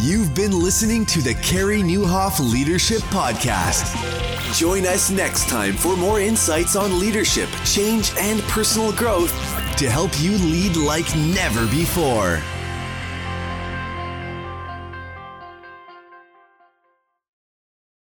You've 0.00 0.34
been 0.34 0.52
listening 0.52 1.04
to 1.06 1.20
the 1.20 1.34
Carey 1.34 1.80
Nieuwhof 1.80 2.38
Leadership 2.52 3.00
Podcast. 3.10 3.94
Join 4.56 4.86
us 4.86 5.10
next 5.10 5.48
time 5.48 5.74
for 5.74 5.96
more 5.96 6.20
insights 6.20 6.76
on 6.76 6.98
leadership, 6.98 7.48
change, 7.64 8.12
and 8.18 8.40
personal 8.42 8.92
growth 8.92 9.32
to 9.76 9.90
help 9.90 10.10
you 10.20 10.32
lead 10.38 10.76
like 10.76 11.14
never 11.16 11.66
before. 11.66 12.40